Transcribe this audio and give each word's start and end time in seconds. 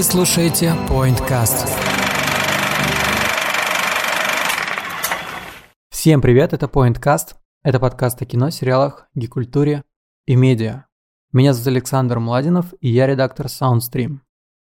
Вы 0.00 0.04
слушаете 0.04 0.72
PointCast. 0.88 1.68
Всем 5.90 6.22
привет, 6.22 6.54
это 6.54 6.64
PointCast. 6.64 7.34
Это 7.62 7.78
подкаст 7.78 8.22
о 8.22 8.24
кино, 8.24 8.48
сериалах, 8.48 9.08
гикультуре 9.14 9.84
и 10.24 10.36
медиа. 10.36 10.86
Меня 11.34 11.52
зовут 11.52 11.66
Александр 11.66 12.18
Младинов, 12.18 12.72
и 12.80 12.88
я 12.88 13.06
редактор 13.06 13.44
Soundstream. 13.44 14.20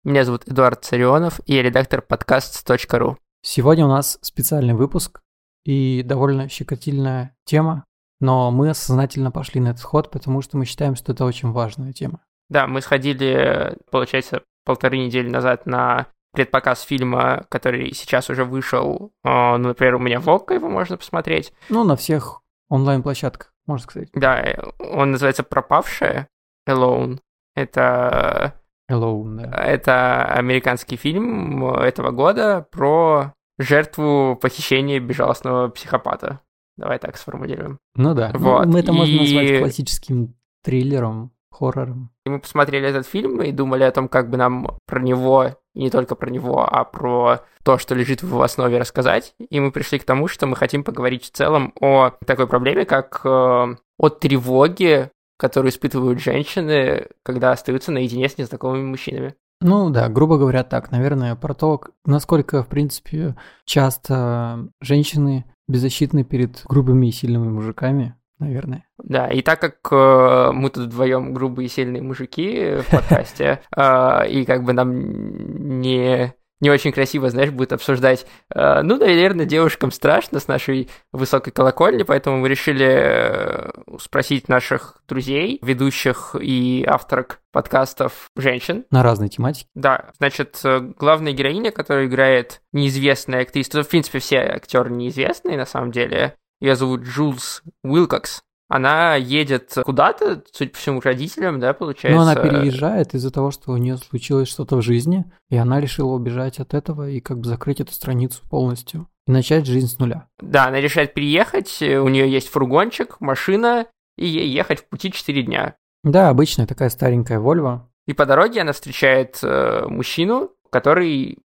Меня 0.04 0.26
зовут 0.26 0.50
Эдуард 0.50 0.84
Царионов, 0.84 1.40
и 1.46 1.54
я 1.54 1.64
редактор 1.64 2.02
подкаст.ру. 2.02 3.18
Сегодня 3.42 3.86
у 3.86 3.90
нас 3.90 4.20
специальный 4.22 4.74
выпуск 4.74 5.22
и 5.64 6.04
довольно 6.04 6.50
щекотильная 6.50 7.38
тема, 7.46 7.86
но 8.20 8.52
мы 8.52 8.74
сознательно 8.74 9.32
пошли 9.32 9.62
на 9.62 9.70
этот 9.70 9.84
ход, 9.84 10.12
потому 10.12 10.42
что 10.42 10.58
мы 10.58 10.66
считаем, 10.66 10.96
что 10.96 11.14
это 11.14 11.24
очень 11.24 11.52
важная 11.54 11.94
тема. 11.94 12.20
Да, 12.50 12.68
мы 12.68 12.82
сходили, 12.82 13.78
получается, 13.92 14.42
полторы 14.66 14.98
недели 14.98 15.30
назад 15.30 15.66
на 15.66 16.08
предпоказ 16.34 16.82
фильма, 16.84 17.46
который 17.50 17.94
сейчас 17.94 18.30
уже 18.30 18.46
вышел. 18.46 19.12
А, 19.24 19.58
Ну, 19.58 19.70
например, 19.70 19.96
у 19.96 20.00
меня 20.00 20.20
в 20.20 20.30
ОККО 20.30 20.54
его 20.54 20.70
можно 20.70 20.98
посмотреть. 20.98 21.52
Ну, 21.70 21.84
на 21.84 21.96
всех 21.96 22.42
онлайн-площадках, 22.70 23.54
можно 23.66 23.84
сказать. 23.84 24.10
Да, 24.14 24.44
он 24.80 25.12
называется 25.12 25.44
«Пропавшая», 25.44 26.28
«Alone». 26.70 27.20
Это, 27.54 28.54
Hello, 28.90 29.24
да. 29.36 29.58
это 29.64 30.24
американский 30.26 30.96
фильм 30.96 31.66
этого 31.76 32.12
года 32.12 32.66
про 32.72 33.34
жертву 33.60 34.38
похищения 34.42 35.00
безжалостного 35.02 35.68
психопата. 35.68 36.40
Давай 36.78 36.98
так 36.98 37.18
сформулируем. 37.18 37.78
Ну 37.96 38.14
да, 38.14 38.32
ну, 38.34 38.40
Вот, 38.40 38.66
мы 38.68 38.80
это 38.80 38.94
можно 38.94 39.12
и- 39.14 39.20
назвать 39.20 39.60
классическим 39.60 40.34
триллером, 40.64 41.32
хоррором. 41.52 42.12
И 42.26 42.30
мы 42.30 42.40
посмотрели 42.40 42.88
этот 42.88 43.06
фильм 43.06 43.42
и 43.42 43.52
думали 43.52 43.84
о 43.84 43.92
том, 43.92 44.08
как 44.08 44.30
бы 44.30 44.38
нам 44.38 44.78
про 44.86 45.00
него, 45.00 45.56
и 45.74 45.80
не 45.80 45.90
только 45.90 46.16
про 46.16 46.30
него, 46.30 46.68
а 46.68 46.84
про 46.84 47.42
то, 47.64 47.78
что 47.78 47.96
лежит 47.96 48.24
в 48.24 48.28
его 48.28 48.42
основе, 48.42 48.78
рассказать. 48.78 49.36
И 49.50 49.60
мы 49.60 49.72
пришли 49.72 50.00
к 50.00 50.04
тому, 50.04 50.28
что 50.28 50.48
мы 50.48 50.56
хотим 50.56 50.84
поговорить 50.84 51.26
в 51.26 51.32
целом 51.32 51.74
о 51.80 52.12
такой 52.26 52.48
проблеме, 52.48 52.86
как 52.86 53.22
э, 53.24 53.30
о 53.30 54.10
тревоге, 54.10 55.12
которую 55.38 55.72
испытывают 55.72 56.20
женщины, 56.20 57.08
когда 57.24 57.52
остаются 57.52 57.92
наедине 57.92 58.30
с 58.30 58.38
незнакомыми 58.38 58.84
мужчинами. 58.84 59.36
Ну 59.62 59.92
да, 59.92 60.10
грубо 60.10 60.38
говоря, 60.38 60.64
так, 60.64 60.92
наверное, 60.92 61.36
про 61.36 61.54
то, 61.54 61.82
насколько, 62.04 62.64
в 62.64 62.68
принципе, 62.68 63.36
часто 63.66 64.70
женщины 64.82 65.46
беззащитны 65.68 66.24
перед 66.24 66.64
грубыми 66.66 67.08
и 67.08 67.12
сильными 67.12 67.48
мужиками, 67.48 68.16
наверное. 68.42 68.86
Да, 69.02 69.28
и 69.30 69.42
так 69.42 69.62
как 69.62 69.78
э, 69.92 70.52
мы 70.54 70.70
тут 70.70 70.86
вдвоем 70.86 71.34
грубые 71.34 71.68
и 71.68 71.70
сильные 71.70 72.02
мужики 72.02 72.76
в 72.82 72.92
подкасте, 72.92 73.62
э, 73.76 74.30
и 74.30 74.46
как 74.46 74.64
бы 74.64 74.74
нам 74.74 75.80
не, 75.80 76.34
не 76.60 76.70
очень 76.70 76.92
красиво, 76.92 77.30
знаешь, 77.30 77.52
будет 77.52 77.74
обсуждать, 77.74 78.26
э, 78.54 78.82
ну, 78.84 78.98
наверное, 78.98 79.46
девушкам 79.46 79.92
страшно 79.92 80.40
с 80.40 80.48
нашей 80.48 80.90
высокой 81.12 81.52
колокольни, 81.52 82.04
поэтому 82.04 82.38
мы 82.38 82.50
решили 82.50 82.86
э, 82.86 83.72
спросить 84.00 84.48
наших 84.50 85.02
друзей, 85.08 85.60
ведущих 85.62 86.36
и 86.40 86.86
авторок 86.88 87.40
подкастов 87.52 88.30
женщин, 88.38 88.86
На 88.92 89.04
разные 89.04 89.30
тематики. 89.30 89.68
да, 89.76 90.12
значит, 90.20 90.60
э, 90.64 90.80
главная 90.80 91.34
героиня, 91.34 91.72
которая 91.72 92.06
играет 92.06 92.62
неизвестная 92.72 93.42
актриса, 93.42 93.78
ну, 93.78 93.84
в 93.84 93.90
принципе, 93.90 94.20
все 94.20 94.38
актеры 94.38 94.90
неизвестные, 94.92 95.58
на 95.58 95.66
самом 95.66 95.92
деле, 95.92 96.36
ее 96.62 96.76
зовут 96.76 97.02
Джулс 97.02 97.64
Уилкокс, 97.84 98.44
она 98.72 99.16
едет 99.16 99.74
куда-то, 99.84 100.44
судя 100.54 100.72
по 100.72 100.78
всему, 100.78 101.02
к 101.02 101.06
родителям, 101.06 101.60
да, 101.60 101.74
получается. 101.74 102.16
Но 102.16 102.22
она 102.22 102.36
переезжает 102.36 103.14
из-за 103.14 103.30
того, 103.30 103.52
что 103.52 103.72
у 103.72 103.78
нее 103.78 103.98
случилось 103.98 104.48
что-то 104.48 104.78
в 104.78 104.82
жизни, 104.82 105.26
и 105.50 105.58
она 105.58 105.82
решила 105.82 106.14
убежать 106.14 106.60
от 106.60 106.74
этого 106.74 107.10
и 107.10 107.20
как 107.20 107.40
бы 107.40 107.50
закрыть 107.50 107.82
эту 107.82 107.92
страницу 107.92 108.42
полностью 108.50 109.10
и 109.28 109.32
начать 109.34 109.66
жизнь 109.66 109.88
с 109.88 110.00
нуля. 110.00 110.30
Да, 110.40 110.68
она 110.68 110.80
решает 110.80 111.14
переехать, 111.14 111.82
у 111.82 112.08
нее 112.08 112.32
есть 112.32 112.48
фургончик, 112.48 113.20
машина, 113.20 113.88
и 114.18 114.26
ей 114.26 114.48
ехать 114.48 114.80
в 114.80 114.88
пути 114.88 115.12
4 115.12 115.44
дня. 115.44 115.76
Да, 116.06 116.30
обычная 116.30 116.66
такая 116.66 116.90
старенькая 116.90 117.40
Вольва. 117.40 117.90
И 118.08 118.14
по 118.14 118.26
дороге 118.26 118.62
она 118.62 118.72
встречает 118.72 119.40
э, 119.44 119.86
мужчину, 119.88 120.52
который 120.70 121.40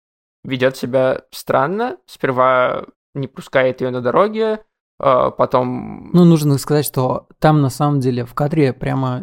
ведет 0.44 0.76
себя 0.76 1.22
странно, 1.32 1.96
сперва 2.06 2.84
не 3.14 3.26
пускает 3.26 3.80
ее 3.80 3.90
на 3.90 4.00
дороге, 4.00 4.60
потом 4.98 6.10
Ну, 6.12 6.24
нужно 6.24 6.58
сказать, 6.58 6.86
что 6.86 7.26
там 7.38 7.60
на 7.60 7.70
самом 7.70 8.00
деле 8.00 8.24
в 8.24 8.34
кадре 8.34 8.72
прямо 8.72 9.22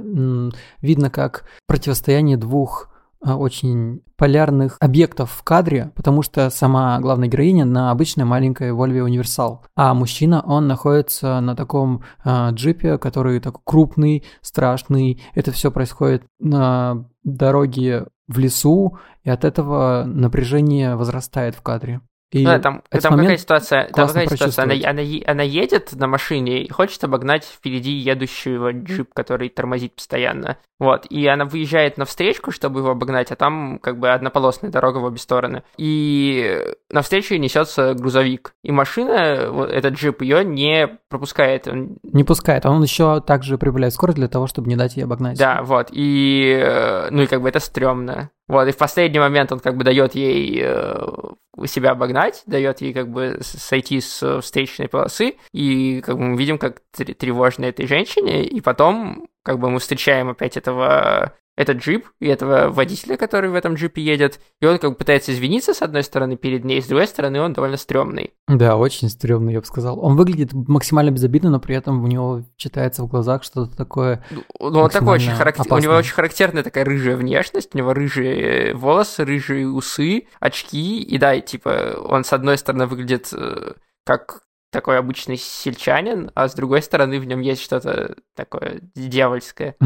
видно 0.81 1.09
как 1.09 1.45
противостояние 1.67 2.37
двух 2.37 2.93
а, 3.25 3.37
очень 3.37 4.01
полярных 4.17 4.75
объектов 4.81 5.31
в 5.31 5.43
кадре, 5.43 5.91
потому 5.95 6.23
что 6.23 6.49
сама 6.49 6.99
главная 6.99 7.29
героиня 7.29 7.63
на 7.63 7.91
обычной 7.91 8.25
маленькой 8.25 8.71
Volvo 8.71 9.01
Универсал, 9.01 9.65
а 9.75 9.93
мужчина, 9.93 10.43
он 10.45 10.67
находится 10.67 11.39
на 11.39 11.55
таком 11.55 12.03
а, 12.23 12.51
джипе, 12.51 12.97
который 12.97 13.39
такой 13.39 13.61
крупный, 13.63 14.25
страшный. 14.41 15.21
Это 15.35 15.51
все 15.51 15.71
происходит 15.71 16.23
на 16.39 17.05
дороге 17.23 18.07
в 18.27 18.39
лесу, 18.39 18.97
и 19.23 19.29
от 19.29 19.45
этого 19.45 20.03
напряжение 20.05 20.97
возрастает 20.97 21.55
в 21.55 21.61
кадре. 21.61 22.01
И 22.33 22.39
Ну 22.43 22.49
да, 22.49 22.59
там, 22.59 22.81
этот 22.89 23.03
там 23.03 23.19
какая 23.19 23.37
ситуация, 23.37 23.83
там 23.93 24.07
какая 24.07 24.27
ситуация, 24.37 24.63
она, 24.63 24.89
она, 24.89 25.01
она 25.27 25.43
едет 25.43 25.93
на 25.93 26.07
машине 26.07 26.63
и 26.63 26.71
хочет 26.71 27.03
обогнать 27.03 27.45
впереди 27.45 27.91
едущего 27.91 28.71
джип, 28.73 29.13
который 29.13 29.49
тормозит 29.49 29.93
постоянно. 29.95 30.57
Вот, 30.79 31.05
и 31.05 31.25
она 31.27 31.45
выезжает 31.45 31.97
на 31.97 32.05
встречку, 32.05 32.51
чтобы 32.51 32.79
его 32.81 32.89
обогнать, 32.89 33.31
а 33.31 33.35
там 33.35 33.79
как 33.79 33.99
бы 33.99 34.09
однополосная 34.09 34.71
дорога 34.71 34.97
в 34.97 35.03
обе 35.05 35.17
стороны. 35.17 35.63
И 35.77 36.61
навстречу 36.89 37.35
несется 37.35 37.93
грузовик. 37.93 38.53
И 38.63 38.71
машина, 38.71 39.49
вот 39.51 39.69
этот 39.69 39.93
джип, 39.93 40.21
ее 40.23 40.43
не 40.43 40.89
пропускает. 41.09 41.67
Он- 41.67 41.97
Не 42.03 42.23
пускает, 42.23 42.65
а 42.65 42.71
он 42.71 42.81
еще 42.83 43.21
также 43.21 43.57
прибавляет 43.57 43.93
скорость 43.93 44.17
для 44.17 44.27
того, 44.27 44.47
чтобы 44.47 44.67
не 44.67 44.75
дать 44.75 44.97
ей 44.97 45.03
обогнать. 45.03 45.37
Да, 45.37 45.61
вот, 45.63 45.89
и, 45.91 46.59
э, 46.61 47.09
ну 47.11 47.21
и 47.21 47.27
как 47.27 47.41
бы 47.41 47.49
это 47.49 47.59
стрёмно. 47.59 48.29
Вот, 48.53 48.67
и 48.67 48.71
в 48.71 48.77
последний 48.77 49.17
момент 49.17 49.51
он 49.51 49.59
как 49.59 49.75
бы 49.75 49.83
дает 49.83 50.13
ей 50.13 50.61
э, 50.63 51.07
себя 51.65 51.91
обогнать, 51.91 52.43
дает 52.45 52.81
ей 52.81 52.93
как 52.93 53.09
бы 53.09 53.39
сойти 53.41 53.99
с 53.99 54.21
э, 54.21 54.41
встречной 54.41 54.87
полосы, 54.87 55.37
и 55.51 56.01
как 56.01 56.17
бы 56.17 56.23
мы 56.23 56.37
видим, 56.37 56.59
как 56.59 56.83
тр- 56.95 57.15
тревожно 57.15 57.65
этой 57.65 57.87
женщине, 57.87 58.45
и 58.45 58.61
потом 58.61 59.27
как 59.41 59.57
бы 59.57 59.71
мы 59.71 59.79
встречаем 59.79 60.29
опять 60.29 60.55
этого 60.55 61.33
этот 61.55 61.77
джип 61.77 62.07
и 62.19 62.27
этого 62.27 62.69
водителя, 62.69 63.15
который 63.15 63.49
в 63.49 63.55
этом 63.55 63.75
джипе 63.75 64.01
едет, 64.01 64.39
и 64.59 64.65
он 64.65 64.79
как 64.79 64.91
бы 64.91 64.95
пытается 64.95 65.31
извиниться 65.31 65.73
с 65.73 65.81
одной 65.81 66.03
стороны 66.03 66.35
перед 66.35 66.63
ней, 66.63 66.81
с 66.81 66.87
другой 66.87 67.07
стороны 67.07 67.41
он 67.41 67.53
довольно 67.53 67.77
стрёмный. 67.77 68.33
Да, 68.47 68.75
очень 68.75 69.09
стрёмный, 69.09 69.53
я 69.53 69.59
бы 69.59 69.65
сказал. 69.65 69.99
Он 69.99 70.15
выглядит 70.15 70.53
максимально 70.53 71.11
безобидно, 71.11 71.49
но 71.49 71.59
при 71.59 71.75
этом 71.75 72.03
у 72.03 72.07
него 72.07 72.43
читается 72.57 73.03
в 73.03 73.07
глазах 73.07 73.43
что-то 73.43 73.75
такое. 73.75 74.25
Ну, 74.31 74.43
он 74.59 74.89
такой 74.89 75.15
очень 75.15 75.31
характер... 75.31 75.65
У 75.69 75.77
него 75.77 75.93
очень 75.93 76.13
характерная 76.13 76.63
такая 76.63 76.85
рыжая 76.85 77.15
внешность, 77.15 77.73
у 77.73 77.77
него 77.77 77.93
рыжие 77.93 78.73
волосы, 78.73 79.23
рыжие 79.23 79.67
усы, 79.67 80.27
очки, 80.39 81.01
и 81.01 81.17
да, 81.17 81.35
и, 81.35 81.41
типа, 81.41 81.97
он 82.03 82.23
с 82.23 82.33
одной 82.33 82.57
стороны 82.57 82.87
выглядит 82.87 83.29
э, 83.31 83.73
как 84.05 84.41
такой 84.71 84.97
обычный 84.97 85.37
сельчанин, 85.37 86.31
а 86.33 86.49
с 86.49 86.55
другой 86.55 86.81
стороны 86.81 87.19
в 87.19 87.25
нем 87.25 87.41
есть 87.41 87.61
что-то 87.61 88.15
такое 88.35 88.81
дьявольское. 88.95 89.75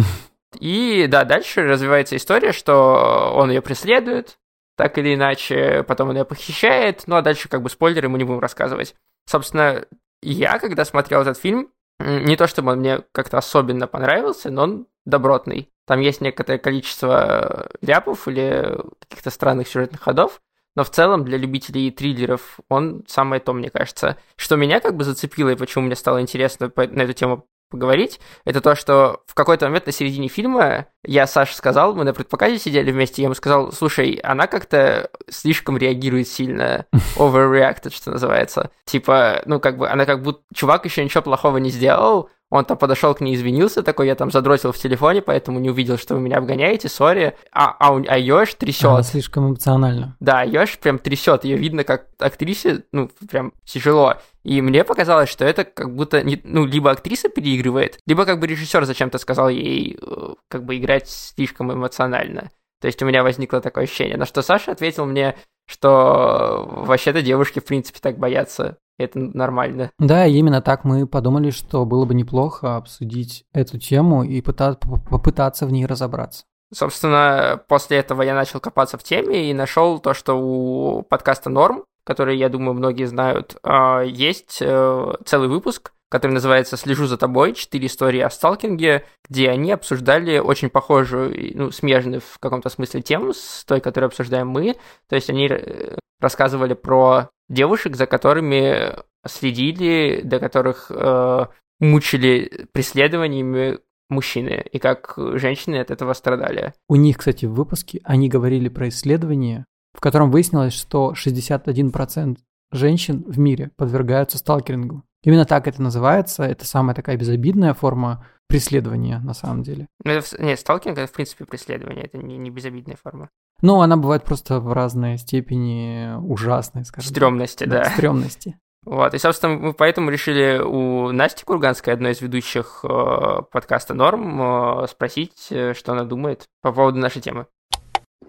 И 0.59 1.07
да, 1.07 1.23
дальше 1.25 1.63
развивается 1.63 2.15
история, 2.15 2.51
что 2.51 3.33
он 3.35 3.49
ее 3.49 3.61
преследует, 3.61 4.37
так 4.75 4.97
или 4.97 5.15
иначе, 5.15 5.83
потом 5.83 6.09
он 6.09 6.17
ее 6.17 6.25
похищает, 6.25 7.03
ну 7.07 7.15
а 7.15 7.21
дальше 7.21 7.49
как 7.49 7.61
бы 7.61 7.69
спойлеры 7.69 8.09
мы 8.09 8.17
не 8.17 8.23
будем 8.23 8.39
рассказывать. 8.39 8.95
Собственно, 9.25 9.85
я, 10.21 10.59
когда 10.59 10.85
смотрел 10.85 11.21
этот 11.21 11.37
фильм, 11.37 11.71
не 11.99 12.35
то 12.35 12.47
чтобы 12.47 12.71
он 12.71 12.79
мне 12.79 13.01
как-то 13.11 13.37
особенно 13.37 13.87
понравился, 13.87 14.49
но 14.51 14.63
он 14.63 14.87
добротный. 15.05 15.71
Там 15.85 15.99
есть 16.01 16.21
некоторое 16.21 16.59
количество 16.59 17.69
э, 17.81 17.85
ляпов 17.85 18.27
или 18.27 18.77
каких-то 18.99 19.29
странных 19.31 19.67
сюжетных 19.67 20.01
ходов, 20.01 20.41
но 20.75 20.83
в 20.83 20.91
целом 20.91 21.23
для 21.25 21.37
любителей 21.37 21.89
триллеров 21.91 22.59
он 22.69 23.03
самое 23.07 23.41
то, 23.41 23.53
мне 23.53 23.71
кажется. 23.71 24.17
Что 24.35 24.57
меня 24.57 24.79
как 24.79 24.95
бы 24.95 25.03
зацепило 25.03 25.49
и 25.49 25.55
почему 25.55 25.85
мне 25.85 25.95
стало 25.95 26.21
интересно 26.21 26.71
на 26.75 27.01
эту 27.01 27.13
тему 27.13 27.47
поговорить, 27.69 28.19
это 28.45 28.61
то, 28.61 28.75
что 28.75 29.23
в 29.27 29.33
какой-то 29.33 29.65
момент 29.65 29.85
на 29.85 29.91
середине 29.91 30.27
фильма 30.27 30.87
я 31.03 31.27
Саше 31.27 31.55
сказал, 31.55 31.93
мы 31.95 32.03
на 32.03 32.13
предпоказе 32.13 32.59
сидели 32.59 32.91
вместе, 32.91 33.21
я 33.21 33.27
ему 33.27 33.35
сказал, 33.35 33.71
слушай, 33.71 34.19
она 34.23 34.47
как-то 34.47 35.09
слишком 35.29 35.77
реагирует 35.77 36.27
сильно, 36.27 36.85
overreacted, 37.17 37.93
что 37.93 38.11
называется. 38.11 38.71
Типа, 38.85 39.41
ну 39.45 39.59
как 39.59 39.77
бы, 39.77 39.89
она 39.89 40.05
как 40.05 40.21
будто, 40.21 40.41
чувак 40.53 40.85
еще 40.85 41.03
ничего 41.03 41.23
плохого 41.23 41.57
не 41.57 41.69
сделал, 41.69 42.29
он 42.49 42.63
там 42.63 42.77
подошел 42.77 43.13
к 43.13 43.19
ней, 43.19 43.35
извинился, 43.35 43.83
такой, 43.83 44.07
я 44.07 44.15
там 44.15 44.31
задротил 44.31 44.71
в 44.71 44.77
телефоне, 44.77 45.21
поэтому 45.21 45.59
не 45.59 45.69
увидел, 45.69 45.97
что 45.97 46.15
вы 46.15 46.21
меня 46.21 46.37
обгоняете, 46.37 46.87
сори. 46.87 47.35
А, 47.51 47.75
а, 47.79 48.01
а 48.07 48.17
Йош 48.17 48.53
трясет. 48.53 48.85
Она 48.85 49.03
слишком 49.03 49.49
эмоционально. 49.49 50.15
Да, 50.21 50.43
Йош 50.43 50.77
прям 50.79 50.97
трясет, 50.97 51.43
ее 51.43 51.57
видно 51.57 51.83
как 51.83 52.07
актрисе, 52.19 52.83
ну, 52.93 53.09
прям 53.29 53.51
тяжело. 53.65 54.15
И 54.43 54.61
мне 54.61 54.85
показалось, 54.85 55.27
что 55.27 55.43
это 55.43 55.65
как 55.65 55.93
будто, 55.93 56.23
не, 56.23 56.39
ну, 56.45 56.65
либо 56.65 56.89
актриса 56.89 57.27
переигрывает, 57.27 57.99
либо 58.05 58.25
как 58.25 58.39
бы 58.39 58.47
режиссер 58.47 58.85
зачем-то 58.85 59.17
сказал 59.17 59.49
ей 59.49 59.97
э, 60.01 60.35
как 60.47 60.63
бы 60.63 60.77
играть 60.77 61.09
слишком 61.09 61.73
эмоционально. 61.73 62.49
То 62.81 62.87
есть 62.87 63.01
у 63.01 63.05
меня 63.05 63.23
возникло 63.23 63.61
такое 63.61 63.85
ощущение. 63.85 64.17
На 64.17 64.25
что 64.25 64.41
Саша 64.41 64.71
ответил 64.71 65.05
мне, 65.05 65.35
что 65.65 66.65
вообще-то 66.67 67.21
девушки, 67.21 67.59
в 67.59 67.65
принципе, 67.65 67.99
так 68.01 68.17
боятся 68.17 68.77
это 68.97 69.19
нормально. 69.19 69.91
Да, 69.99 70.25
именно 70.25 70.61
так 70.61 70.83
мы 70.83 71.07
подумали, 71.07 71.51
что 71.51 71.85
было 71.85 72.05
бы 72.05 72.13
неплохо 72.13 72.75
обсудить 72.77 73.45
эту 73.53 73.77
тему 73.77 74.23
и 74.23 74.41
пытаться, 74.41 74.79
попытаться 75.09 75.65
в 75.65 75.71
ней 75.71 75.85
разобраться. 75.85 76.45
Собственно, 76.73 77.61
после 77.67 77.97
этого 77.97 78.23
я 78.23 78.33
начал 78.33 78.59
копаться 78.59 78.97
в 78.97 79.03
теме 79.03 79.49
и 79.49 79.53
нашел 79.53 79.99
то, 79.99 80.13
что 80.13 80.33
у 80.33 81.03
подкаста 81.03 81.49
«Норм», 81.49 81.85
который, 82.03 82.37
я 82.37 82.49
думаю, 82.49 82.73
многие 82.73 83.05
знают, 83.05 83.57
а, 83.63 84.01
есть 84.01 84.59
э, 84.61 85.13
целый 85.25 85.47
выпуск, 85.47 85.93
который 86.09 86.33
называется 86.33 86.77
«Слежу 86.77 87.05
за 87.05 87.17
тобой. 87.17 87.53
Четыре 87.53 87.87
истории 87.87 88.21
о 88.21 88.29
сталкинге», 88.29 89.05
где 89.29 89.49
они 89.49 89.71
обсуждали 89.71 90.39
очень 90.39 90.69
похожую, 90.69 91.35
ну, 91.55 91.71
смежную 91.71 92.21
в 92.21 92.39
каком-то 92.39 92.69
смысле 92.69 93.01
тему 93.01 93.33
с 93.33 93.63
той, 93.65 93.81
которую 93.81 94.07
обсуждаем 94.07 94.47
мы. 94.47 94.75
То 95.09 95.15
есть 95.15 95.29
они 95.29 95.47
э, 95.47 95.97
рассказывали 96.19 96.73
про 96.73 97.29
девушек, 97.49 97.95
за 97.95 98.05
которыми 98.05 98.95
следили, 99.25 100.21
до 100.23 100.39
которых 100.39 100.89
э, 100.89 101.45
мучили 101.79 102.67
преследованиями 102.71 103.79
мужчины, 104.09 104.65
и 104.71 104.79
как 104.79 105.13
женщины 105.17 105.77
от 105.77 105.91
этого 105.91 106.13
страдали. 106.13 106.73
У 106.87 106.95
них, 106.95 107.17
кстати, 107.17 107.45
в 107.45 107.53
выпуске 107.53 107.99
они 108.03 108.29
говорили 108.29 108.69
про 108.69 108.87
исследование, 108.87 109.65
в 109.93 109.99
котором 109.99 110.31
выяснилось, 110.31 110.73
что 110.73 111.13
61% 111.13 112.37
женщин 112.71 113.23
в 113.27 113.37
мире 113.39 113.71
подвергаются 113.75 114.37
сталкерингу. 114.37 115.03
Именно 115.27 115.43
так 115.43 115.67
это 115.67 115.81
называется, 115.81 116.43
это 116.43 116.65
самая 116.65 116.95
такая 116.95 117.17
безобидная 117.17 117.73
форма 117.73 118.25
преследования 118.47 119.19
на 119.19 119.33
самом 119.33 119.61
деле. 119.61 119.89
Ну, 120.05 120.11
это, 120.11 120.41
нет, 120.41 120.57
сталкинг 120.57 120.97
это 120.97 121.11
в 121.11 121.11
принципе 121.11 121.43
преследование, 121.43 122.05
это 122.05 122.17
не, 122.17 122.37
не 122.37 122.49
безобидная 122.49 122.95
форма. 122.95 123.29
Ну, 123.61 123.81
она 123.81 123.97
бывает 123.97 124.23
просто 124.23 124.61
в 124.61 124.71
разной 124.71 125.17
степени 125.17 126.15
ужасной, 126.17 126.85
скажем. 126.85 127.09
Стремности, 127.09 127.65
да. 127.65 127.83
да. 127.83 127.89
Стремности. 127.89 128.57
Вот, 128.85 129.13
и, 129.13 129.17
собственно, 129.17 129.57
мы 129.57 129.73
поэтому 129.73 130.11
решили 130.11 130.61
у 130.63 131.11
Насти 131.11 131.43
Курганской, 131.43 131.91
одной 131.91 132.13
из 132.13 132.21
ведущих 132.21 132.85
э, 132.85 133.41
подкаста 133.51 133.93
«Норм», 133.93 134.83
э, 134.83 134.87
спросить, 134.87 135.47
э, 135.49 135.73
что 135.73 135.91
она 135.91 136.05
думает 136.05 136.45
по 136.61 136.71
поводу 136.71 136.99
нашей 136.99 137.21
темы. 137.21 137.47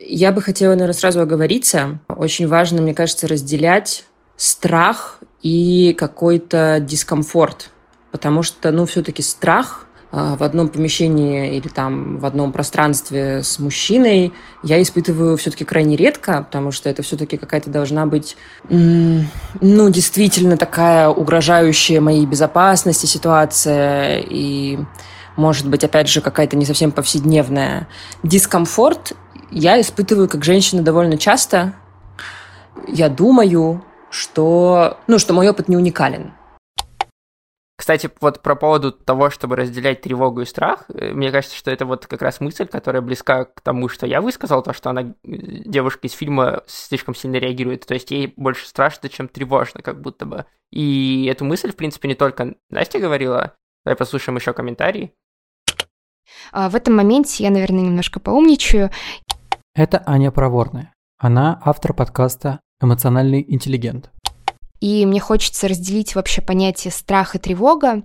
Я 0.01 0.33
бы 0.33 0.43
хотела, 0.43 0.73
наверное, 0.73 0.95
сразу 0.95 1.21
оговориться. 1.21 2.01
Очень 2.09 2.49
важно, 2.49 2.83
мне 2.83 2.93
кажется, 2.93 3.29
разделять 3.29 4.05
страх 4.35 5.21
и 5.43 5.95
какой-то 5.99 6.81
дискомфорт. 6.81 7.71
Потому 8.11 8.43
что, 8.43 8.71
ну, 8.71 8.87
все-таки 8.87 9.23
страх 9.23 9.87
а, 10.11 10.37
в 10.37 10.43
одном 10.43 10.69
помещении 10.69 11.57
или 11.57 11.69
там 11.69 12.19
в 12.19 12.25
одном 12.25 12.53
пространстве 12.53 13.43
с 13.43 13.59
мужчиной 13.59 14.33
я 14.63 14.81
испытываю 14.81 15.37
все-таки 15.37 15.65
крайне 15.65 15.97
редко, 15.97 16.43
потому 16.43 16.73
что 16.73 16.89
это 16.89 17.03
все-таки 17.03 17.37
какая-то 17.37 17.69
должна 17.69 18.07
быть, 18.07 18.37
ну, 18.71 19.91
действительно 19.91 20.57
такая 20.57 21.09
угрожающая 21.09 22.01
моей 22.01 22.25
безопасности 22.25 23.05
ситуация 23.05 24.21
и, 24.21 24.79
может 25.37 25.69
быть, 25.69 25.85
опять 25.85 26.09
же, 26.09 26.23
какая-то 26.23 26.57
не 26.57 26.65
совсем 26.65 26.91
повседневная. 26.91 27.87
Дискомфорт 28.23 29.13
я 29.51 29.79
испытываю 29.79 30.29
как 30.29 30.43
женщина 30.43 30.83
довольно 30.83 31.19
часто. 31.19 31.75
Я 32.87 33.11
думаю, 33.11 33.85
что, 34.11 34.99
ну, 35.07 35.19
что 35.19 35.35
мой 35.35 35.49
опыт 35.49 35.69
не 35.69 35.77
уникален. 35.77 36.33
Кстати, 37.79 38.11
вот 38.21 38.43
про 38.43 38.57
поводу 38.57 38.91
того, 38.91 39.31
чтобы 39.31 39.55
разделять 39.55 40.01
тревогу 40.01 40.41
и 40.41 40.47
страх, 40.47 40.87
э, 40.89 41.13
мне 41.13 41.31
кажется, 41.31 41.57
что 41.57 41.71
это 41.71 41.87
вот 41.87 42.09
как 42.09 42.23
раз 42.23 42.41
мысль, 42.41 42.67
которая 42.67 43.03
близка 43.03 43.45
к 43.45 43.61
тому, 43.61 43.89
что 43.89 44.05
я 44.05 44.21
высказал, 44.21 44.65
то, 44.65 44.73
что 44.73 44.91
она, 44.91 45.03
э, 45.03 45.05
девушка 45.23 46.09
из 46.09 46.13
фильма, 46.13 46.65
слишком 46.67 47.15
сильно 47.15 47.37
реагирует, 47.37 47.87
то 47.87 47.95
есть 47.95 48.11
ей 48.11 48.35
больше 48.37 48.67
страшно, 48.67 49.09
чем 49.09 49.29
тревожно, 49.29 49.81
как 49.81 50.01
будто 50.01 50.27
бы. 50.27 50.45
И 50.73 51.27
эту 51.31 51.45
мысль, 51.45 51.71
в 51.71 51.77
принципе, 51.77 52.09
не 52.09 52.17
только 52.17 52.57
Настя 52.69 52.99
говорила, 52.99 53.55
давай 53.85 53.97
послушаем 53.97 54.37
еще 54.37 54.53
комментарии. 54.53 55.15
А, 56.51 56.69
в 56.69 56.75
этом 56.75 56.97
моменте 56.97 57.45
я, 57.45 57.51
наверное, 57.51 57.83
немножко 57.83 58.19
поумничаю. 58.19 58.91
Это 59.75 60.03
Аня 60.05 60.33
Проворная. 60.33 60.93
Она 61.17 61.61
автор 61.65 61.95
подкаста 61.95 62.61
«Эмоциональный 62.81 63.45
интеллигент». 63.47 64.11
И 64.81 65.05
мне 65.07 65.21
хочется 65.21 65.69
разделить 65.69 66.15
вообще 66.15 66.41
понятие 66.41 66.93
страх 66.93 67.35
и 67.35 67.39
тревога. 67.39 68.03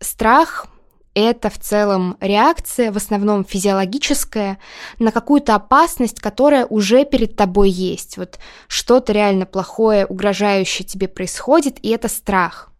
Страх 0.00 0.66
это 1.14 1.50
в 1.50 1.58
целом 1.58 2.16
реакция, 2.20 2.92
в 2.92 2.96
основном 2.96 3.44
физиологическая, 3.44 4.58
на 5.00 5.10
какую-то 5.10 5.56
опасность, 5.56 6.20
которая 6.20 6.64
уже 6.66 7.04
перед 7.04 7.34
тобой 7.34 7.70
есть. 7.70 8.18
Вот 8.18 8.38
что-то 8.68 9.12
реально 9.12 9.44
плохое, 9.44 10.06
угрожающее 10.06 10.86
тебе 10.86 11.08
происходит, 11.08 11.78
и 11.82 11.88
это 11.88 12.08
страх. 12.08 12.70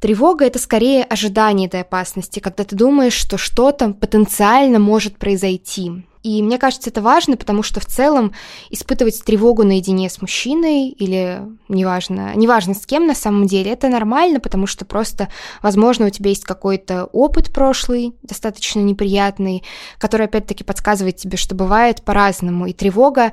Тревога– 0.00 0.44
это 0.46 0.58
скорее 0.58 1.04
ожидание 1.04 1.68
этой 1.68 1.82
опасности, 1.82 2.40
когда 2.40 2.64
ты 2.64 2.74
думаешь, 2.74 3.12
что 3.12 3.38
что-то 3.38 3.90
потенциально 3.90 4.78
может 4.78 5.18
произойти. 5.18 6.04
И 6.22 6.42
мне 6.42 6.58
кажется, 6.58 6.90
это 6.90 7.00
важно, 7.00 7.36
потому 7.36 7.62
что 7.62 7.80
в 7.80 7.86
целом 7.86 8.32
испытывать 8.68 9.22
тревогу 9.24 9.64
наедине 9.64 10.10
с 10.10 10.20
мужчиной 10.20 10.90
или 10.90 11.42
неважно, 11.68 12.34
неважно 12.34 12.74
с 12.74 12.84
кем 12.84 13.06
на 13.06 13.14
самом 13.14 13.46
деле, 13.46 13.70
это 13.70 13.88
нормально, 13.88 14.38
потому 14.38 14.66
что 14.66 14.84
просто, 14.84 15.28
возможно, 15.62 16.06
у 16.06 16.10
тебя 16.10 16.30
есть 16.30 16.44
какой-то 16.44 17.06
опыт 17.06 17.52
прошлый, 17.52 18.14
достаточно 18.22 18.80
неприятный, 18.80 19.62
который 19.98 20.26
опять-таки 20.26 20.62
подсказывает 20.62 21.16
тебе, 21.16 21.38
что 21.38 21.54
бывает 21.54 22.02
по-разному. 22.02 22.66
И 22.66 22.74
тревога, 22.74 23.32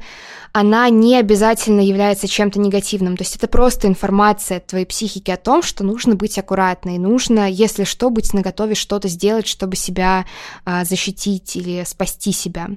она 0.54 0.90
не 0.90 1.18
обязательно 1.18 1.82
является 1.82 2.28
чем-то 2.28 2.60
негативным. 2.60 3.18
То 3.18 3.24
есть 3.24 3.36
это 3.36 3.48
просто 3.48 3.88
информация 3.88 4.62
твоей 4.62 4.86
психики 4.86 5.30
о 5.32 5.38
том, 5.38 5.62
что 5.62 5.84
нужно 5.84 6.16
быть 6.16 6.38
аккуратной, 6.38 6.98
нужно, 7.00 7.50
если 7.52 7.84
что, 7.84 8.10
быть 8.10 8.34
наготове 8.34 8.76
что-то 8.76 9.10
сделать, 9.10 9.48
чтобы 9.48 9.76
себя 9.76 10.26
а, 10.64 10.86
защитить 10.86 11.56
или 11.58 11.84
спасти 11.86 12.32
себя. 12.32 12.70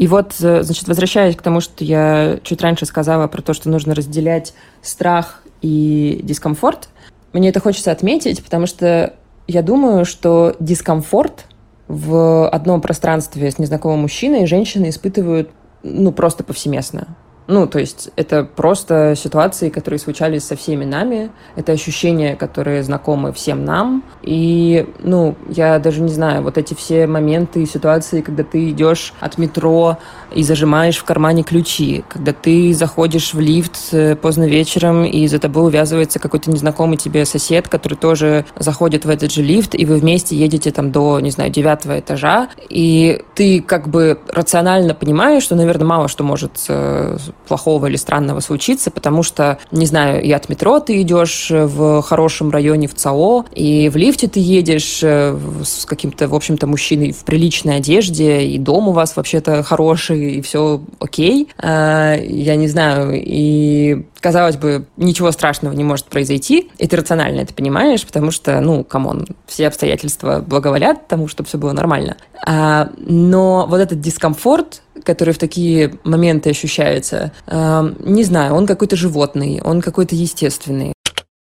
И 0.00 0.06
вот, 0.06 0.34
э, 0.40 0.62
значит, 0.62 0.88
возвращаясь 0.88 1.36
к 1.36 1.42
тому, 1.42 1.60
что 1.60 1.84
я 1.84 2.38
чуть 2.42 2.62
раньше 2.62 2.86
сказала 2.86 3.26
про 3.26 3.42
то, 3.42 3.52
что 3.52 3.68
нужно 3.68 3.94
разделять 3.94 4.54
страх 4.80 5.42
и 5.60 6.20
дискомфорт, 6.22 6.88
мне 7.34 7.50
это 7.50 7.60
хочется 7.60 7.92
отметить, 7.92 8.42
потому 8.42 8.64
что 8.64 9.12
я 9.46 9.60
думаю, 9.60 10.06
что 10.06 10.56
дискомфорт 10.58 11.44
в 11.86 12.48
одном 12.48 12.80
пространстве 12.80 13.50
с 13.50 13.58
незнакомым 13.58 14.00
мужчиной 14.00 14.46
женщины 14.46 14.88
испытывают 14.88 15.50
ну, 15.82 16.12
просто 16.12 16.44
повсеместно. 16.44 17.18
Ну, 17.46 17.66
то 17.66 17.78
есть 17.78 18.10
это 18.16 18.44
просто 18.44 19.14
ситуации, 19.16 19.70
которые 19.70 19.98
случались 19.98 20.44
со 20.44 20.56
всеми 20.56 20.86
нами. 20.86 21.30
Это 21.56 21.72
ощущения, 21.72 22.36
которые 22.36 22.84
знакомы 22.84 23.34
всем 23.34 23.66
нам. 23.66 24.02
И, 24.22 24.86
ну, 25.00 25.34
я 25.48 25.78
даже 25.78 26.02
не 26.02 26.12
знаю, 26.12 26.42
вот 26.42 26.58
эти 26.58 26.74
все 26.74 27.06
моменты 27.06 27.62
и 27.62 27.66
ситуации, 27.66 28.20
когда 28.20 28.42
ты 28.42 28.70
идешь 28.70 29.14
от 29.20 29.38
метро 29.38 29.98
и 30.34 30.42
зажимаешь 30.42 30.98
в 30.98 31.04
кармане 31.04 31.42
ключи, 31.42 32.04
когда 32.08 32.32
ты 32.32 32.72
заходишь 32.74 33.34
в 33.34 33.40
лифт 33.40 33.78
э, 33.92 34.16
поздно 34.16 34.44
вечером, 34.44 35.04
и 35.04 35.26
за 35.26 35.38
тобой 35.38 35.66
увязывается 35.66 36.18
какой-то 36.18 36.50
незнакомый 36.50 36.96
тебе 36.96 37.24
сосед, 37.24 37.68
который 37.68 37.94
тоже 37.94 38.44
заходит 38.58 39.04
в 39.04 39.10
этот 39.10 39.32
же 39.32 39.42
лифт, 39.42 39.74
и 39.74 39.84
вы 39.86 39.96
вместе 39.96 40.36
едете 40.36 40.70
там 40.70 40.92
до, 40.92 41.20
не 41.20 41.30
знаю, 41.30 41.50
девятого 41.50 41.98
этажа, 41.98 42.48
и 42.68 43.22
ты 43.34 43.60
как 43.60 43.88
бы 43.88 44.20
рационально 44.28 44.94
понимаешь, 44.94 45.42
что, 45.42 45.54
наверное, 45.56 45.86
мало 45.86 46.08
что 46.08 46.24
может 46.24 46.64
э, 46.68 47.16
плохого 47.48 47.86
или 47.86 47.96
странного 47.96 48.40
случиться, 48.40 48.90
потому 48.90 49.22
что, 49.22 49.58
не 49.72 49.86
знаю, 49.86 50.22
и 50.22 50.30
от 50.30 50.48
метро 50.48 50.78
ты 50.80 51.00
идешь 51.02 51.48
в 51.50 52.02
хорошем 52.02 52.50
районе 52.50 52.86
в 52.86 52.94
ЦАО, 52.94 53.46
и 53.54 53.88
в 53.88 53.96
лифте 54.10 54.26
ты 54.26 54.40
едешь 54.40 55.00
э, 55.02 55.38
с 55.64 55.86
каким-то, 55.86 56.26
в 56.26 56.34
общем-то, 56.34 56.66
мужчиной 56.66 57.12
в 57.12 57.24
приличной 57.24 57.76
одежде, 57.76 58.44
и 58.44 58.58
дом 58.58 58.88
у 58.88 58.92
вас 58.92 59.16
вообще-то 59.16 59.62
хороший, 59.62 60.34
и 60.34 60.40
все 60.42 60.82
окей. 60.98 61.48
А, 61.58 62.16
я 62.16 62.56
не 62.56 62.66
знаю, 62.66 63.12
и 63.14 64.04
казалось 64.18 64.56
бы, 64.56 64.86
ничего 64.96 65.30
страшного 65.30 65.74
не 65.74 65.84
может 65.84 66.06
произойти, 66.06 66.70
и 66.76 66.88
ты 66.88 66.96
рационально 66.96 67.40
это 67.40 67.54
понимаешь, 67.54 68.04
потому 68.04 68.32
что, 68.32 68.60
ну, 68.60 68.82
come 68.82 69.07
on, 69.07 69.26
все 69.46 69.68
обстоятельства 69.68 70.44
благоволят 70.44 71.06
тому, 71.06 71.28
чтобы 71.28 71.48
все 71.48 71.58
было 71.58 71.72
нормально. 71.72 72.16
А, 72.44 72.90
но 72.98 73.66
вот 73.68 73.80
этот 73.80 74.00
дискомфорт, 74.00 74.82
который 75.04 75.32
в 75.32 75.38
такие 75.38 75.94
моменты 76.02 76.50
ощущается, 76.50 77.32
э, 77.46 77.92
не 78.00 78.24
знаю, 78.24 78.54
он 78.54 78.66
какой-то 78.66 78.96
животный, 78.96 79.60
он 79.62 79.80
какой-то 79.80 80.16
естественный. 80.16 80.92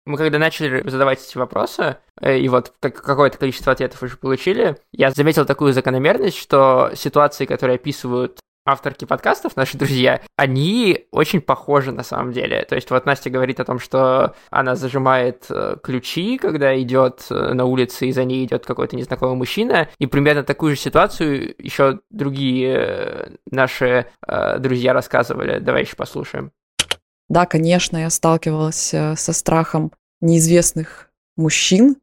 Мы 0.08 0.18
когда 0.18 0.40
начали 0.40 0.88
задавать 0.90 1.22
эти 1.22 1.38
вопросы, 1.38 1.98
э, 2.22 2.40
и 2.40 2.48
вот 2.48 2.74
какое-то 2.80 3.38
количество 3.38 3.74
ответов 3.74 4.02
уже 4.02 4.16
получили, 4.16 4.78
я 4.94 5.12
заметил 5.12 5.46
такую 5.46 5.74
закономерность, 5.74 6.38
что 6.38 6.92
ситуации, 6.96 7.46
которые 7.46 7.76
описывают 7.76 8.40
авторки 8.66 9.04
подкастов, 9.04 9.58
наши 9.58 9.78
друзья, 9.78 10.22
они 10.38 11.08
очень 11.12 11.42
похожи 11.42 11.92
на 11.92 12.04
самом 12.04 12.32
деле. 12.32 12.64
То 12.64 12.76
есть 12.76 12.90
вот 12.90 13.06
Настя 13.06 13.30
говорит 13.30 13.60
о 13.60 13.66
том, 13.66 13.80
что 13.80 14.34
она 14.50 14.76
зажимает 14.76 15.46
э, 15.50 15.76
ключи, 15.84 16.38
когда 16.38 16.80
идет 16.80 17.26
э, 17.30 17.54
на 17.54 17.66
улице, 17.66 18.08
и 18.08 18.14
за 18.14 18.24
ней 18.24 18.46
идет 18.46 18.66
какой-то 18.66 18.96
незнакомый 18.96 19.36
мужчина. 19.36 19.90
И 20.00 20.06
примерно 20.06 20.44
такую 20.44 20.76
же 20.76 20.82
ситуацию 20.82 21.54
еще 21.58 22.00
другие 22.12 23.34
наши 23.52 24.06
друзья 24.58 24.94
рассказывали. 24.94 25.60
Давай 25.60 25.82
еще 25.82 25.98
послушаем. 25.98 26.52
Да, 27.30 27.46
конечно, 27.46 27.98
я 27.98 28.10
сталкивалась 28.10 28.94
со 28.94 29.34
страхом 29.34 29.92
неизвестных 30.22 31.12
мужчин. 31.36 31.98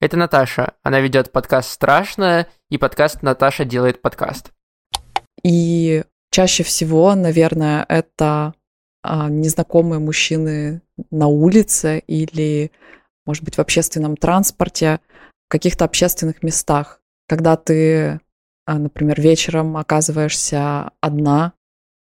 Это 0.00 0.16
Наташа. 0.16 0.74
Она 0.82 1.00
ведет 1.00 1.32
подкаст 1.32 1.70
«Страшно» 1.70 2.46
и 2.70 2.78
подкаст 2.78 3.22
«Наташа 3.22 3.64
делает 3.64 4.00
подкаст». 4.00 4.52
И 5.42 6.04
чаще 6.30 6.62
всего, 6.62 7.14
наверное, 7.14 7.84
это 7.88 8.54
а, 9.02 9.28
незнакомые 9.28 9.98
мужчины 9.98 10.82
на 11.10 11.26
улице 11.26 11.98
или, 12.06 12.70
может 13.26 13.44
быть, 13.44 13.56
в 13.56 13.60
общественном 13.60 14.16
транспорте, 14.16 15.00
в 15.48 15.50
каких-то 15.50 15.84
общественных 15.84 16.42
местах, 16.42 17.00
когда 17.26 17.56
ты, 17.56 18.20
а, 18.66 18.78
например, 18.78 19.20
вечером 19.20 19.76
оказываешься 19.76 20.90
одна, 21.00 21.54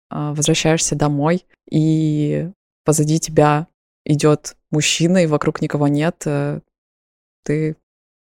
возвращаешься 0.09 0.95
домой, 0.95 1.45
и 1.69 2.49
позади 2.85 3.19
тебя 3.19 3.67
идет 4.05 4.55
мужчина, 4.71 5.23
и 5.23 5.27
вокруг 5.27 5.61
никого 5.61 5.87
нет, 5.87 6.23
э, 6.25 6.61
ты 7.43 7.75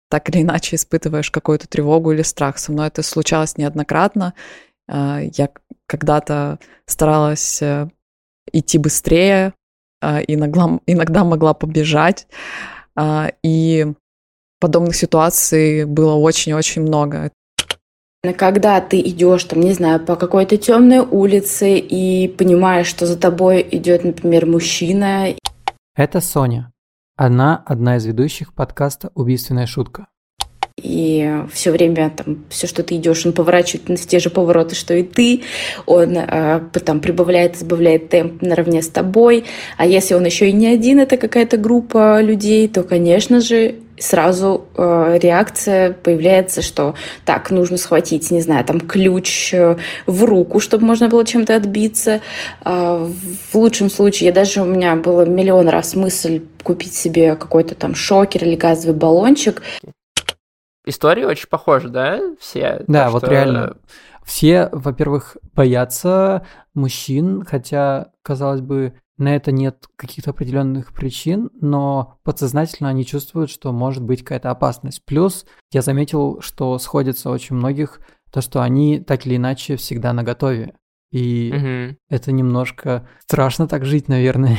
так 0.09 0.29
или 0.29 0.43
иначе 0.43 0.75
испытываешь 0.75 1.31
какую-то 1.31 1.67
тревогу 1.67 2.11
или 2.11 2.21
страх. 2.21 2.57
Со 2.59 2.71
мной 2.71 2.87
это 2.87 3.01
случалось 3.01 3.57
неоднократно, 3.57 4.33
а, 4.87 5.21
я 5.21 5.49
когда-то 5.87 6.59
старалась 6.85 7.61
э, 7.61 7.89
идти 8.51 8.77
быстрее, 8.77 9.53
а, 10.01 10.21
иногда, 10.21 10.79
иногда 10.85 11.23
могла 11.23 11.53
побежать, 11.53 12.27
а, 12.95 13.31
и 13.43 13.87
подобных 14.59 14.95
ситуаций 14.95 15.85
было 15.85 16.15
очень-очень 16.15 16.83
много. 16.83 17.31
Когда 18.37 18.79
ты 18.79 19.01
идешь, 19.01 19.43
там, 19.43 19.59
не 19.59 19.73
знаю, 19.73 19.99
по 19.99 20.15
какой-то 20.15 20.55
темной 20.55 20.99
улице 20.99 21.77
и 21.77 22.29
понимаешь, 22.29 22.87
что 22.87 23.05
за 23.05 23.17
тобой 23.17 23.67
идет, 23.69 24.05
например, 24.05 24.45
мужчина. 24.45 25.35
Это 25.97 26.21
Соня. 26.21 26.71
Она 27.17 27.61
одна 27.65 27.97
из 27.97 28.05
ведущих 28.05 28.53
подкаста 28.53 29.11
«Убийственная 29.13 29.67
шутка» 29.67 30.07
и 30.81 31.43
все 31.51 31.71
время 31.71 32.11
там 32.15 32.45
все, 32.49 32.67
что 32.67 32.83
ты 32.83 32.95
идешь, 32.95 33.25
он 33.25 33.33
поворачивает 33.33 33.89
на 33.89 33.95
те 33.95 34.19
же 34.19 34.29
повороты, 34.29 34.75
что 34.75 34.93
и 34.93 35.03
ты, 35.03 35.43
он 35.85 36.17
э, 36.17 36.61
там 36.83 36.99
прибавляет, 36.99 37.55
избавляет 37.55 38.09
темп 38.09 38.41
наравне 38.41 38.81
с 38.81 38.89
тобой, 38.89 39.45
а 39.77 39.85
если 39.85 40.15
он 40.15 40.25
еще 40.25 40.49
и 40.49 40.53
не 40.53 40.67
один, 40.67 40.99
это 40.99 41.17
какая-то 41.17 41.57
группа 41.57 42.21
людей, 42.21 42.67
то, 42.67 42.83
конечно 42.83 43.39
же, 43.39 43.75
сразу 43.97 44.65
э, 44.75 45.17
реакция 45.21 45.93
появляется, 45.93 46.61
что 46.61 46.95
так, 47.25 47.51
нужно 47.51 47.77
схватить, 47.77 48.31
не 48.31 48.41
знаю, 48.41 48.65
там 48.65 48.79
ключ 48.79 49.53
э, 49.53 49.77
в 50.05 50.23
руку, 50.23 50.59
чтобы 50.59 50.85
можно 50.85 51.09
было 51.09 51.25
чем-то 51.25 51.55
отбиться. 51.55 52.21
Э, 52.65 53.07
в 53.51 53.55
лучшем 53.55 53.89
случае, 53.89 54.27
я 54.27 54.33
даже 54.33 54.61
у 54.61 54.65
меня 54.65 54.95
было 54.95 55.25
миллион 55.25 55.69
раз 55.69 55.95
мысль 55.95 56.41
купить 56.63 56.93
себе 56.93 57.35
какой-то 57.35 57.75
там 57.75 57.95
шокер 57.95 58.43
или 58.43 58.55
газовый 58.55 58.95
баллончик. 58.95 59.61
Истории 60.85 61.23
очень 61.23 61.47
похожи, 61.47 61.89
да, 61.89 62.19
все? 62.39 62.83
Да, 62.87 63.09
вот 63.09 63.23
что... 63.23 63.31
реально. 63.31 63.77
Все, 64.25 64.69
во-первых, 64.71 65.37
боятся 65.53 66.45
мужчин, 66.73 67.43
хотя, 67.43 68.11
казалось 68.21 68.61
бы, 68.61 68.93
на 69.23 69.35
это 69.35 69.51
нет 69.51 69.87
каких-то 69.95 70.31
определенных 70.31 70.93
причин, 70.93 71.49
но 71.59 72.19
подсознательно 72.23 72.89
они 72.89 73.05
чувствуют, 73.05 73.49
что 73.49 73.71
может 73.71 74.03
быть 74.03 74.21
какая-то 74.21 74.51
опасность. 74.51 75.03
Плюс 75.05 75.45
я 75.71 75.81
заметил, 75.81 76.41
что 76.41 76.77
сходится 76.77 77.29
очень 77.29 77.55
многих 77.55 78.01
то, 78.31 78.41
что 78.41 78.61
они 78.61 78.99
так 78.99 79.25
или 79.25 79.37
иначе 79.37 79.75
всегда 79.77 80.13
на 80.13 80.23
готове. 80.23 80.73
И 81.11 81.53
угу. 81.55 81.97
это 82.09 82.31
немножко 82.31 83.07
страшно 83.19 83.67
так 83.67 83.85
жить, 83.85 84.07
наверное. 84.07 84.57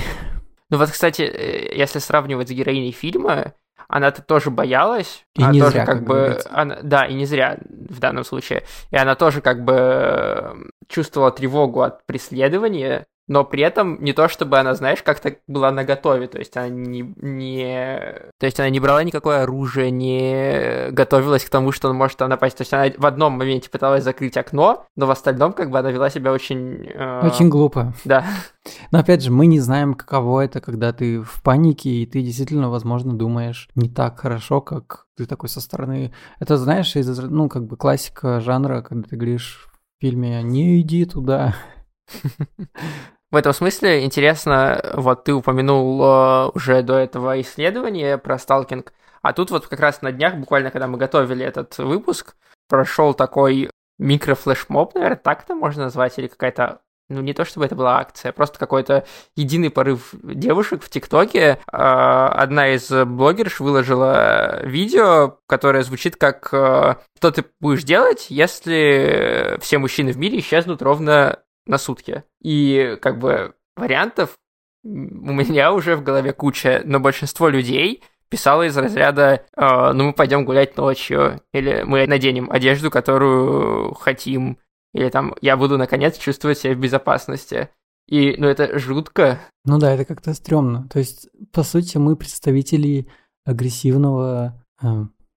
Ну 0.71 0.79
вот, 0.79 0.91
кстати, 0.91 1.23
э, 1.23 1.77
если 1.77 1.99
сравнивать 1.99 2.49
с 2.49 2.53
героиней 2.53 2.93
фильма, 2.93 3.55
она-то 3.89 4.23
тоже 4.23 4.51
боялась. 4.51 5.25
И 5.35 5.43
она 5.43 5.53
не 5.53 5.61
тоже 5.61 5.73
зря, 5.73 5.87
как, 5.87 5.99
как 5.99 6.07
бы, 6.07 6.39
она, 6.51 6.79
да, 6.83 7.07
и 7.07 7.15
не 7.15 7.27
зря 7.27 7.59
в 7.69 7.99
данном 7.99 8.25
случае. 8.25 8.65
И 8.91 8.97
она 8.97 9.15
тоже 9.15 9.41
как 9.41 9.65
бы 9.65 10.71
чувствовала 10.89 11.31
тревогу 11.31 11.83
от 11.83 12.07
преследования, 12.07 13.07
но 13.27 13.45
при 13.45 13.63
этом 13.63 14.03
не 14.03 14.13
то, 14.13 14.29
чтобы 14.29 14.59
она, 14.59 14.75
знаешь, 14.75 15.03
как-то 15.03 15.37
была 15.47 15.71
наготове, 15.71 16.27
то 16.29 16.39
есть 16.39 16.57
она 16.57 16.69
не, 16.69 17.15
не... 17.17 18.31
То 18.39 18.47
есть 18.47 18.61
она 18.61 18.69
не 18.69 18.81
брала 18.81 19.03
никакое 19.03 19.43
оружие, 19.43 19.91
не 19.91 20.91
готовилась 20.91 21.45
к 21.45 21.49
тому, 21.49 21.73
что 21.73 21.89
он 21.89 21.97
может 21.97 22.21
напасть. 22.21 22.59
То 22.59 22.63
есть 22.63 22.73
она 22.75 22.87
в 22.97 23.07
одном 23.07 23.33
моменте 23.35 23.71
пыталась 23.71 24.05
закрыть 24.05 24.37
окно, 24.37 24.87
но 24.97 25.07
в 25.07 25.11
остальном 25.11 25.55
как 25.55 25.71
бы 25.71 25.79
она 25.79 25.91
вела 25.91 26.11
себя 26.11 26.33
очень... 26.33 26.87
Э... 26.95 27.27
Очень 27.27 27.49
глупо. 27.49 27.95
Да. 28.05 28.25
Но 28.91 28.99
опять 28.99 29.23
же, 29.23 29.31
мы 29.31 29.47
не 29.47 29.61
знаем, 29.61 29.95
каково 29.95 30.43
это, 30.43 30.61
когда 30.61 30.93
ты 30.93 31.23
в 31.23 31.43
панике, 31.43 31.91
и 31.91 32.07
ты 32.07 32.23
действительно, 32.23 32.69
возможно, 32.71 33.17
думаешь 33.17 33.69
не 33.75 33.89
так 33.89 34.21
хорошо, 34.21 34.61
как 34.61 35.07
ты 35.17 35.25
такой 35.25 35.49
со 35.49 35.61
стороны... 35.61 36.13
Это, 36.41 36.59
знаешь, 36.59 36.95
из, 36.97 37.19
ну, 37.19 37.49
как 37.49 37.67
бы 37.67 37.77
классика 37.77 38.41
жанра, 38.41 38.83
когда 38.83 39.09
ты 39.09 39.17
говоришь 39.17 39.69
в 39.97 40.01
фильме 40.03 40.43
«не 40.43 40.81
иди 40.81 41.05
туда», 41.07 41.55
В 43.35 43.37
этом 43.37 43.53
смысле 43.53 44.05
интересно, 44.05 44.81
вот 44.95 45.25
ты 45.25 45.35
упомянул 45.35 46.01
э, 46.01 46.51
уже 46.55 46.85
до 46.85 46.95
этого 46.95 47.41
исследование 47.41 48.17
про 48.17 48.39
сталкинг, 48.39 48.93
а 49.23 49.33
тут 49.33 49.51
вот 49.51 49.67
как 49.67 49.81
раз 49.81 50.03
на 50.03 50.13
днях, 50.13 50.37
буквально 50.37 50.71
когда 50.71 50.87
мы 50.87 50.99
готовили 50.99 51.45
этот 51.45 51.77
выпуск, 51.79 52.37
прошел 52.69 53.13
такой 53.13 53.71
микрофлешмоб, 53.99 54.95
наверное, 54.95 55.17
так 55.17 55.43
это 55.43 55.57
можно 55.57 55.83
назвать, 55.83 56.17
или 56.17 56.29
какая-то 56.29 56.79
ну, 57.09 57.23
не 57.23 57.35
то 57.35 57.45
чтобы 57.45 57.67
это 57.67 57.75
была 57.75 57.99
акция, 57.99 58.31
просто 58.31 58.61
какой-то 58.61 59.05
единый 59.35 59.71
порыв 59.71 60.15
девушек 60.23 60.85
в 60.85 60.89
ТикТоке. 60.89 61.59
А, 61.71 62.29
одна 62.29 62.69
из 62.69 62.89
блогерш 62.89 63.59
выложила 63.59 64.65
видео, 64.65 65.39
которое 65.49 65.83
звучит 65.83 66.17
как 66.17 66.49
э, 66.53 66.95
«Что 67.19 67.31
ты 67.31 67.45
будешь 67.61 67.83
делать, 67.83 68.27
если 68.31 69.59
все 69.61 69.79
мужчины 69.79 70.13
в 70.13 70.19
мире 70.19 70.39
исчезнут 70.39 70.81
ровно 70.81 71.41
на 71.67 71.79
сутки. 71.79 72.25
И 72.43 72.99
как 73.01 73.19
бы 73.19 73.55
вариантов 73.77 74.39
у 74.85 74.89
меня 74.89 75.73
уже 75.73 75.97
в 75.97 76.03
голове 76.03 76.33
куча, 76.33 76.83
но 76.85 77.01
большинство 77.01 77.49
людей 77.49 78.03
писало 78.29 78.67
из 78.67 78.77
разряда 78.77 79.47
э, 79.57 79.93
«ну 79.93 80.05
мы 80.05 80.13
пойдем 80.13 80.45
гулять 80.45 80.77
ночью», 80.77 81.41
или 81.53 81.83
«мы 81.85 82.07
наденем 82.07 82.51
одежду, 82.51 82.91
которую 82.91 83.95
хотим», 83.95 84.59
или 84.93 85.09
там 85.09 85.35
«я 85.41 85.57
буду 85.57 85.79
наконец 85.79 86.19
чувствовать 86.19 86.59
себя 86.59 86.75
в 86.75 86.79
безопасности». 86.79 87.71
И, 88.07 88.35
ну, 88.37 88.49
это 88.49 88.79
жутко. 88.79 89.41
Ну 89.65 89.79
да, 89.79 89.93
это 89.95 90.05
как-то 90.05 90.35
стрёмно. 90.35 90.89
То 90.93 90.99
есть, 90.99 91.29
по 91.53 91.63
сути, 91.63 91.97
мы 91.97 92.17
представители 92.17 93.09
агрессивного, 93.47 94.63
э, 94.83 94.87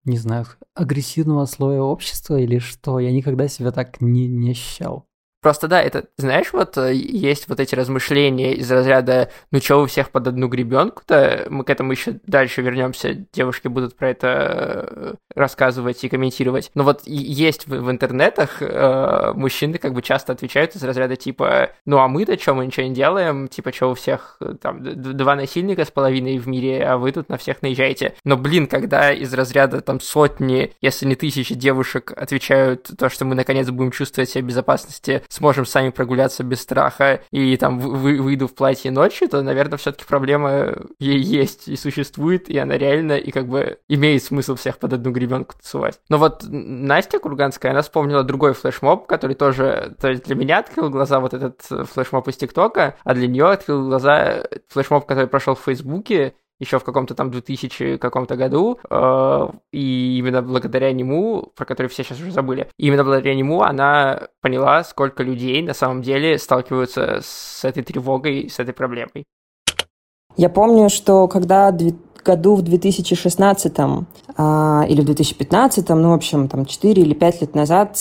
не 0.03 0.17
знаю, 0.17 0.45
агрессивного 0.73 1.45
слоя 1.45 1.81
общества 1.81 2.37
или 2.37 2.59
что. 2.59 2.99
Я 2.99 3.13
никогда 3.13 3.47
себя 3.47 3.71
так 3.71 4.01
не, 4.01 4.27
не 4.27 4.51
ощущал. 4.51 5.07
Просто 5.41 5.67
да, 5.67 5.81
это, 5.81 6.05
знаешь, 6.17 6.51
вот 6.51 6.77
э, 6.77 6.93
есть 6.95 7.47
вот 7.47 7.59
эти 7.59 7.75
размышления 7.75 8.55
из 8.55 8.71
разряда, 8.71 9.29
ну 9.51 9.59
что 9.59 9.81
вы 9.81 9.87
всех 9.87 10.09
под 10.09 10.27
одну 10.27 10.47
гребенку-то, 10.47 11.45
мы 11.49 11.63
к 11.63 11.69
этому 11.69 11.91
еще 11.91 12.19
дальше 12.25 12.63
вернемся, 12.63 13.13
девушки 13.33 13.67
будут 13.67 13.95
про 13.95 14.09
это 14.09 14.27
э, 14.27 15.13
рассказывать 15.35 16.03
и 16.03 16.09
комментировать. 16.09 16.71
Но 16.73 16.83
вот 16.83 17.01
есть 17.05 17.67
в, 17.67 17.69
в 17.69 17.91
интернетах 17.91 18.61
э, 18.61 19.33
мужчины 19.35 19.77
как 19.77 19.93
бы 19.93 20.01
часто 20.01 20.33
отвечают 20.33 20.75
из 20.75 20.83
разряда 20.83 21.15
типа, 21.15 21.69
ну 21.85 21.99
а 21.99 22.07
мы-то 22.07 22.39
что, 22.39 22.55
мы 22.55 22.65
ничего 22.65 22.87
не 22.87 22.95
делаем, 22.95 23.47
типа, 23.47 23.71
что 23.71 23.91
у 23.91 23.93
всех 23.93 24.37
э, 24.39 24.55
там 24.59 24.79
два 24.81 25.35
насильника 25.35 25.85
с 25.85 25.91
половиной 25.91 26.39
в 26.39 26.47
мире, 26.47 26.83
а 26.83 26.97
вы 26.97 27.11
тут 27.11 27.29
на 27.29 27.37
всех 27.37 27.61
наезжаете. 27.61 28.15
Но, 28.23 28.37
блин, 28.37 28.65
когда 28.65 29.13
из 29.13 29.31
разряда 29.33 29.81
там 29.81 29.99
сотни, 29.99 30.73
если 30.81 31.05
не 31.05 31.15
тысячи 31.15 31.53
девушек 31.53 32.11
отвечают 32.15 32.89
то, 32.97 33.09
что 33.09 33.25
мы 33.25 33.35
наконец 33.35 33.69
будем 33.69 33.91
чувствовать 33.91 34.29
себя 34.31 34.43
в 34.43 34.47
безопасности 34.47 35.21
сможем 35.29 35.65
сами 35.65 35.89
прогуляться 35.89 36.43
без 36.43 36.61
страха 36.61 37.21
и 37.31 37.57
там 37.57 37.79
вы, 37.79 38.21
выйду 38.21 38.47
в 38.47 38.55
платье 38.55 38.91
ночью, 38.91 39.29
то, 39.29 39.41
наверное, 39.41 39.77
все-таки 39.77 40.05
проблема 40.05 40.75
ей 40.99 41.19
есть 41.19 41.67
и 41.67 41.75
существует, 41.75 42.49
и 42.49 42.57
она 42.57 42.77
реально, 42.77 43.13
и 43.13 43.31
как 43.31 43.47
бы 43.47 43.79
имеет 43.87 44.23
смысл 44.23 44.55
всех 44.55 44.77
под 44.77 44.93
одну 44.93 45.11
гребенку 45.11 45.55
тусовать. 45.61 45.99
Но 46.09 46.17
вот 46.17 46.43
Настя 46.47 47.19
Курганская, 47.19 47.71
она 47.71 47.81
вспомнила 47.81 48.23
другой 48.23 48.53
флешмоб, 48.53 49.07
который 49.07 49.35
тоже, 49.35 49.95
то 49.99 50.09
есть 50.09 50.25
для 50.25 50.35
меня 50.35 50.59
открыл 50.59 50.89
глаза 50.89 51.19
вот 51.19 51.33
этот 51.33 51.61
флешмоб 51.61 52.27
из 52.27 52.37
ТикТока, 52.37 52.95
а 53.03 53.13
для 53.13 53.27
нее 53.27 53.49
открыл 53.49 53.87
глаза 53.87 54.43
флешмоб, 54.69 55.05
который 55.05 55.27
прошел 55.27 55.55
в 55.55 55.61
Фейсбуке, 55.61 56.33
еще 56.59 56.79
в 56.79 56.83
каком-то 56.83 57.15
там 57.15 57.31
2000 57.31 57.97
каком-то 57.97 58.35
году, 58.35 58.79
э, 58.89 59.47
и 59.71 60.17
именно 60.17 60.41
благодаря 60.41 60.91
нему, 60.91 61.51
про 61.55 61.65
который 61.65 61.87
все 61.87 62.03
сейчас 62.03 62.19
уже 62.19 62.31
забыли, 62.31 62.69
именно 62.77 63.03
благодаря 63.03 63.35
нему 63.35 63.61
она 63.61 64.27
поняла, 64.41 64.83
сколько 64.83 65.23
людей 65.23 65.61
на 65.61 65.73
самом 65.73 66.01
деле 66.01 66.37
сталкиваются 66.37 67.19
с 67.21 67.63
этой 67.63 67.83
тревогой, 67.83 68.49
с 68.49 68.59
этой 68.59 68.73
проблемой. 68.73 69.25
Я 70.35 70.49
помню, 70.49 70.89
что 70.89 71.27
когда 71.27 71.71
году 72.23 72.55
в 72.55 72.61
2016 72.61 73.73
а, 74.35 74.85
или 74.87 75.01
в 75.01 75.05
2015, 75.05 75.89
ну, 75.89 76.11
в 76.11 76.13
общем, 76.13 76.47
там 76.49 76.65
4 76.65 77.01
или 77.01 77.13
5 77.13 77.41
лет 77.41 77.55
назад 77.55 77.97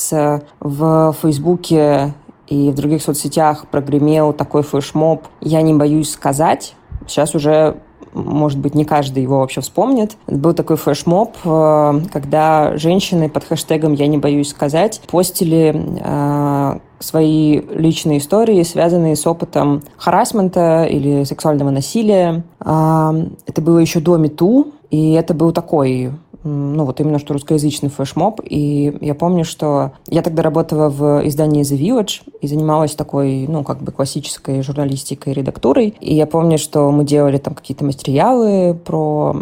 в 0.61 1.17
Фейсбуке 1.23 2.15
и 2.49 2.71
в 2.71 2.75
других 2.75 3.03
соцсетях 3.03 3.67
прогремел 3.69 4.33
такой 4.33 4.63
флешмоб 4.63 5.27
«Я 5.41 5.63
не 5.63 5.75
боюсь 5.75 6.11
сказать». 6.11 6.75
Сейчас 7.07 7.35
уже 7.35 7.81
может 8.17 8.59
быть, 8.59 8.75
не 8.75 8.85
каждый 8.85 9.23
его 9.23 9.41
вообще 9.41 9.61
вспомнит. 9.61 10.17
Был 10.27 10.55
такой 10.55 10.77
флешмоб, 10.77 11.37
э, 11.45 12.01
когда 12.13 12.77
женщины 12.77 13.29
под 13.29 13.45
хэштегом 13.45 13.93
«Я 13.95 14.07
не 14.07 14.19
боюсь 14.19 14.49
сказать» 14.49 15.01
постили 15.11 15.75
э, 16.01 16.79
свои 16.99 17.61
личные 17.71 18.19
истории, 18.19 18.63
связанные 18.63 19.17
с 19.17 19.27
опытом 19.27 19.83
харасмента 19.97 20.85
или 20.85 21.25
сексуального 21.25 21.71
насилия. 21.71 22.45
Э, 22.61 23.13
это 23.47 23.61
было 23.61 23.79
еще 23.79 24.01
до 24.01 24.17
Мету, 24.17 24.73
и 24.91 25.13
это 25.13 25.35
был 25.35 25.53
такой 25.53 26.13
ну 26.47 26.85
вот 26.85 27.01
именно 27.01 27.19
что 27.19 27.35
русскоязычный 27.35 27.91
флешмоб. 27.91 28.41
И 28.45 28.97
я 29.01 29.15
помню, 29.15 29.45
что 29.45 29.93
я 30.09 30.23
тогда 30.23 30.43
работала 30.43 30.89
в 30.89 31.27
издании 31.27 31.63
The 31.63 31.79
Village 31.79 32.23
и 32.41 32.47
занималась 32.47 32.95
такой, 32.95 33.47
ну, 33.49 33.65
как 33.65 33.83
бы 33.83 33.93
классической 33.93 34.63
журналистикой, 34.63 35.33
редактурой. 35.33 35.95
И 36.01 36.15
я 36.15 36.27
помню, 36.27 36.59
что 36.59 36.91
мы 36.91 37.05
делали 37.05 37.39
там 37.39 37.55
какие-то 37.55 37.85
материалы 37.85 38.75
про 38.75 39.37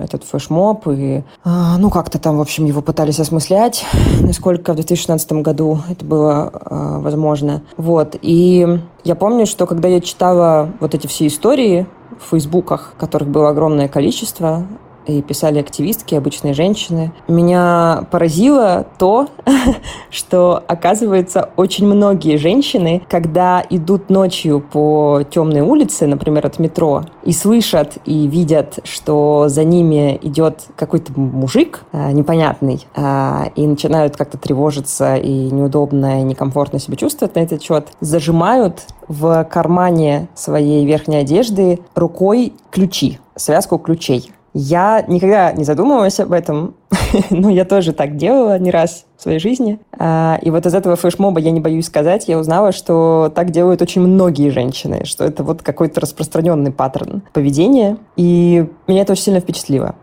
этот 0.00 0.24
флешмоб, 0.24 0.86
и, 0.88 1.22
а, 1.44 1.78
ну, 1.78 1.90
как-то 1.90 2.18
там, 2.18 2.38
в 2.38 2.40
общем, 2.40 2.66
его 2.66 2.82
пытались 2.82 3.20
осмыслять, 3.20 3.84
насколько 4.20 4.72
в 4.72 4.76
2016 4.76 5.32
году 5.34 5.78
это 5.88 6.04
было 6.04 6.50
а, 6.52 6.98
возможно. 7.00 7.62
Вот, 7.76 8.16
и 8.20 8.80
я 9.04 9.14
помню, 9.14 9.46
что 9.46 9.66
когда 9.66 9.88
я 9.88 10.00
читала 10.00 10.70
вот 10.80 10.94
эти 10.94 11.06
все 11.06 11.26
истории 11.26 11.86
в 12.18 12.30
фейсбуках, 12.30 12.94
которых 12.98 13.28
было 13.28 13.50
огромное 13.50 13.88
количество, 13.88 14.66
и 15.06 15.22
писали 15.22 15.58
активистки, 15.58 16.14
обычные 16.14 16.54
женщины. 16.54 17.12
Меня 17.28 18.06
поразило 18.10 18.86
то, 18.98 19.28
что, 20.10 20.62
оказывается, 20.66 21.50
очень 21.56 21.86
многие 21.86 22.36
женщины, 22.36 23.02
когда 23.08 23.64
идут 23.70 24.10
ночью 24.10 24.60
по 24.60 25.22
темной 25.28 25.60
улице, 25.60 26.06
например, 26.06 26.46
от 26.46 26.58
метро, 26.58 27.04
и 27.24 27.32
слышат 27.32 27.98
и 28.04 28.26
видят, 28.26 28.78
что 28.84 29.46
за 29.48 29.64
ними 29.64 30.18
идет 30.22 30.66
какой-то 30.76 31.12
мужик 31.18 31.84
э, 31.92 32.12
непонятный, 32.12 32.86
э, 32.94 33.50
и 33.56 33.66
начинают 33.66 34.16
как-то 34.16 34.38
тревожиться 34.38 35.16
и 35.16 35.50
неудобно, 35.50 36.20
и 36.20 36.24
некомфортно 36.24 36.78
себя 36.78 36.96
чувствовать 36.96 37.34
на 37.34 37.40
этот 37.40 37.62
счет, 37.62 37.88
зажимают 38.00 38.86
в 39.08 39.44
кармане 39.44 40.28
своей 40.34 40.84
верхней 40.86 41.16
одежды 41.16 41.80
рукой 41.94 42.54
ключи, 42.70 43.18
связку 43.36 43.78
ключей. 43.78 44.32
Я 44.56 45.04
никогда 45.08 45.52
не 45.52 45.64
задумывалась 45.64 46.20
об 46.20 46.30
этом, 46.30 46.76
но 47.30 47.50
я 47.50 47.64
тоже 47.64 47.92
так 47.92 48.16
делала 48.16 48.56
не 48.56 48.70
раз 48.70 49.04
в 49.16 49.22
своей 49.22 49.40
жизни. 49.40 49.80
А, 49.98 50.38
и 50.40 50.50
вот 50.50 50.64
из 50.64 50.74
этого 50.74 50.94
флешмоба, 50.94 51.40
я 51.40 51.50
не 51.50 51.58
боюсь 51.58 51.86
сказать, 51.86 52.28
я 52.28 52.38
узнала, 52.38 52.70
что 52.70 53.32
так 53.34 53.50
делают 53.50 53.82
очень 53.82 54.02
многие 54.02 54.50
женщины, 54.50 55.04
что 55.04 55.24
это 55.24 55.42
вот 55.42 55.62
какой-то 55.62 56.00
распространенный 56.00 56.70
паттерн 56.70 57.24
поведения. 57.32 57.98
И 58.14 58.68
меня 58.86 59.02
это 59.02 59.12
очень 59.12 59.24
сильно 59.24 59.40
впечатлило. 59.40 59.96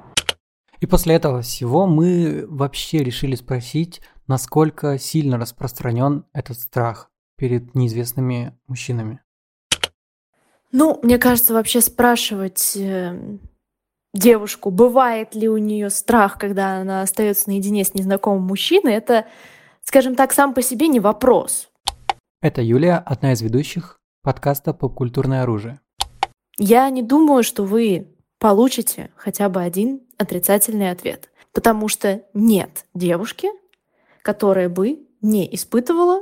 И 0.82 0.86
после 0.86 1.16
этого 1.16 1.42
всего 1.44 1.88
мы 1.88 2.46
вообще 2.50 3.04
решили 3.06 3.36
спросить, 3.36 4.02
насколько 4.28 4.98
сильно 4.98 5.38
распространен 5.38 6.26
этот 6.34 6.60
страх 6.60 7.10
перед 7.38 7.74
неизвестными 7.74 8.54
мужчинами. 8.68 9.22
Ну, 10.74 11.00
мне 11.04 11.18
кажется, 11.18 11.54
вообще 11.54 11.82
спрашивать 11.82 12.76
э, 12.76 13.38
девушку, 14.14 14.72
бывает 14.72 15.36
ли 15.36 15.48
у 15.48 15.58
нее 15.58 15.90
страх, 15.90 16.38
когда 16.38 16.78
она 16.78 17.02
остается 17.02 17.50
наедине 17.50 17.84
с 17.84 17.94
незнакомым 17.94 18.44
мужчиной, 18.44 18.94
это, 18.94 19.28
скажем 19.84 20.16
так, 20.16 20.34
сам 20.34 20.54
по 20.54 20.62
себе 20.62 20.88
не 20.88 21.00
вопрос. 21.00 21.70
Это 22.42 22.62
Юлия, 22.62 22.96
одна 22.98 23.34
из 23.34 23.42
ведущих 23.42 24.00
подкаста 24.24 24.74
«Попкультурное 24.74 25.44
оружие». 25.44 25.80
Я 26.58 26.90
не 26.90 27.02
думаю, 27.02 27.44
что 27.44 27.64
вы 27.64 28.16
получите 28.40 29.12
хотя 29.16 29.50
бы 29.50 29.62
один 29.62 30.02
отрицательный 30.18 30.92
ответ, 30.92 31.30
потому 31.54 31.88
что 31.88 32.24
нет 32.34 32.86
девушки, 32.94 33.50
которая 34.22 34.70
бы 34.70 35.08
не 35.22 35.54
испытывала 35.56 36.22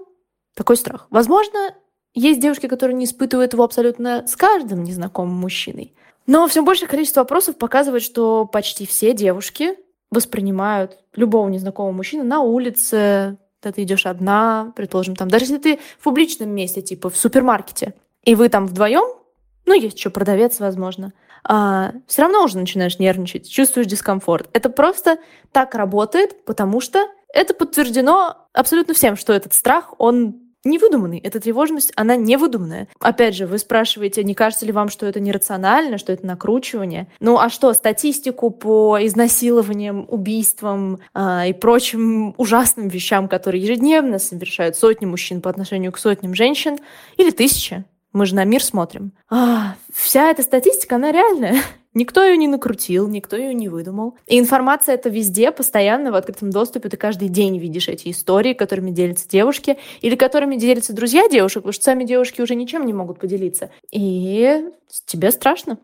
такой 0.55 0.77
страх. 0.77 1.07
Возможно, 1.09 1.73
есть 2.13 2.41
девушки, 2.41 2.67
которые 2.67 2.95
не 2.95 3.05
испытывают 3.05 3.53
его 3.53 3.63
абсолютно 3.63 4.27
с 4.27 4.35
каждым 4.35 4.83
незнакомым 4.83 5.35
мужчиной. 5.35 5.95
Но 6.29 6.47
все 6.47 6.61
большее 6.61 6.87
количество 6.87 7.21
вопросов 7.21 7.57
показывает, 7.57 8.03
что 8.03 8.45
почти 8.45 8.85
все 8.85 9.13
девушки 9.13 9.73
воспринимают 10.11 10.99
любого 11.15 11.49
незнакомого 11.49 11.91
мужчину 11.91 12.23
на 12.23 12.41
улице, 12.41 13.39
когда 13.59 13.73
ты 13.73 13.81
идешь 13.81 14.05
одна, 14.05 14.71
предположим, 14.75 15.15
там, 15.15 15.27
даже 15.27 15.45
если 15.45 15.57
ты 15.57 15.79
в 15.97 16.03
публичном 16.03 16.51
месте, 16.51 16.83
типа 16.83 17.09
в 17.09 17.17
супермаркете, 17.17 17.95
и 18.25 18.35
вы 18.35 18.49
там 18.49 18.67
вдвоем, 18.67 19.17
ну, 19.65 19.73
есть 19.73 19.97
еще 19.97 20.11
продавец, 20.11 20.59
возможно, 20.59 21.13
а, 21.43 21.93
все 22.05 22.21
равно 22.21 22.43
уже 22.43 22.59
начинаешь 22.59 22.99
нервничать, 22.99 23.49
чувствуешь 23.49 23.87
дискомфорт. 23.87 24.51
Это 24.53 24.69
просто 24.69 25.17
так 25.51 25.73
работает, 25.73 26.45
потому 26.45 26.79
что 26.79 27.07
это 27.33 27.55
подтверждено 27.55 28.37
абсолютно 28.53 28.93
всем, 28.93 29.17
что 29.17 29.33
этот 29.33 29.55
страх, 29.55 29.95
он 29.97 30.48
невыдуманный. 30.63 31.19
Эта 31.19 31.39
тревожность, 31.39 31.91
она 31.95 32.15
невыдуманная. 32.15 32.87
Опять 32.99 33.35
же, 33.35 33.47
вы 33.47 33.57
спрашиваете, 33.57 34.23
не 34.23 34.33
кажется 34.33 34.65
ли 34.65 34.71
вам, 34.71 34.89
что 34.89 35.05
это 35.05 35.19
нерационально, 35.19 35.97
что 35.97 36.11
это 36.11 36.25
накручивание? 36.25 37.07
Ну 37.19 37.37
а 37.39 37.49
что, 37.49 37.73
статистику 37.73 38.49
по 38.49 38.97
изнасилованиям, 39.01 40.05
убийствам 40.07 40.99
э, 41.13 41.49
и 41.49 41.53
прочим 41.53 42.33
ужасным 42.37 42.87
вещам, 42.87 43.27
которые 43.27 43.63
ежедневно 43.63 44.19
совершают 44.19 44.75
сотни 44.75 45.05
мужчин 45.05 45.41
по 45.41 45.49
отношению 45.49 45.91
к 45.91 45.97
сотням 45.97 46.33
женщин, 46.33 46.77
или 47.17 47.31
тысячи? 47.31 47.83
Мы 48.11 48.25
же 48.25 48.35
на 48.35 48.43
мир 48.43 48.63
смотрим. 48.63 49.11
А, 49.29 49.75
вся 49.93 50.31
эта 50.31 50.41
статистика, 50.41 50.95
она 50.95 51.11
реальная. 51.11 51.61
Никто 51.95 52.23
ее 52.23 52.37
не 52.37 52.47
накрутил, 52.47 53.07
никто 53.07 53.35
ее 53.35 53.53
не 53.53 53.67
выдумал. 53.67 54.15
И 54.27 54.39
информация 54.39 54.93
это 54.93 55.09
везде, 55.09 55.51
постоянно 55.51 56.11
в 56.11 56.15
открытом 56.15 56.51
доступе. 56.51 56.87
Ты 56.87 56.97
каждый 56.97 57.29
день 57.29 57.57
видишь 57.57 57.87
эти 57.87 58.11
истории, 58.11 58.53
которыми 58.53 58.91
делятся 58.91 59.27
девушки, 59.27 59.77
или 60.01 60.15
которыми 60.15 60.55
делятся 60.55 60.93
друзья 60.93 61.27
девушек, 61.27 61.63
потому 61.63 61.73
что 61.73 61.83
сами 61.83 62.03
девушки 62.03 62.41
уже 62.41 62.53
ничем 62.53 62.85
не 62.85 62.93
могут 62.93 63.19
поделиться. 63.19 63.71
И 63.91 64.65
тебе 65.07 65.31
страшно. 65.31 65.79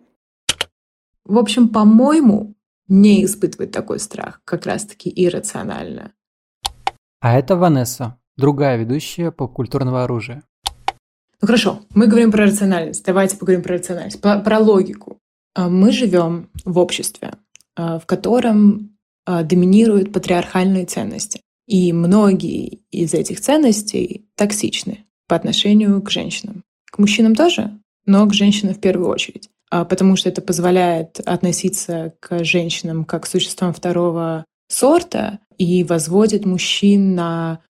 В 1.24 1.40
общем, 1.40 1.70
по-моему, 1.70 2.54
не 2.88 3.26
испытывать 3.26 3.72
такой 3.72 4.00
страх 4.00 4.42
как 4.46 4.68
раз-таки 4.68 5.12
иррационально. 5.16 6.14
А 7.20 7.36
это 7.36 7.56
Ванесса, 7.56 8.20
другая 8.38 8.78
ведущая 8.78 9.32
поп-культурного 9.32 10.04
оружия. 10.04 10.44
Ну 11.42 11.48
хорошо, 11.48 11.82
мы 11.96 12.06
говорим 12.06 12.32
про 12.32 12.44
рациональность. 12.44 13.04
Давайте 13.04 13.38
поговорим 13.38 13.64
про 13.64 13.74
рациональность, 13.74 14.22
про, 14.22 14.40
про 14.40 14.60
логику. 14.60 15.20
А, 15.56 15.70
мы 15.70 15.92
живем 15.92 16.50
в 16.66 16.78
обществе, 16.78 17.32
а, 17.76 17.98
в 17.98 18.06
котором 18.06 18.98
а, 19.26 19.44
доминируют 19.44 20.14
патриархальные 20.14 20.86
ценности. 20.86 21.42
И 21.66 21.94
многие 21.94 22.82
из 22.92 23.14
этих 23.14 23.42
ценностей 23.42 24.28
токсичны 24.36 25.06
по 25.28 25.36
отношению 25.36 26.02
к 26.02 26.12
женщинам. 26.12 26.64
К 26.92 27.00
мужчинам 27.00 27.34
тоже, 27.34 27.80
но 28.06 28.28
к 28.28 28.34
женщинам 28.34 28.76
в 28.76 28.80
первую 28.80 29.10
очередь. 29.10 29.50
Потому 29.72 30.16
что 30.16 30.30
это 30.30 30.44
позволяет 30.44 31.20
относиться 31.22 32.14
к 32.20 32.44
женщинам 32.44 33.04
как 33.04 33.24
к 33.24 33.28
существам 33.28 33.74
второго 33.74 34.46
сорта 34.68 35.40
и 35.58 35.84
возводит 35.84 36.46
мужчин 36.46 37.16
на 37.16 37.62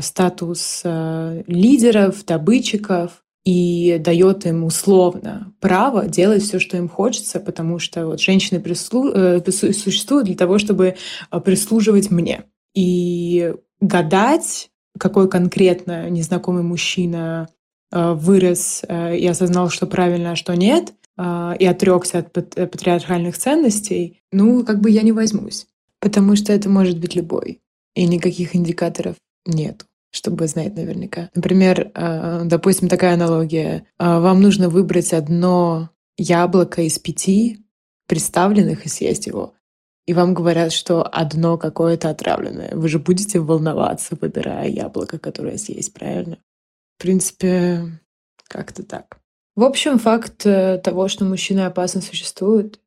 статус 0.00 0.82
лидеров, 0.84 2.24
добытчиков, 2.26 3.22
и 3.46 3.98
дает 4.00 4.44
им 4.44 4.64
условно 4.64 5.54
право 5.60 6.08
делать 6.08 6.42
все, 6.42 6.58
что 6.58 6.76
им 6.76 6.88
хочется, 6.88 7.38
потому 7.38 7.78
что 7.78 8.08
вот 8.08 8.20
женщины 8.20 8.58
прислу... 8.58 9.08
э, 9.14 9.40
существуют 9.52 10.26
для 10.26 10.34
того, 10.34 10.58
чтобы 10.58 10.96
э, 11.30 11.40
прислуживать 11.40 12.10
мне. 12.10 12.42
И 12.74 13.54
гадать, 13.80 14.70
какой 14.98 15.30
конкретно 15.30 16.10
незнакомый 16.10 16.64
мужчина 16.64 17.48
э, 17.92 18.12
вырос 18.14 18.82
и 18.82 19.26
осознал, 19.28 19.70
что 19.70 19.86
правильно, 19.86 20.32
а 20.32 20.36
что 20.36 20.54
нет, 20.54 20.92
и 21.16 21.64
отрекся 21.64 22.18
от 22.18 22.32
патриархальных 22.32 23.38
ценностей, 23.38 24.20
ну, 24.32 24.64
как 24.64 24.80
бы 24.80 24.90
я 24.90 25.00
не 25.00 25.12
возьмусь. 25.12 25.66
Потому 25.98 26.36
что 26.36 26.52
это 26.52 26.68
может 26.68 26.98
быть 26.98 27.14
любой. 27.14 27.62
И 27.94 28.06
никаких 28.06 28.54
индикаторов 28.54 29.16
нет 29.46 29.86
чтобы 30.10 30.46
знать 30.48 30.74
наверняка. 30.74 31.30
Например, 31.34 31.90
э, 31.94 32.42
допустим, 32.44 32.88
такая 32.88 33.14
аналогия. 33.14 33.86
Э, 33.98 34.18
вам 34.18 34.40
нужно 34.40 34.68
выбрать 34.68 35.12
одно 35.12 35.90
яблоко 36.16 36.82
из 36.82 36.98
пяти, 36.98 37.64
представленных 38.06 38.86
и 38.86 38.88
съесть 38.88 39.26
его. 39.26 39.54
И 40.06 40.14
вам 40.14 40.34
говорят, 40.34 40.72
что 40.72 41.02
одно 41.02 41.58
какое-то 41.58 42.10
отравленное. 42.10 42.70
Вы 42.74 42.88
же 42.88 42.98
будете 42.98 43.40
волноваться, 43.40 44.16
выбирая 44.20 44.68
яблоко, 44.68 45.18
которое 45.18 45.58
съесть, 45.58 45.92
правильно? 45.92 46.38
В 46.96 47.02
принципе, 47.02 48.00
как-то 48.48 48.84
так. 48.84 49.18
В 49.56 49.64
общем, 49.64 49.98
факт 49.98 50.46
э, 50.46 50.78
того, 50.78 51.08
что 51.08 51.24
мужчины 51.24 51.60
опасно 51.60 52.00
существуют, 52.00 52.78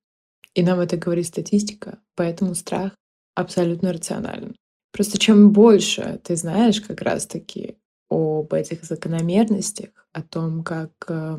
и 0.54 0.64
нам 0.64 0.80
это 0.80 0.98
говорит 0.98 1.28
статистика, 1.28 2.00
поэтому 2.16 2.56
страх 2.56 2.94
абсолютно 3.36 3.92
рационален. 3.92 4.56
Просто 4.92 5.18
чем 5.18 5.52
больше 5.52 6.20
ты 6.24 6.36
знаешь 6.36 6.82
как 6.82 7.02
раз-таки 7.02 7.78
об 8.10 8.54
этих 8.54 8.84
закономерностях, 8.84 9.90
о 10.14 10.24
том, 10.24 10.64
как 10.64 10.92
э, 11.08 11.38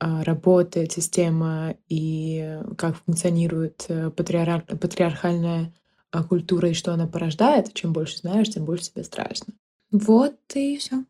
а, 0.00 0.22
работает 0.22 0.92
система 0.92 1.74
и 1.88 2.60
как 2.76 2.96
функционирует 3.04 3.86
э, 3.88 4.10
патриархальная 4.10 5.74
а, 6.12 6.22
культура 6.22 6.68
и 6.68 6.74
что 6.74 6.92
она 6.92 7.08
порождает, 7.08 7.74
чем 7.74 7.92
больше 7.92 8.18
знаешь, 8.18 8.48
тем 8.48 8.64
больше 8.64 8.92
тебе 8.92 9.02
страшно. 9.02 9.54
Вот 9.90 10.36
и 10.54 10.78
все. 10.78 11.04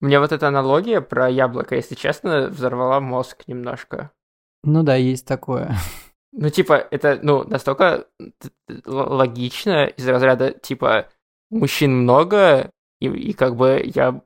Мне 0.00 0.20
вот 0.20 0.32
эта 0.32 0.48
аналогия 0.48 1.00
про 1.00 1.30
яблоко, 1.30 1.74
если 1.74 1.94
честно, 1.94 2.48
взорвала 2.48 3.00
мозг 3.00 3.44
немножко. 3.46 4.10
Ну 4.62 4.82
да, 4.82 4.96
есть 4.96 5.24
такое. 5.24 5.74
Ну, 6.38 6.50
типа, 6.50 6.86
это, 6.90 7.18
ну, 7.22 7.44
настолько 7.44 8.06
логично 8.84 9.86
из 9.86 10.06
разряда, 10.06 10.50
типа, 10.50 11.08
мужчин 11.48 11.96
много, 11.96 12.70
и, 13.00 13.06
и 13.06 13.32
как 13.32 13.56
бы 13.56 13.82
я, 13.82 14.20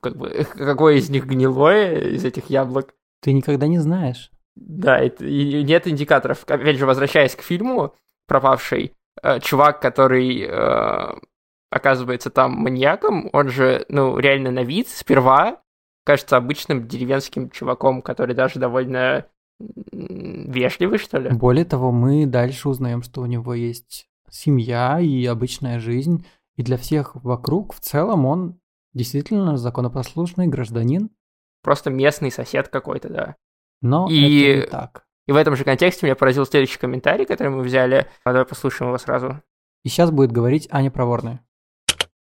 как 0.00 0.16
бы, 0.16 0.44
какое 0.56 0.96
из 0.96 1.08
них 1.08 1.24
гнилое 1.26 2.00
из 2.00 2.24
этих 2.24 2.50
яблок? 2.50 2.94
Ты 3.20 3.32
никогда 3.32 3.68
не 3.68 3.78
знаешь. 3.78 4.32
Да, 4.56 4.98
это, 4.98 5.24
и 5.24 5.62
нет 5.62 5.86
индикаторов. 5.86 6.42
Опять 6.48 6.78
же, 6.78 6.86
возвращаясь 6.86 7.36
к 7.36 7.42
фильму 7.42 7.94
«Пропавший», 8.26 8.94
э, 9.22 9.38
чувак, 9.38 9.80
который 9.80 10.42
э, 10.42 11.14
оказывается 11.70 12.30
там 12.30 12.54
маньяком, 12.54 13.30
он 13.32 13.50
же, 13.50 13.86
ну, 13.88 14.18
реально 14.18 14.50
на 14.50 14.64
вид 14.64 14.88
сперва 14.88 15.62
кажется 16.04 16.36
обычным 16.36 16.88
деревенским 16.88 17.50
чуваком, 17.50 18.02
который 18.02 18.34
даже 18.34 18.58
довольно 18.58 19.26
вежливый, 19.92 20.98
что 20.98 21.18
ли. 21.18 21.30
Более 21.30 21.64
того, 21.64 21.92
мы 21.92 22.26
дальше 22.26 22.68
узнаем, 22.68 23.02
что 23.02 23.20
у 23.22 23.26
него 23.26 23.54
есть 23.54 24.08
семья 24.30 25.00
и 25.00 25.24
обычная 25.26 25.78
жизнь, 25.78 26.26
и 26.56 26.62
для 26.62 26.76
всех 26.76 27.16
вокруг 27.16 27.74
в 27.74 27.80
целом 27.80 28.26
он 28.26 28.58
действительно 28.94 29.56
законопослушный 29.56 30.46
гражданин, 30.46 31.10
Просто 31.62 31.90
местный 31.90 32.30
сосед 32.30 32.68
какой-то, 32.68 33.08
да. 33.08 33.36
Но 33.80 34.08
и... 34.10 34.40
это 34.40 34.60
не 34.60 34.66
так. 34.66 35.06
И 35.26 35.32
в 35.32 35.36
этом 35.36 35.54
же 35.54 35.64
контексте 35.64 36.06
меня 36.06 36.16
поразил 36.16 36.44
следующий 36.44 36.78
комментарий, 36.78 37.24
который 37.24 37.48
мы 37.48 37.62
взяли. 37.62 38.08
Давай 38.24 38.44
послушаем 38.44 38.90
его 38.90 38.98
сразу. 38.98 39.40
И 39.84 39.88
сейчас 39.88 40.10
будет 40.10 40.32
говорить 40.32 40.68
Аня 40.70 40.90
Проворная. 40.90 41.44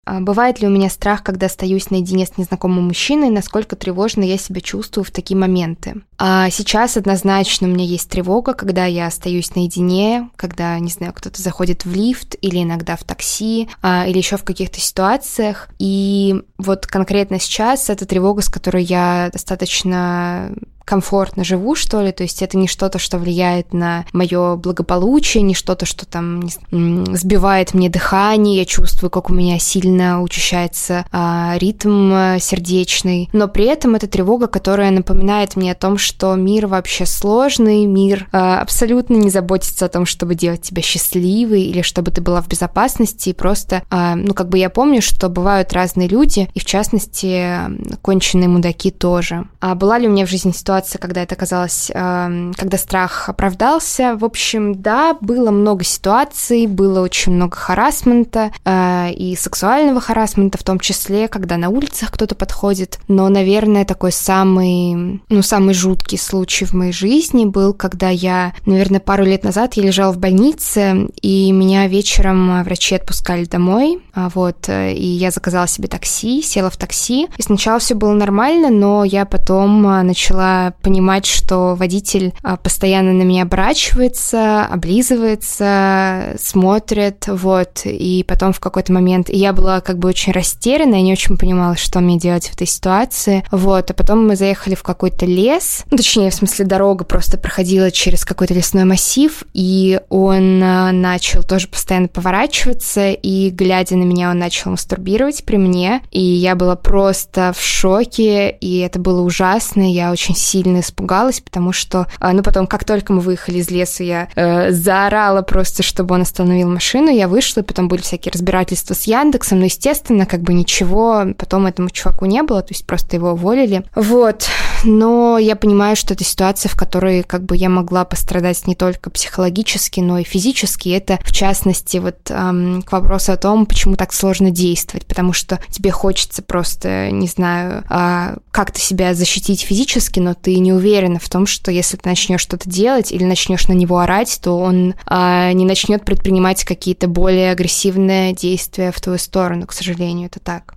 А 0.04 0.20
бывает 0.20 0.60
ли 0.60 0.66
у 0.66 0.70
меня 0.70 0.90
страх, 0.90 1.22
когда 1.22 1.46
остаюсь 1.46 1.90
наедине 1.90 2.26
с 2.26 2.36
незнакомым 2.36 2.84
мужчиной, 2.84 3.30
насколько 3.30 3.76
тревожно 3.76 4.22
я 4.22 4.36
себя 4.38 4.60
чувствую 4.60 5.04
в 5.04 5.10
такие 5.10 5.36
моменты? 5.36 6.02
А 6.18 6.50
сейчас 6.50 6.96
однозначно 6.96 7.66
у 7.66 7.70
меня 7.70 7.84
есть 7.84 8.08
тревога, 8.08 8.54
когда 8.54 8.84
я 8.86 9.06
остаюсь 9.06 9.54
наедине, 9.54 10.30
когда, 10.36 10.78
не 10.78 10.90
знаю, 10.90 11.12
кто-то 11.12 11.40
заходит 11.40 11.84
в 11.84 11.94
лифт 11.94 12.36
или 12.40 12.62
иногда 12.62 12.96
в 12.96 13.04
такси, 13.04 13.68
а, 13.82 14.06
или 14.06 14.18
еще 14.18 14.36
в 14.36 14.44
каких-то 14.44 14.80
ситуациях. 14.80 15.68
И 15.78 16.42
вот 16.58 16.86
конкретно 16.86 17.40
сейчас 17.40 17.90
это 17.90 18.06
тревога, 18.06 18.42
с 18.42 18.48
которой 18.48 18.84
я 18.84 19.30
достаточно 19.32 20.52
комфортно 20.84 21.44
живу, 21.44 21.74
что 21.74 22.02
ли, 22.02 22.12
то 22.12 22.22
есть 22.22 22.42
это 22.42 22.56
не 22.56 22.68
что-то, 22.68 22.98
что 22.98 23.18
влияет 23.18 23.72
на 23.72 24.04
мое 24.12 24.56
благополучие, 24.56 25.42
не 25.42 25.54
что-то, 25.54 25.86
что 25.86 26.06
там 26.06 26.48
сбивает 26.70 27.74
мне 27.74 27.88
дыхание, 27.88 28.58
я 28.58 28.64
чувствую, 28.64 29.10
как 29.10 29.30
у 29.30 29.34
меня 29.34 29.58
сильно 29.58 30.22
учащается 30.22 31.04
а, 31.10 31.56
ритм 31.58 32.12
а, 32.12 32.38
сердечный, 32.38 33.28
но 33.32 33.48
при 33.48 33.64
этом 33.64 33.94
это 33.94 34.06
тревога, 34.06 34.46
которая 34.46 34.90
напоминает 34.90 35.56
мне 35.56 35.72
о 35.72 35.76
том, 35.76 35.98
что 35.98 36.34
мир 36.34 36.66
вообще 36.66 37.06
сложный, 37.06 37.86
мир 37.86 38.28
а, 38.32 38.60
абсолютно 38.60 39.14
не 39.14 39.30
заботится 39.30 39.86
о 39.86 39.88
том, 39.88 40.06
чтобы 40.06 40.34
делать 40.34 40.62
тебя 40.62 40.82
счастливой 40.82 41.62
или 41.62 41.82
чтобы 41.82 42.10
ты 42.10 42.20
была 42.20 42.42
в 42.42 42.48
безопасности, 42.48 43.30
и 43.30 43.34
просто, 43.34 43.82
а, 43.90 44.16
ну, 44.16 44.34
как 44.34 44.48
бы 44.48 44.58
я 44.58 44.70
помню, 44.70 45.00
что 45.02 45.28
бывают 45.28 45.72
разные 45.72 46.08
люди, 46.08 46.48
и 46.54 46.60
в 46.60 46.64
частности, 46.64 47.58
конченые 48.02 48.48
мудаки 48.48 48.90
тоже. 48.90 49.48
А 49.60 49.74
была 49.74 49.98
ли 49.98 50.08
у 50.08 50.10
меня 50.10 50.26
в 50.26 50.30
жизни 50.30 50.52
ситуация, 50.52 50.73
ситуация, 50.74 50.98
когда 50.98 51.22
это 51.22 51.36
казалось, 51.36 51.90
эм, 51.94 52.52
когда 52.54 52.78
страх 52.78 53.28
оправдался. 53.28 54.16
В 54.16 54.24
общем, 54.24 54.74
да, 54.82 55.16
было 55.20 55.50
много 55.50 55.84
ситуаций, 55.84 56.66
было 56.66 57.00
очень 57.00 57.32
много 57.32 57.56
харасмента 57.56 58.50
э, 58.64 59.12
и 59.12 59.36
сексуального 59.36 60.00
харасмента 60.00 60.58
в 60.58 60.62
том 60.62 60.80
числе, 60.80 61.28
когда 61.28 61.56
на 61.56 61.68
улицах 61.68 62.10
кто-то 62.10 62.34
подходит. 62.34 62.98
Но, 63.08 63.28
наверное, 63.28 63.84
такой 63.84 64.10
самый, 64.10 65.20
ну, 65.28 65.42
самый 65.42 65.74
жуткий 65.74 66.18
случай 66.18 66.64
в 66.64 66.72
моей 66.72 66.92
жизни 66.92 67.44
был, 67.44 67.72
когда 67.72 68.08
я, 68.08 68.52
наверное, 68.66 69.00
пару 69.00 69.24
лет 69.24 69.44
назад 69.44 69.74
я 69.74 69.84
лежала 69.84 70.12
в 70.12 70.18
больнице, 70.18 71.08
и 71.22 71.52
меня 71.52 71.86
вечером 71.86 72.62
врачи 72.64 72.96
отпускали 72.96 73.44
домой, 73.44 74.02
а 74.12 74.28
вот, 74.28 74.68
э, 74.68 74.92
и 74.92 75.06
я 75.06 75.30
заказала 75.30 75.68
себе 75.68 75.88
такси, 75.88 76.42
села 76.42 76.70
в 76.70 76.76
такси, 76.76 77.28
и 77.36 77.42
сначала 77.42 77.78
все 77.78 77.94
было 77.94 78.12
нормально, 78.12 78.70
но 78.70 79.04
я 79.04 79.24
потом 79.24 79.86
э, 79.86 80.02
начала 80.02 80.63
понимать, 80.82 81.26
что 81.26 81.74
водитель 81.74 82.32
а, 82.42 82.56
постоянно 82.56 83.12
на 83.12 83.22
меня 83.22 83.42
оборачивается, 83.42 84.64
облизывается, 84.64 86.34
смотрит, 86.38 87.26
вот, 87.28 87.82
и 87.84 88.24
потом 88.26 88.52
в 88.52 88.60
какой-то 88.60 88.92
момент 88.92 89.28
я 89.28 89.52
была 89.52 89.80
как 89.80 89.98
бы 89.98 90.08
очень 90.08 90.32
растеряна, 90.32 90.96
я 90.96 91.02
не 91.02 91.12
очень 91.12 91.36
понимала, 91.36 91.76
что 91.76 92.00
мне 92.00 92.18
делать 92.18 92.48
в 92.48 92.54
этой 92.54 92.66
ситуации, 92.66 93.44
вот, 93.50 93.90
а 93.90 93.94
потом 93.94 94.26
мы 94.26 94.36
заехали 94.36 94.74
в 94.74 94.82
какой-то 94.82 95.26
лес, 95.26 95.84
ну, 95.90 95.96
точнее, 95.96 96.30
в 96.30 96.34
смысле, 96.34 96.64
дорога 96.64 97.04
просто 97.04 97.38
проходила 97.38 97.90
через 97.90 98.24
какой-то 98.24 98.54
лесной 98.54 98.84
массив, 98.84 99.44
и 99.52 100.00
он 100.08 100.62
а, 100.62 100.92
начал 100.92 101.42
тоже 101.42 101.68
постоянно 101.68 102.08
поворачиваться, 102.08 103.10
и, 103.10 103.50
глядя 103.50 103.96
на 103.96 104.04
меня, 104.04 104.30
он 104.30 104.38
начал 104.38 104.70
мастурбировать 104.70 105.44
при 105.44 105.56
мне, 105.56 106.02
и 106.10 106.20
я 106.20 106.54
была 106.54 106.76
просто 106.76 107.52
в 107.56 107.62
шоке, 107.62 108.50
и 108.50 108.78
это 108.78 108.98
было 108.98 109.22
ужасно, 109.22 109.90
я 109.90 110.10
очень 110.10 110.34
сильно 110.34 110.53
сильно 110.54 110.80
испугалась, 110.80 111.40
потому 111.40 111.72
что, 111.72 112.06
а, 112.20 112.32
ну, 112.32 112.44
потом, 112.44 112.68
как 112.68 112.84
только 112.84 113.12
мы 113.12 113.20
выехали 113.20 113.58
из 113.58 113.70
леса, 113.70 114.04
я 114.04 114.28
э, 114.36 114.70
заорала 114.70 115.42
просто, 115.42 115.82
чтобы 115.82 116.14
он 116.14 116.22
остановил 116.22 116.68
машину, 116.68 117.10
я 117.10 117.26
вышла, 117.26 117.60
и 117.60 117.64
потом 117.64 117.88
были 117.88 118.02
всякие 118.02 118.30
разбирательства 118.30 118.94
с 118.94 119.02
Яндексом, 119.02 119.58
но, 119.58 119.64
естественно, 119.64 120.26
как 120.26 120.42
бы 120.42 120.54
ничего 120.54 121.24
потом 121.36 121.66
этому 121.66 121.90
чуваку 121.90 122.26
не 122.26 122.42
было, 122.44 122.62
то 122.62 122.72
есть 122.72 122.86
просто 122.86 123.16
его 123.16 123.32
уволили. 123.32 123.84
Вот, 123.96 124.46
но 124.84 125.38
я 125.38 125.56
понимаю, 125.56 125.96
что 125.96 126.14
это 126.14 126.22
ситуация, 126.22 126.68
в 126.68 126.76
которой 126.76 127.24
как 127.24 127.42
бы 127.42 127.56
я 127.56 127.68
могла 127.68 128.04
пострадать 128.04 128.64
не 128.68 128.76
только 128.76 129.10
психологически, 129.10 129.98
но 129.98 130.20
и 130.20 130.24
физически. 130.24 130.90
Это, 130.90 131.18
в 131.24 131.32
частности, 131.32 131.96
вот 131.96 132.30
эм, 132.30 132.82
к 132.82 132.92
вопросу 132.92 133.32
о 133.32 133.36
том, 133.36 133.66
почему 133.66 133.96
так 133.96 134.12
сложно 134.12 134.50
действовать, 134.50 135.06
потому 135.06 135.32
что 135.32 135.58
тебе 135.70 135.90
хочется 135.90 136.42
просто, 136.42 137.10
не 137.10 137.26
знаю, 137.26 137.82
э, 137.90 138.36
как-то 138.52 138.78
себя 138.78 139.14
защитить 139.14 139.62
физически, 139.62 140.20
но 140.20 140.34
ты 140.44 140.58
не 140.58 140.74
уверена 140.74 141.18
в 141.18 141.28
том, 141.30 141.46
что 141.46 141.70
если 141.70 141.96
ты 141.96 142.06
начнешь 142.06 142.42
что-то 142.42 142.68
делать 142.68 143.10
или 143.10 143.24
начнешь 143.24 143.66
на 143.66 143.72
него 143.72 143.98
орать, 143.98 144.38
то 144.42 144.58
он 144.58 144.94
а, 145.06 145.50
не 145.54 145.64
начнет 145.64 146.04
предпринимать 146.04 146.64
какие-то 146.64 147.08
более 147.08 147.50
агрессивные 147.50 148.34
действия 148.34 148.92
в 148.92 149.00
твою 149.00 149.18
сторону, 149.18 149.66
к 149.66 149.72
сожалению, 149.72 150.26
это 150.26 150.40
так. 150.40 150.74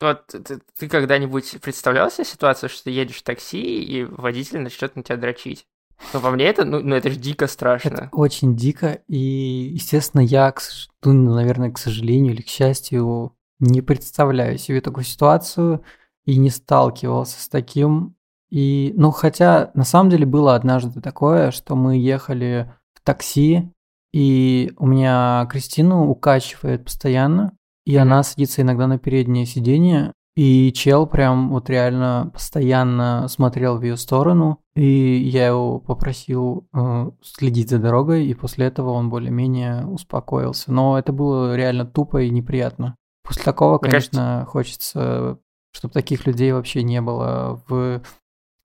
Вот 0.00 0.26
ты, 0.28 0.60
ты 0.78 0.88
когда-нибудь 0.88 1.56
представлял 1.60 2.08
себе 2.08 2.24
ситуацию, 2.24 2.70
что 2.70 2.84
ты 2.84 2.90
едешь 2.92 3.16
в 3.16 3.22
такси, 3.24 3.82
и 3.82 4.04
водитель 4.04 4.60
начнет 4.60 4.94
на 4.94 5.02
тебя 5.02 5.16
дрочить? 5.16 5.66
Ну, 6.12 6.20
по 6.20 6.30
мне 6.30 6.44
это, 6.44 6.64
ну, 6.64 6.80
ну 6.80 6.94
это 6.94 7.10
же 7.10 7.16
дико 7.16 7.48
страшно. 7.48 7.88
Это 7.88 8.08
очень 8.12 8.54
дико, 8.54 9.00
и, 9.08 9.16
естественно, 9.16 10.20
я, 10.20 10.52
к, 10.52 10.62
ну, 11.02 11.34
наверное, 11.34 11.72
к 11.72 11.78
сожалению 11.78 12.34
или 12.34 12.42
к 12.42 12.48
счастью, 12.48 13.34
не 13.58 13.82
представляю 13.82 14.58
себе 14.58 14.80
такую 14.80 15.04
ситуацию 15.04 15.82
и 16.24 16.36
не 16.36 16.50
сталкивался 16.50 17.40
с 17.40 17.48
таким. 17.48 18.14
И, 18.50 18.92
ну, 18.96 19.10
хотя 19.10 19.70
на 19.74 19.84
самом 19.84 20.10
деле 20.10 20.26
было 20.26 20.54
однажды 20.54 21.00
такое, 21.00 21.50
что 21.50 21.74
мы 21.74 21.96
ехали 21.96 22.72
в 22.94 23.04
такси, 23.04 23.70
и 24.12 24.72
у 24.78 24.86
меня 24.86 25.46
Кристину 25.50 26.08
укачивает 26.08 26.84
постоянно, 26.84 27.52
и 27.84 27.96
она 27.96 28.22
садится 28.22 28.62
иногда 28.62 28.86
на 28.86 28.98
переднее 28.98 29.44
сиденье, 29.44 30.12
и 30.36 30.72
чел 30.72 31.06
прям 31.06 31.50
вот 31.50 31.70
реально 31.70 32.30
постоянно 32.32 33.28
смотрел 33.28 33.78
в 33.78 33.82
ее 33.82 33.96
сторону, 33.96 34.60
и 34.74 35.16
я 35.16 35.48
его 35.48 35.78
попросил 35.78 36.66
э, 36.74 37.10
следить 37.22 37.70
за 37.70 37.78
дорогой, 37.78 38.26
и 38.26 38.34
после 38.34 38.66
этого 38.66 38.90
он 38.90 39.10
более-менее 39.10 39.86
успокоился. 39.86 40.72
Но 40.72 40.98
это 40.98 41.12
было 41.12 41.54
реально 41.54 41.84
тупо 41.84 42.22
и 42.22 42.30
неприятно. 42.30 42.96
После 43.22 43.44
такого, 43.44 43.78
Мне 43.80 43.90
конечно, 43.90 44.20
кажется... 44.20 44.50
хочется 44.50 45.38
чтобы 45.74 45.92
таких 45.92 46.26
людей 46.26 46.52
вообще 46.52 46.82
не 46.82 47.00
было 47.00 47.62
в 47.68 48.02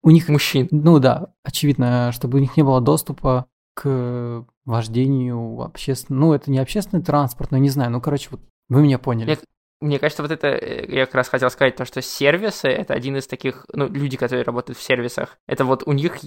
у 0.02 0.12
них... 0.12 0.30
Мужчин. 0.30 0.67
Ну 0.72 1.00
да, 1.00 1.34
очевидно, 1.43 2.12
чтобы 2.13 2.38
у 2.38 2.41
них 2.41 2.56
не 2.56 2.63
было 2.63 2.80
доступа 2.80 3.48
к 3.74 4.45
вождению 4.65 5.62
общественного... 5.62 6.22
Ну, 6.22 6.34
это 6.34 6.52
не 6.52 6.60
общественный 6.60 7.04
транспорт, 7.04 7.52
но 7.52 7.58
не 7.58 7.69
знаю. 7.69 7.91
Ну, 7.91 8.00
короче, 8.00 8.30
вот 8.32 8.41
вы 8.69 8.82
меня 8.82 9.00
поняли. 9.00 9.32
Нет, 9.32 9.43
мне 9.81 9.97
кажется, 9.97 10.21
вот 10.21 10.31
это, 10.31 10.47
э, 10.47 10.85
я 10.89 11.05
как 11.05 11.15
раз 11.15 11.29
хотел 11.29 11.49
сказать, 11.49 11.75
то, 11.75 11.85
что 11.85 12.01
сервисы— 12.01 12.67
это 12.69 12.93
один 12.93 13.17
из 13.17 13.27
таких, 13.27 13.65
ну, 13.71 13.87
люди, 13.87 14.17
которые 14.17 14.43
работают 14.43 14.77
в 14.77 14.81
сервисах, 14.83 15.37
это 15.47 15.63
вот 15.63 15.83
у 15.85 15.93
них, 15.93 16.17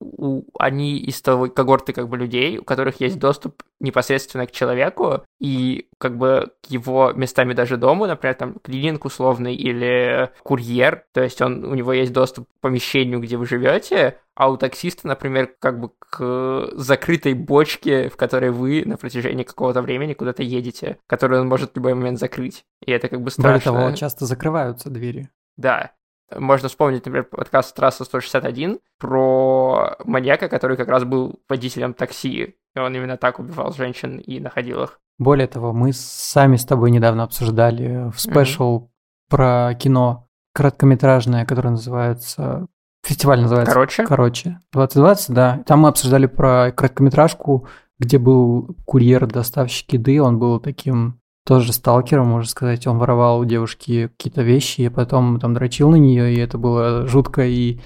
у, 0.00 0.42
они 0.58 0.98
из 0.98 1.22
того 1.22 1.48
когорты 1.48 1.92
как 1.92 2.08
бы 2.08 2.18
людей, 2.18 2.58
у 2.58 2.64
которых 2.64 3.00
есть 3.00 3.18
доступ 3.18 3.62
непосредственно 3.80 4.46
к 4.46 4.52
человеку 4.52 5.24
и 5.40 5.88
как 5.98 6.18
бы 6.18 6.52
к 6.62 6.70
его 6.70 7.12
местами 7.12 7.54
даже 7.54 7.76
дому, 7.76 8.06
например, 8.06 8.34
там 8.34 8.54
клининг 8.62 9.04
условный 9.04 9.54
или 9.54 10.30
курьер, 10.42 11.04
то 11.12 11.22
есть 11.22 11.40
он, 11.40 11.64
у 11.64 11.74
него 11.74 11.92
есть 11.92 12.12
доступ 12.12 12.46
к 12.48 12.60
помещению, 12.60 13.20
где 13.20 13.36
вы 13.36 13.46
живете, 13.46 14.18
а 14.34 14.50
у 14.50 14.56
таксиста, 14.56 15.06
например, 15.06 15.54
как 15.58 15.78
бы 15.80 15.90
к 15.98 16.70
закрытой 16.72 17.34
бочке, 17.34 18.08
в 18.08 18.16
которой 18.16 18.50
вы 18.50 18.82
на 18.86 18.96
протяжении 18.96 19.44
какого-то 19.44 19.82
времени 19.82 20.14
куда-то 20.14 20.42
едете, 20.42 20.98
которую 21.06 21.42
он 21.42 21.48
может 21.48 21.72
в 21.72 21.76
любой 21.76 21.94
момент 21.94 22.18
закрыть. 22.18 22.64
И 22.84 22.90
это 22.90 23.08
как 23.08 23.20
бы 23.22 23.30
страшно. 23.30 23.72
Более 23.72 23.86
того, 23.86 23.96
часто 23.96 24.26
закрываются 24.26 24.90
двери. 24.90 25.28
Да. 25.56 25.92
Можно 26.34 26.68
вспомнить, 26.68 27.04
например, 27.04 27.24
подкаст 27.24 27.76
«Трасса 27.76 28.04
161» 28.04 28.80
про 28.98 29.96
маньяка, 30.04 30.48
который 30.48 30.78
как 30.78 30.88
раз 30.88 31.04
был 31.04 31.40
водителем 31.46 31.92
такси, 31.92 32.56
и 32.74 32.78
он 32.78 32.94
именно 32.96 33.18
так 33.18 33.38
убивал 33.38 33.72
женщин 33.74 34.16
и 34.16 34.40
находил 34.40 34.82
их. 34.82 34.98
Более 35.18 35.46
того, 35.46 35.74
мы 35.74 35.92
сами 35.92 36.56
с 36.56 36.64
тобой 36.64 36.90
недавно 36.90 37.24
обсуждали 37.24 38.10
в 38.10 38.18
спешл 38.18 38.78
mm-hmm. 38.78 38.88
про 39.28 39.74
кино 39.74 40.28
короткометражное, 40.54 41.44
которое 41.44 41.70
называется 41.70 42.66
Фестиваль 43.04 43.40
называется. 43.40 43.72
Короче? 43.72 44.04
Короче. 44.04 44.60
2020, 44.72 45.30
да. 45.34 45.62
Там 45.66 45.80
мы 45.80 45.88
обсуждали 45.88 46.26
про 46.26 46.70
короткометражку, 46.72 47.66
где 47.98 48.18
был 48.18 48.76
курьер-доставщик 48.84 49.92
еды. 49.94 50.22
Он 50.22 50.38
был 50.38 50.60
таким 50.60 51.20
тоже 51.44 51.72
сталкером, 51.72 52.28
можно 52.28 52.48
сказать. 52.48 52.86
Он 52.86 52.98
воровал 52.98 53.40
у 53.40 53.44
девушки 53.44 54.08
какие-то 54.08 54.42
вещи, 54.42 54.82
и 54.82 54.88
потом 54.88 55.40
там 55.40 55.54
дрочил 55.54 55.90
на 55.90 55.96
нее, 55.96 56.32
и 56.32 56.38
это 56.38 56.58
было 56.58 57.06
жутко 57.06 57.42
и, 57.42 57.80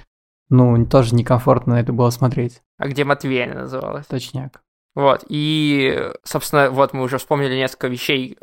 ну, 0.51 0.85
тоже 0.87 1.15
некомфортно 1.15 1.75
это 1.75 1.93
было 1.93 2.11
смотреть. 2.11 2.63
А 2.79 2.89
где 2.89 3.05
Матвей 3.05 3.47
называлась? 3.47 4.07
Точняк. 4.07 4.61
Вот, 4.95 5.25
и, 5.29 6.11
собственно, 6.25 6.71
вот 6.71 6.93
мы 6.93 7.03
уже 7.03 7.19
вспомнили 7.19 7.55
несколько 7.55 7.89
вещей, 7.89 8.39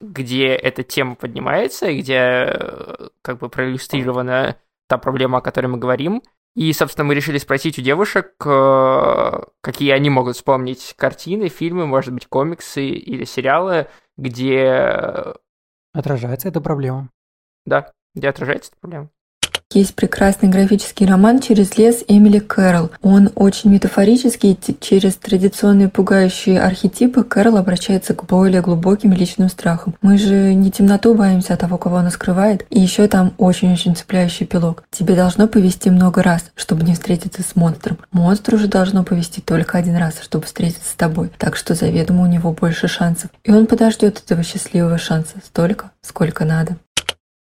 где 0.00 0.48
эта 0.48 0.82
тема 0.82 1.14
поднимается, 1.14 1.88
и 1.88 2.00
где 2.00 2.58
как 3.22 3.38
бы 3.38 3.48
проиллюстрирована 3.48 4.56
та 4.90 4.98
проблема, 4.98 5.38
о 5.38 5.40
которой 5.40 5.68
мы 5.68 5.78
говорим. 5.78 6.20
И, 6.56 6.72
собственно, 6.72 7.04
мы 7.04 7.14
решили 7.14 7.38
спросить 7.38 7.78
у 7.78 7.82
девушек, 7.82 8.34
э, 8.44 9.40
какие 9.60 9.92
они 9.92 10.10
могут 10.10 10.34
вспомнить 10.34 10.94
картины, 10.98 11.48
фильмы, 11.48 11.86
может 11.86 12.12
быть, 12.12 12.26
комиксы 12.26 12.88
или 12.88 13.24
сериалы, 13.24 13.86
где... 14.18 15.36
Отражается 15.94 16.48
эта 16.48 16.60
проблема. 16.60 17.08
Да, 17.66 17.92
где 18.16 18.28
отражается 18.28 18.72
эта 18.72 18.80
проблема. 18.80 19.10
Есть 19.72 19.94
прекрасный 19.94 20.48
графический 20.48 21.06
роман 21.06 21.38
«Через 21.38 21.78
лес» 21.78 22.02
Эмили 22.08 22.40
Кэрролл. 22.40 22.90
Он 23.02 23.30
очень 23.36 23.70
метафорический, 23.70 24.58
через 24.80 25.14
традиционные 25.14 25.88
пугающие 25.88 26.60
архетипы 26.60 27.22
Кэрролл 27.22 27.56
обращается 27.56 28.14
к 28.14 28.24
более 28.24 28.62
глубоким 28.62 29.12
личным 29.12 29.48
страхам. 29.48 29.94
Мы 30.02 30.18
же 30.18 30.54
не 30.54 30.72
темноту 30.72 31.14
боимся, 31.14 31.54
а 31.54 31.56
того, 31.56 31.78
кого 31.78 31.98
она 31.98 32.10
скрывает. 32.10 32.66
И 32.68 32.80
еще 32.80 33.06
там 33.06 33.32
очень-очень 33.38 33.94
цепляющий 33.94 34.44
пилок. 34.44 34.82
Тебе 34.90 35.14
должно 35.14 35.46
повести 35.46 35.88
много 35.88 36.24
раз, 36.24 36.50
чтобы 36.56 36.82
не 36.82 36.94
встретиться 36.94 37.42
с 37.42 37.54
монстром. 37.54 37.98
Монстру 38.10 38.58
же 38.58 38.66
должно 38.66 39.04
повести 39.04 39.40
только 39.40 39.78
один 39.78 39.94
раз, 39.94 40.14
чтобы 40.20 40.46
встретиться 40.46 40.90
с 40.90 40.96
тобой. 40.96 41.30
Так 41.38 41.54
что 41.54 41.74
заведомо 41.74 42.24
у 42.24 42.26
него 42.26 42.50
больше 42.50 42.88
шансов. 42.88 43.30
И 43.44 43.52
он 43.52 43.68
подождет 43.68 44.20
этого 44.24 44.42
счастливого 44.42 44.98
шанса 44.98 45.36
столько, 45.44 45.92
сколько 46.02 46.44
надо. 46.44 46.76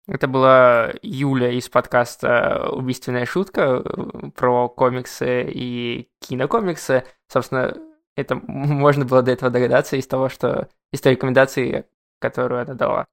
Это 0.08 0.28
была 0.30 0.94
Юля 1.02 1.52
из 1.52 1.68
подкаста 1.68 2.70
«Убийственная 2.72 3.26
шутка» 3.26 3.84
про 4.36 4.70
комиксы 4.70 5.44
и 5.52 6.08
кинокомиксы. 6.22 7.04
Собственно, 7.28 7.76
это 8.16 8.36
можно 8.36 9.04
было 9.04 9.22
до 9.22 9.32
этого 9.32 9.52
догадаться 9.52 9.98
из 9.98 10.08
того, 10.08 10.30
что 10.30 10.70
из 10.94 11.02
той 11.02 11.14
рекомендации, 11.14 11.86
которую 12.20 12.62
она 12.62 12.74
дала. 12.74 13.06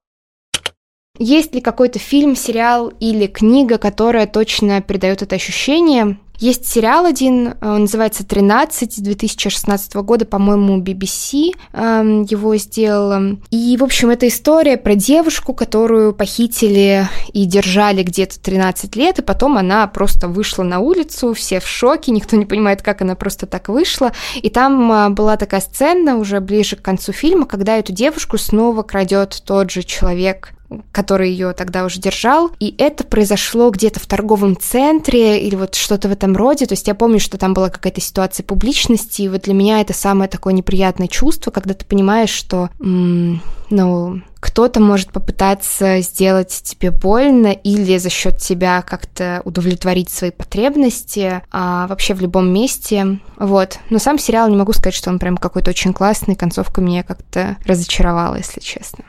Есть 1.17 1.53
ли 1.53 1.61
какой-то 1.61 1.99
фильм, 1.99 2.35
сериал 2.35 2.89
или 2.99 3.27
книга, 3.27 3.77
которая 3.77 4.25
точно 4.25 4.81
передает 4.81 5.21
это 5.21 5.35
ощущение? 5.35 6.17
Есть 6.37 6.67
сериал 6.67 7.05
один, 7.05 7.47
э, 7.47 7.53
он 7.61 7.81
называется 7.81 8.23
«13» 8.23 9.01
2016 9.01 9.95
года, 9.95 10.25
по-моему, 10.25 10.81
BBC 10.81 11.51
эм, 11.73 12.23
его 12.23 12.55
сделала. 12.57 13.37
И, 13.51 13.77
в 13.77 13.83
общем, 13.83 14.09
это 14.09 14.27
история 14.27 14.77
про 14.77 14.95
девушку, 14.95 15.53
которую 15.53 16.13
похитили 16.13 17.07
и 17.33 17.45
держали 17.45 18.03
где-то 18.03 18.39
13 18.39 18.95
лет, 18.95 19.19
и 19.19 19.21
потом 19.21 19.57
она 19.57 19.87
просто 19.87 20.27
вышла 20.27 20.63
на 20.63 20.79
улицу, 20.79 21.33
все 21.33 21.59
в 21.59 21.67
шоке, 21.67 22.11
никто 22.11 22.35
не 22.35 22.45
понимает, 22.45 22.81
как 22.81 23.01
она 23.01 23.15
просто 23.15 23.45
так 23.45 23.69
вышла. 23.69 24.11
И 24.35 24.49
там 24.49 24.91
э, 24.91 25.09
была 25.09 25.37
такая 25.37 25.61
сцена 25.61 26.17
уже 26.17 26.39
ближе 26.39 26.75
к 26.75 26.81
концу 26.81 27.11
фильма, 27.11 27.45
когда 27.45 27.77
эту 27.77 27.93
девушку 27.93 28.37
снова 28.37 28.83
крадет 28.83 29.41
тот 29.45 29.71
же 29.71 29.83
человек, 29.83 30.53
который 30.91 31.31
ее 31.31 31.53
тогда 31.53 31.85
уже 31.85 31.99
держал. 31.99 32.51
И 32.59 32.75
это 32.77 33.03
произошло 33.03 33.69
где-то 33.69 33.99
в 33.99 34.07
торговом 34.07 34.57
центре 34.57 35.39
или 35.41 35.55
вот 35.55 35.75
что-то 35.75 36.07
в 36.07 36.11
этом 36.11 36.35
роде. 36.35 36.65
То 36.65 36.73
есть 36.73 36.87
я 36.87 36.95
помню, 36.95 37.19
что 37.19 37.37
там 37.37 37.53
была 37.53 37.69
какая-то 37.69 38.01
ситуация 38.01 38.43
публичности, 38.43 39.23
и 39.23 39.29
вот 39.29 39.43
для 39.43 39.53
меня 39.53 39.81
это 39.81 39.93
самое 39.93 40.29
такое 40.29 40.53
неприятное 40.53 41.07
чувство, 41.07 41.51
когда 41.51 41.73
ты 41.73 41.85
понимаешь, 41.85 42.29
что, 42.29 42.69
м- 42.79 43.41
ну, 43.69 44.21
кто-то 44.39 44.79
может 44.79 45.11
попытаться 45.11 46.01
сделать 46.01 46.61
тебе 46.63 46.91
больно 46.91 47.47
или 47.47 47.97
за 47.97 48.09
счет 48.11 48.37
тебя 48.37 48.83
как-то 48.83 49.41
удовлетворить 49.43 50.09
свои 50.09 50.29
потребности, 50.29 51.41
а 51.51 51.87
вообще 51.87 52.13
в 52.13 52.21
любом 52.21 52.53
месте. 52.53 53.19
Вот. 53.37 53.79
Но 53.89 53.97
сам 53.97 54.19
сериал 54.19 54.47
не 54.49 54.55
могу 54.55 54.71
сказать, 54.73 54.93
что 54.93 55.09
он 55.09 55.17
прям 55.17 55.37
какой-то 55.37 55.71
очень 55.71 55.93
классный, 55.93 56.35
концовка 56.35 56.79
меня 56.79 57.01
как-то 57.01 57.57
разочаровала, 57.65 58.35
если 58.35 58.59
честно. 58.59 59.03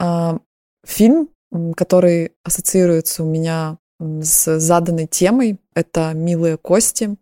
А, 0.00 0.38
фильм, 0.86 1.28
который 1.76 2.32
ассоциируется 2.44 3.24
у 3.24 3.26
меня 3.26 3.78
с 3.98 4.60
заданной 4.60 5.08
темой, 5.08 5.58
это 5.74 6.12
«Милые 6.14 6.56
кости». 6.56 7.16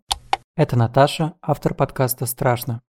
Это 0.57 0.77
Наташа, 0.77 1.33
автор 1.41 1.73
подкаста 1.73 2.27
«Страшно». 2.27 2.83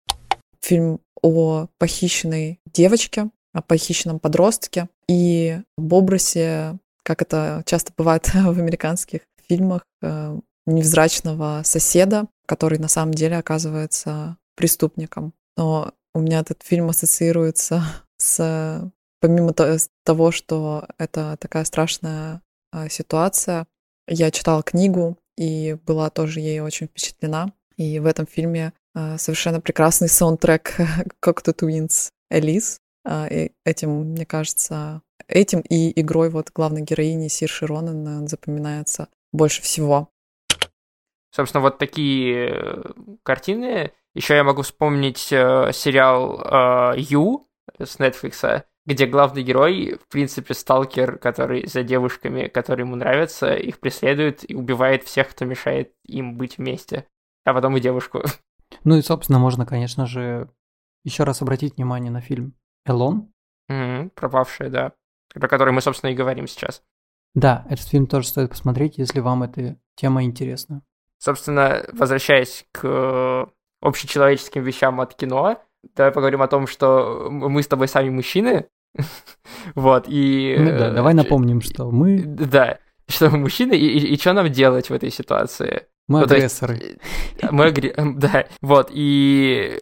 Фильм 0.59 1.01
о 1.21 1.67
похищенной 1.77 2.59
девочке, 2.65 3.29
о 3.53 3.61
похищенном 3.61 4.19
подростке 4.19 4.89
и 5.07 5.59
об 5.77 5.93
образе, 5.93 6.79
как 7.03 7.21
это 7.21 7.61
часто 7.67 7.93
бывает 7.95 8.27
в 8.33 8.59
американских 8.59 9.21
фильмах, 9.47 9.83
э, 10.01 10.39
невзрачного 10.65 11.61
соседа, 11.63 12.25
который 12.47 12.79
на 12.79 12.87
самом 12.87 13.13
деле 13.13 13.37
оказывается 13.37 14.37
преступником. 14.55 15.33
Но 15.57 15.93
у 16.15 16.19
меня 16.21 16.39
этот 16.39 16.63
фильм 16.63 16.89
ассоциируется 16.89 17.83
с 18.17 18.91
помимо 19.25 19.53
того, 20.03 20.31
что 20.31 20.87
это 20.99 21.35
такая 21.39 21.63
страшная 21.63 22.43
а, 22.71 22.89
ситуация, 22.89 23.65
я 24.07 24.29
читала 24.29 24.61
книгу 24.61 25.17
и 25.35 25.77
была 25.83 26.11
тоже 26.11 26.41
ей 26.41 26.59
очень 26.59 26.85
впечатлена. 26.85 27.51
И 27.75 27.97
в 27.97 28.05
этом 28.05 28.27
фильме 28.27 28.73
а, 28.93 29.17
совершенно 29.17 29.59
прекрасный 29.61 30.09
саундтрек 30.09 30.75
Cocteau 31.25 31.55
Twins 31.55 32.11
Элис. 32.29 32.77
А, 33.03 33.27
этим, 33.65 34.11
мне 34.11 34.27
кажется, 34.27 35.01
этим 35.27 35.61
и 35.61 35.99
игрой 35.99 36.29
вот 36.29 36.51
главной 36.53 36.81
героини 36.81 37.27
Сирши 37.27 37.65
Ронан 37.65 38.27
запоминается 38.27 39.07
больше 39.33 39.63
всего. 39.63 40.09
Собственно, 41.31 41.63
вот 41.63 41.79
такие 41.79 42.49
э, 42.51 42.83
картины. 43.23 43.91
Еще 44.13 44.35
я 44.35 44.43
могу 44.43 44.61
вспомнить 44.61 45.33
э, 45.33 45.71
сериал 45.73 46.93
э, 46.93 46.99
Ю 46.99 47.49
с 47.79 47.97
Netflix, 47.97 48.63
где 48.85 49.07
главный 49.07 49.43
герой, 49.43 49.97
в 49.97 50.07
принципе, 50.07 50.53
сталкер, 50.53 51.17
который 51.17 51.67
за 51.67 51.83
девушками, 51.83 52.47
которые 52.47 52.85
ему 52.85 52.95
нравятся, 52.95 53.55
их 53.55 53.79
преследует 53.79 54.49
и 54.49 54.55
убивает 54.55 55.03
всех, 55.03 55.29
кто 55.29 55.45
мешает 55.45 55.93
им 56.05 56.37
быть 56.37 56.57
вместе, 56.57 57.07
а 57.43 57.53
потом 57.53 57.77
и 57.77 57.81
девушку. 57.81 58.21
Ну 58.83 58.97
и, 58.97 59.01
собственно, 59.01 59.39
можно, 59.39 59.65
конечно 59.65 60.05
же, 60.05 60.49
еще 61.03 61.23
раз 61.23 61.41
обратить 61.41 61.77
внимание 61.77 62.11
на 62.11 62.19
фильм 62.19 62.55
«Элон». 62.83 63.31
Mm-hmm, 63.71 64.09
пропавшая, 64.09 64.69
да. 64.69 64.91
Про 65.33 65.47
который 65.47 65.71
мы, 65.71 65.81
собственно, 65.81 66.11
и 66.11 66.15
говорим 66.15 66.45
сейчас. 66.47 66.83
Да, 67.35 67.65
этот 67.69 67.85
фильм 67.87 68.07
тоже 68.07 68.27
стоит 68.27 68.49
посмотреть, 68.49 68.97
если 68.97 69.19
вам 69.19 69.43
эта 69.43 69.77
тема 69.95 70.23
интересна. 70.23 70.81
Собственно, 71.19 71.85
возвращаясь 71.93 72.65
к 72.71 73.49
общечеловеческим 73.81 74.63
вещам 74.63 74.99
от 74.99 75.15
кино, 75.15 75.61
давай 75.95 76.11
поговорим 76.11 76.41
о 76.41 76.47
том, 76.47 76.67
что 76.67 77.27
мы 77.29 77.61
с 77.61 77.67
тобой 77.67 77.87
сами 77.87 78.09
мужчины, 78.09 78.67
вот, 79.75 80.05
и... 80.07 80.55
Ну 80.57 80.69
да, 80.77 80.91
давай 80.91 81.13
э, 81.13 81.17
напомним, 81.17 81.61
что 81.61 81.91
мы... 81.91 82.21
Да, 82.25 82.79
что 83.07 83.29
мы 83.29 83.37
мужчины, 83.39 83.73
и, 83.73 83.85
и, 83.99 84.13
и 84.13 84.17
что 84.17 84.33
нам 84.33 84.49
делать 84.51 84.89
в 84.89 84.93
этой 84.93 85.11
ситуации? 85.11 85.83
Мы 86.07 86.21
Ну, 86.21 86.27
то 86.27 86.35
есть, 86.35 86.61
агрессоры. 86.63 86.97
э, 87.41 87.47
Мы 87.51 87.65
агре- 87.67 87.93
Да, 88.17 88.45
вот, 88.61 88.89
и 88.91 89.79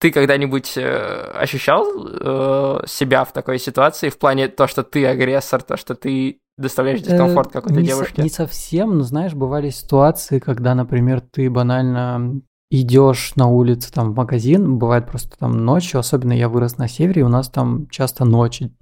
ты 0.00 0.10
когда-нибудь 0.10 0.74
э, 0.76 1.30
ощущал 1.34 1.86
э, 2.06 2.86
себя 2.86 3.24
в 3.24 3.32
такой 3.32 3.58
ситуации 3.58 4.08
в 4.10 4.18
плане 4.18 4.48
то, 4.48 4.66
что 4.66 4.82
ты 4.82 5.06
агрессор, 5.06 5.62
то, 5.62 5.76
что 5.76 5.94
ты 5.94 6.38
доставляешь 6.58 7.00
дискомфорт 7.00 7.48
Э, 7.48 7.52
какой-то 7.52 7.80
не 7.80 7.86
со- 7.88 7.94
девушке? 7.94 8.22
не 8.22 8.28
совсем, 8.30 8.96
но 8.98 9.02
знаешь, 9.04 9.34
бывали 9.34 9.70
ситуации, 9.70 10.38
когда, 10.38 10.74
например, 10.74 11.20
ты 11.20 11.48
банально 11.50 12.40
идешь 12.70 13.32
на 13.36 13.48
улице, 13.48 13.92
там, 13.92 14.12
в 14.12 14.16
магазин, 14.16 14.78
бывает 14.78 15.06
просто 15.06 15.36
там 15.38 15.64
ночью, 15.64 16.00
особенно 16.00 16.32
я 16.32 16.48
вырос 16.48 16.78
на 16.78 16.88
севере, 16.88 17.22
и 17.22 17.24
у 17.24 17.28
нас 17.28 17.48
там 17.48 17.88
часто 17.90 18.24
ночи, 18.24 18.72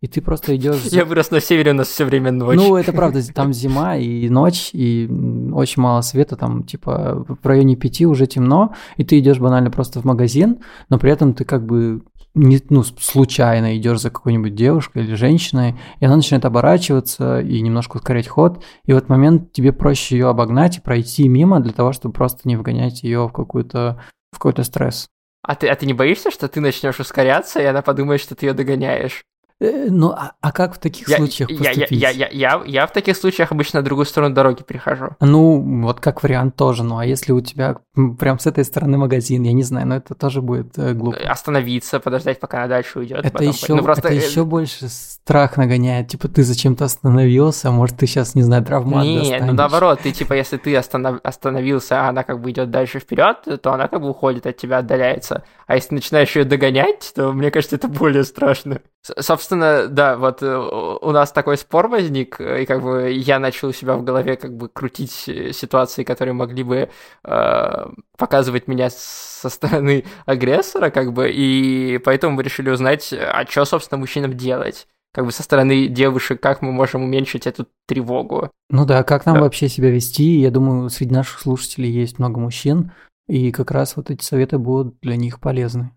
и 0.00 0.08
ты 0.08 0.20
просто 0.20 0.56
идешь... 0.56 0.82
Я 0.86 1.04
вырос 1.04 1.30
на 1.30 1.40
севере, 1.40 1.70
у 1.70 1.74
нас 1.74 1.88
все 1.88 2.04
время 2.04 2.32
ночь. 2.32 2.56
Ну, 2.56 2.76
это 2.76 2.92
правда, 2.92 3.20
там 3.32 3.52
зима 3.52 3.96
и 3.96 4.28
ночь, 4.28 4.70
и 4.72 5.08
очень 5.52 5.80
мало 5.80 6.00
света, 6.02 6.36
там, 6.36 6.64
типа, 6.64 7.24
в 7.40 7.46
районе 7.46 7.76
пяти 7.76 8.04
уже 8.04 8.26
темно, 8.26 8.74
и 8.96 9.04
ты 9.04 9.18
идешь 9.20 9.38
банально 9.38 9.70
просто 9.70 10.00
в 10.00 10.04
магазин, 10.04 10.58
но 10.88 10.98
при 10.98 11.12
этом 11.12 11.34
ты 11.34 11.44
как 11.44 11.64
бы 11.64 12.02
не, 12.34 12.60
ну, 12.70 12.82
случайно 12.82 13.76
идешь 13.76 14.00
за 14.00 14.10
какой-нибудь 14.10 14.54
девушкой 14.54 15.04
или 15.04 15.14
женщиной, 15.14 15.76
и 16.00 16.04
она 16.04 16.16
начинает 16.16 16.44
оборачиваться 16.44 17.40
и 17.40 17.60
немножко 17.60 17.96
ускорять 17.96 18.28
ход, 18.28 18.64
и 18.84 18.92
в 18.92 18.96
этот 18.96 19.08
момент 19.08 19.52
тебе 19.52 19.72
проще 19.72 20.16
ее 20.16 20.28
обогнать 20.28 20.78
и 20.78 20.80
пройти 20.80 21.28
мимо 21.28 21.60
для 21.60 21.72
того, 21.72 21.92
чтобы 21.92 22.14
просто 22.14 22.40
не 22.44 22.56
вгонять 22.56 23.02
ее 23.02 23.28
в 23.28 23.32
какую-то 23.32 24.02
в 24.32 24.38
какой-то 24.38 24.64
стресс. 24.64 25.08
А 25.42 25.54
ты, 25.56 25.68
а 25.68 25.74
ты 25.74 25.86
не 25.86 25.92
боишься, 25.92 26.30
что 26.30 26.48
ты 26.48 26.60
начнешь 26.60 27.00
ускоряться, 27.00 27.60
и 27.60 27.64
она 27.64 27.82
подумает, 27.82 28.20
что 28.20 28.34
ты 28.34 28.46
ее 28.46 28.54
догоняешь? 28.54 29.24
Э, 29.62 29.86
Ну, 29.90 30.10
а, 30.10 30.32
а 30.40 30.50
как 30.52 30.74
в 30.74 30.78
таких 30.78 31.08
Я, 31.08 31.16
случаях 31.18 31.48
я, 31.50 31.56
я, 31.56 31.64
поступить? 31.70 32.00
я, 32.00 32.10
я, 32.10 32.28
я, 32.32 32.62
я 32.66 32.86
в 32.86 32.92
таких 32.92 33.16
случаях 33.16 33.52
обычно 33.52 33.78
на 33.80 33.84
другую 33.84 34.06
сторону 34.06 34.34
дороги 34.34 34.62
перехожу. 34.62 35.10
Ну, 35.20 35.82
вот 35.82 36.00
как 36.00 36.22
вариант 36.24 36.56
тоже. 36.56 36.82
Ну, 36.82 36.98
а 36.98 37.06
если 37.06 37.32
у 37.32 37.40
тебя 37.40 37.76
прям 38.18 38.38
с 38.40 38.46
этой 38.46 38.64
стороны 38.64 38.98
магазин, 38.98 39.42
я 39.44 39.52
не 39.52 39.62
знаю, 39.62 39.86
но 39.86 39.96
это 39.96 40.14
тоже 40.14 40.42
будет 40.42 40.76
э, 40.78 40.94
глупо. 40.94 41.18
Остановиться, 41.18 42.00
подождать, 42.00 42.40
пока 42.40 42.58
она 42.58 42.66
дальше 42.68 42.98
уйдет. 42.98 43.20
Это 43.20 43.30
потом- 43.30 43.48
еще, 43.48 43.74
ну, 43.74 43.82
просто, 43.82 44.08
это 44.08 44.16
э, 44.16 44.26
еще 44.26 44.44
больше 44.44 44.88
страх 44.88 45.56
нагоняет. 45.56 46.08
Типа 46.08 46.26
ты 46.28 46.42
зачем-то 46.42 46.84
остановился, 46.86 47.70
может 47.70 47.96
ты 47.98 48.06
сейчас, 48.06 48.34
не 48.34 48.42
знаю, 48.42 48.64
травмат 48.64 49.04
Не, 49.04 49.14
ну 49.18 49.20
достанешь. 49.20 49.52
наоборот, 49.54 50.00
ты 50.02 50.10
типа, 50.12 50.32
если 50.32 50.56
ты 50.56 50.74
останов- 50.74 51.20
остановился, 51.22 52.00
а 52.00 52.08
она 52.08 52.24
как 52.24 52.40
бы 52.40 52.50
идет 52.50 52.70
дальше 52.70 52.98
вперед, 52.98 53.36
то 53.62 53.72
она 53.72 53.86
как 53.88 54.00
бы 54.00 54.10
уходит 54.10 54.46
от 54.46 54.56
тебя, 54.56 54.78
отдаляется. 54.78 55.44
А 55.66 55.76
если 55.76 55.94
начинаешь 55.94 56.34
ее 56.34 56.44
догонять, 56.44 57.12
то 57.14 57.32
мне 57.32 57.50
кажется, 57.50 57.76
это 57.76 57.88
более 57.88 58.24
страшно. 58.24 58.80
С- 59.02 59.22
собственно, 59.52 59.86
да, 59.88 60.16
вот 60.16 60.42
э, 60.42 60.98
у 61.00 61.10
нас 61.10 61.30
такой 61.32 61.56
спор 61.58 61.88
возник, 61.88 62.40
э, 62.40 62.62
и 62.62 62.66
как 62.66 62.82
бы 62.82 63.12
я 63.12 63.38
начал 63.38 63.68
у 63.68 63.72
себя 63.72 63.96
в 63.96 64.04
голове 64.04 64.36
как 64.36 64.56
бы 64.56 64.68
крутить 64.68 65.24
э, 65.28 65.52
ситуации, 65.52 66.04
которые 66.04 66.32
могли 66.34 66.62
бы 66.62 66.88
э, 67.24 67.86
показывать 68.16 68.66
меня 68.66 68.88
со 68.90 69.50
стороны 69.50 70.04
агрессора, 70.26 70.90
как 70.90 71.12
бы, 71.12 71.30
и 71.30 71.98
поэтому 71.98 72.36
мы 72.36 72.42
решили 72.42 72.70
узнать, 72.70 73.12
а 73.12 73.44
что, 73.46 73.64
собственно, 73.64 73.98
мужчинам 73.98 74.36
делать 74.36 74.86
как 75.14 75.26
бы 75.26 75.32
со 75.32 75.42
стороны 75.42 75.88
девушек, 75.88 76.40
как 76.40 76.62
мы 76.62 76.72
можем 76.72 77.04
уменьшить 77.04 77.46
эту 77.46 77.66
тревогу. 77.86 78.50
Ну 78.70 78.86
да, 78.86 79.02
как 79.02 79.26
нам 79.26 79.34
Да. 79.34 79.40
вообще 79.42 79.68
себя 79.68 79.90
вести? 79.90 80.40
Я 80.40 80.50
думаю, 80.50 80.88
среди 80.88 81.12
наших 81.14 81.40
слушателей 81.40 81.90
есть 81.90 82.18
много 82.18 82.40
мужчин, 82.40 82.92
и 83.28 83.52
как 83.52 83.72
раз 83.72 83.96
вот 83.96 84.10
эти 84.10 84.24
советы 84.24 84.56
будут 84.56 84.98
для 85.02 85.16
них 85.16 85.38
полезны. 85.38 85.90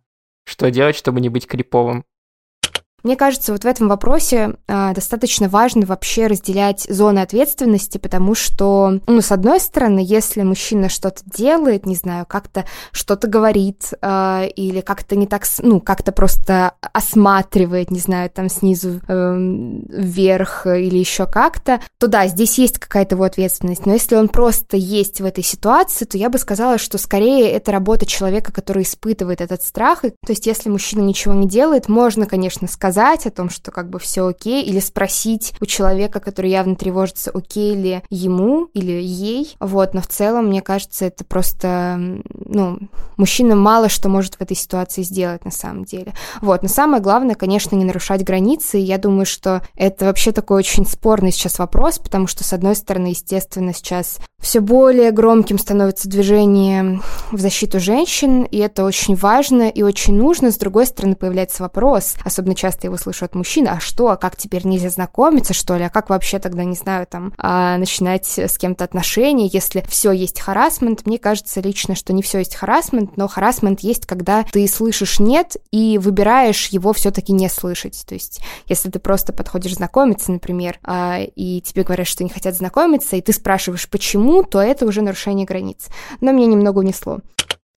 Что 0.45 0.69
делать, 0.69 0.97
чтобы 0.97 1.21
не 1.21 1.29
быть 1.29 1.47
криповым? 1.47 2.03
Мне 3.05 3.15
кажется, 3.15 3.51
вот 3.51 3.63
в 3.63 3.67
этом 3.67 3.87
вопросе 3.87 4.55
а, 4.67 4.91
достаточно 4.91 5.47
важно 5.47 5.85
вообще 5.85 6.25
разделять 6.25 6.87
зоны 6.89 7.19
ответственности, 7.19 7.99
потому 7.99 8.33
что, 8.33 8.99
ну, 9.05 9.21
с 9.21 9.31
одной 9.31 9.59
стороны, 9.59 10.01
если 10.03 10.41
мужчина 10.41 10.89
что-то 10.89 11.21
делает, 11.23 11.85
не 11.85 11.93
знаю, 11.93 12.25
как-то 12.27 12.65
что-то 12.91 13.27
говорит 13.27 13.91
а, 14.01 14.45
или 14.55 14.81
как-то 14.81 15.15
не 15.15 15.27
так, 15.27 15.43
ну, 15.59 15.81
как-то 15.81 16.13
просто 16.13 16.73
осматривает, 16.81 17.91
не 17.91 17.99
знаю, 17.99 18.31
там 18.31 18.49
снизу 18.49 18.99
эм, 19.07 19.85
вверх 19.87 20.65
или 20.65 20.97
еще 20.97 21.27
как-то, 21.27 21.81
то 21.99 22.07
да, 22.07 22.25
здесь 22.25 22.57
есть 22.57 22.79
какая-то 22.79 23.13
его 23.13 23.25
ответственность. 23.25 23.85
Но 23.85 23.93
если 23.93 24.15
он 24.15 24.29
просто 24.29 24.77
есть 24.77 25.21
в 25.21 25.25
этой 25.25 25.43
ситуации, 25.43 26.05
то 26.05 26.17
я 26.17 26.31
бы 26.31 26.39
сказала, 26.39 26.79
что 26.79 26.97
скорее 26.97 27.51
это 27.51 27.71
работа 27.71 28.07
человека, 28.07 28.51
который 28.51 28.81
испытывает 28.81 29.41
этот 29.41 29.61
страх. 29.61 30.05
И, 30.05 30.09
то 30.09 30.31
есть, 30.31 30.47
если 30.47 30.69
мужчина 30.69 31.01
ничего 31.01 31.35
не 31.35 31.47
делает, 31.47 31.87
можно, 31.87 32.25
конечно, 32.25 32.67
сказать 32.67 32.94
о 32.97 33.31
том, 33.31 33.49
что 33.49 33.71
как 33.71 33.89
бы 33.89 33.99
все 33.99 34.27
окей, 34.27 34.63
или 34.63 34.79
спросить 34.79 35.53
у 35.61 35.65
человека, 35.65 36.19
который 36.19 36.49
явно 36.49 36.75
тревожится, 36.75 37.31
окей 37.31 37.75
ли 37.75 38.03
ему 38.09 38.69
или 38.73 38.91
ей. 38.91 39.55
Вот, 39.59 39.93
но 39.93 40.01
в 40.01 40.07
целом, 40.07 40.47
мне 40.47 40.61
кажется, 40.61 41.05
это 41.05 41.23
просто, 41.23 41.97
ну, 42.33 42.79
мужчина 43.17 43.55
мало 43.55 43.89
что 43.89 44.09
может 44.09 44.35
в 44.35 44.41
этой 44.41 44.55
ситуации 44.55 45.01
сделать 45.01 45.45
на 45.45 45.51
самом 45.51 45.85
деле. 45.85 46.13
Вот, 46.41 46.63
но 46.63 46.69
самое 46.69 47.01
главное, 47.01 47.35
конечно, 47.35 47.75
не 47.75 47.85
нарушать 47.85 48.23
границы. 48.23 48.79
И 48.79 48.83
я 48.83 48.97
думаю, 48.97 49.25
что 49.25 49.61
это 49.75 50.05
вообще 50.05 50.31
такой 50.31 50.59
очень 50.59 50.85
спорный 50.85 51.31
сейчас 51.31 51.59
вопрос, 51.59 51.99
потому 51.99 52.27
что, 52.27 52.43
с 52.43 52.53
одной 52.53 52.75
стороны, 52.75 53.07
естественно, 53.07 53.73
сейчас 53.73 54.19
все 54.39 54.59
более 54.59 55.11
громким 55.11 55.57
становится 55.57 56.09
движение 56.09 57.01
в 57.31 57.39
защиту 57.39 57.79
женщин, 57.79 58.43
и 58.43 58.57
это 58.57 58.83
очень 58.83 59.15
важно 59.15 59.69
и 59.69 59.81
очень 59.81 60.13
нужно. 60.13 60.51
С 60.51 60.57
другой 60.57 60.85
стороны, 60.85 61.15
появляется 61.15 61.63
вопрос, 61.63 62.15
особенно 62.23 62.53
часто 62.53 62.84
я 62.85 62.87
его 62.87 62.97
слышу 62.97 63.25
от 63.25 63.35
мужчин, 63.35 63.67
а 63.67 63.79
что, 63.79 64.09
а 64.09 64.15
как 64.15 64.35
теперь 64.35 64.65
нельзя 64.65 64.89
знакомиться, 64.89 65.53
что 65.53 65.75
ли, 65.75 65.83
а 65.83 65.89
как 65.89 66.09
вообще 66.09 66.39
тогда, 66.39 66.63
не 66.63 66.75
знаю, 66.75 67.07
там, 67.07 67.33
а, 67.37 67.77
начинать 67.77 68.37
с 68.37 68.57
кем-то 68.57 68.83
отношения, 68.83 69.47
если 69.47 69.83
все 69.89 70.11
есть 70.11 70.39
харасмент? 70.39 71.05
Мне 71.05 71.17
кажется 71.17 71.61
лично, 71.61 71.95
что 71.95 72.13
не 72.13 72.21
все 72.21 72.39
есть 72.39 72.55
харасмент, 72.55 73.17
но 73.17 73.27
харасмент 73.27 73.79
есть, 73.81 74.05
когда 74.05 74.43
ты 74.51 74.67
слышишь 74.67 75.19
«нет» 75.19 75.57
и 75.71 75.97
выбираешь 75.97 76.67
его 76.67 76.93
все-таки 76.93 77.33
не 77.33 77.49
слышать. 77.49 78.05
То 78.07 78.13
есть, 78.13 78.41
если 78.67 78.89
ты 78.89 78.99
просто 78.99 79.33
подходишь 79.33 79.75
знакомиться, 79.75 80.31
например, 80.31 80.79
а, 80.83 81.19
и 81.19 81.61
тебе 81.61 81.83
говорят, 81.83 82.07
что 82.07 82.23
не 82.23 82.29
хотят 82.29 82.55
знакомиться, 82.55 83.15
и 83.15 83.21
ты 83.21 83.33
спрашиваешь, 83.33 83.89
почему, 83.89 84.43
то 84.43 84.61
это 84.61 84.85
уже 84.85 85.01
нарушение 85.01 85.45
границ. 85.45 85.87
Но 86.21 86.31
меня 86.31 86.47
немного 86.47 86.79
унесло. 86.79 87.19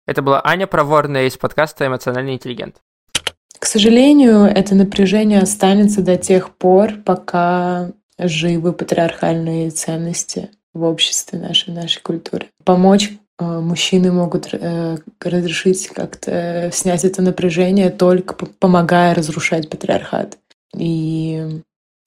Это 0.07 0.23
была 0.23 0.41
Аня 0.45 0.67
Проворная 0.67 1.27
из 1.27 1.37
подкаста 1.37 1.87
«Эмоциональный 1.87 2.35
интеллигент». 2.35 2.77
К 3.59 3.67
сожалению, 3.67 4.45
это 4.45 4.75
напряжение 4.75 5.41
останется 5.41 6.03
до 6.03 6.17
тех 6.17 6.55
пор, 6.55 6.95
пока 7.05 7.93
живы 8.19 8.73
патриархальные 8.73 9.71
ценности 9.71 10.51
в 10.75 10.83
обществе 10.85 11.39
нашей, 11.39 11.73
нашей 11.73 12.03
культуре. 12.03 12.49
Помочь 12.65 13.13
э, 13.39 13.45
мужчины 13.45 14.13
могут 14.13 14.49
э, 14.53 14.99
разрешить 15.21 15.89
как-то 15.89 16.71
снять 16.73 17.05
это 17.05 17.23
напряжение 17.23 17.91
только 17.91 18.35
помогая 18.35 19.15
разрушать 19.15 19.71
патриархат. 19.71 20.39
И 20.77 21.63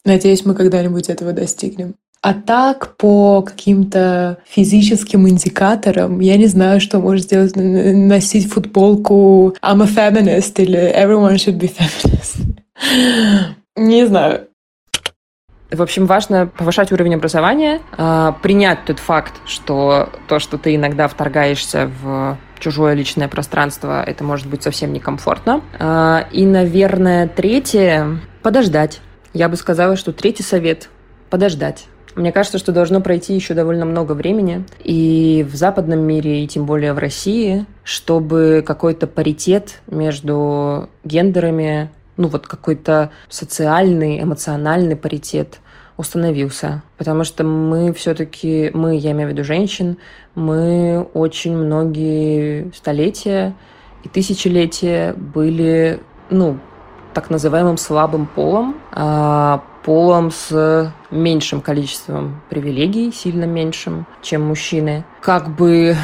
надеюсь, 0.05 0.45
мы 0.45 0.55
когда-нибудь 0.55 1.09
этого 1.09 1.33
достигнем. 1.33 1.95
А 2.21 2.34
так, 2.34 2.97
по 2.97 3.41
каким-то 3.41 4.39
физическим 4.45 5.27
индикаторам, 5.29 6.19
я 6.19 6.36
не 6.36 6.47
знаю, 6.47 6.82
что 6.82 6.99
может 6.99 7.25
сделать 7.25 7.53
носить 7.55 8.51
футболку 8.51 9.55
I'm 9.62 9.82
a 9.82 9.86
feminist 9.86 10.62
или 10.62 10.79
everyone 10.79 11.36
should 11.36 11.58
be 11.58 11.71
feminist. 11.73 12.41
Не 13.77 14.05
знаю. 14.05 14.47
В 15.71 15.82
общем, 15.82 16.08
важно 16.08 16.47
повышать 16.47 16.91
уровень 16.91 17.15
образования, 17.15 17.79
а, 17.95 18.34
принять 18.41 18.86
тот 18.86 18.99
факт, 18.99 19.36
что 19.45 20.10
то, 20.27 20.39
что 20.39 20.58
ты 20.58 20.75
иногда 20.75 21.08
вторгаешься 21.08 21.91
в 22.01 22.38
чужое 22.60 22.95
личное 22.95 23.27
пространство, 23.27 24.03
это 24.03 24.23
может 24.23 24.47
быть 24.47 24.63
совсем 24.63 24.91
некомфортно. 24.91 25.62
А, 25.79 26.27
И, 26.32 26.45
наверное, 26.45 27.27
третье– 27.27 28.19
подождать. 28.41 28.99
Я 29.34 29.47
бы 29.47 29.55
сказала, 29.55 29.95
что 29.95 30.12
третий 30.12 30.43
совет– 30.43 30.89
подождать. 31.29 31.85
Мне 32.15 32.31
кажется, 32.31 32.57
что 32.57 32.71
должно 32.71 33.01
пройти 33.01 33.33
еще 33.35 33.53
довольно 33.53 33.85
много 33.85 34.13
времени 34.13 34.65
и 34.83 35.45
в 35.49 35.55
западном 35.55 35.99
мире, 35.99 36.43
и 36.43 36.47
тем 36.47 36.65
более 36.65 36.93
в 36.93 36.97
России, 36.97 37.65
чтобы 37.83 38.63
какой-то 38.65 39.07
паритет 39.07 39.81
между 39.87 40.89
гендерами, 41.03 41.89
ну 42.17 42.27
вот 42.27 42.47
какой-то 42.47 43.12
социальный, 43.29 44.21
эмоциональный 44.21 44.95
паритет 44.95 45.60
установился. 45.97 46.81
Потому 46.97 47.23
что 47.23 47.43
мы 47.43 47.93
все-таки, 47.93 48.71
мы, 48.73 48.97
я 48.97 49.12
имею 49.12 49.29
в 49.29 49.33
виду 49.33 49.43
женщин, 49.43 49.97
мы 50.33 51.07
очень 51.13 51.55
многие 51.55 52.71
столетия 52.73 53.53
и 54.03 54.10
тысячелетия 54.10 55.13
были, 55.13 55.99
ну, 56.29 56.57
так 57.13 57.29
называемым 57.29 57.77
слабым 57.77 58.27
полом, 58.27 58.77
а 58.91 59.63
полом 59.84 60.32
с 60.32 60.94
меньшим 61.12 61.62
количеством 61.62 62.42
привилегий, 62.50 63.12
сильно 63.12 63.46
меньшим, 63.46 64.06
чем 64.21 64.46
мужчины. 64.46 65.04
Как 65.21 65.50
бы 65.50 65.96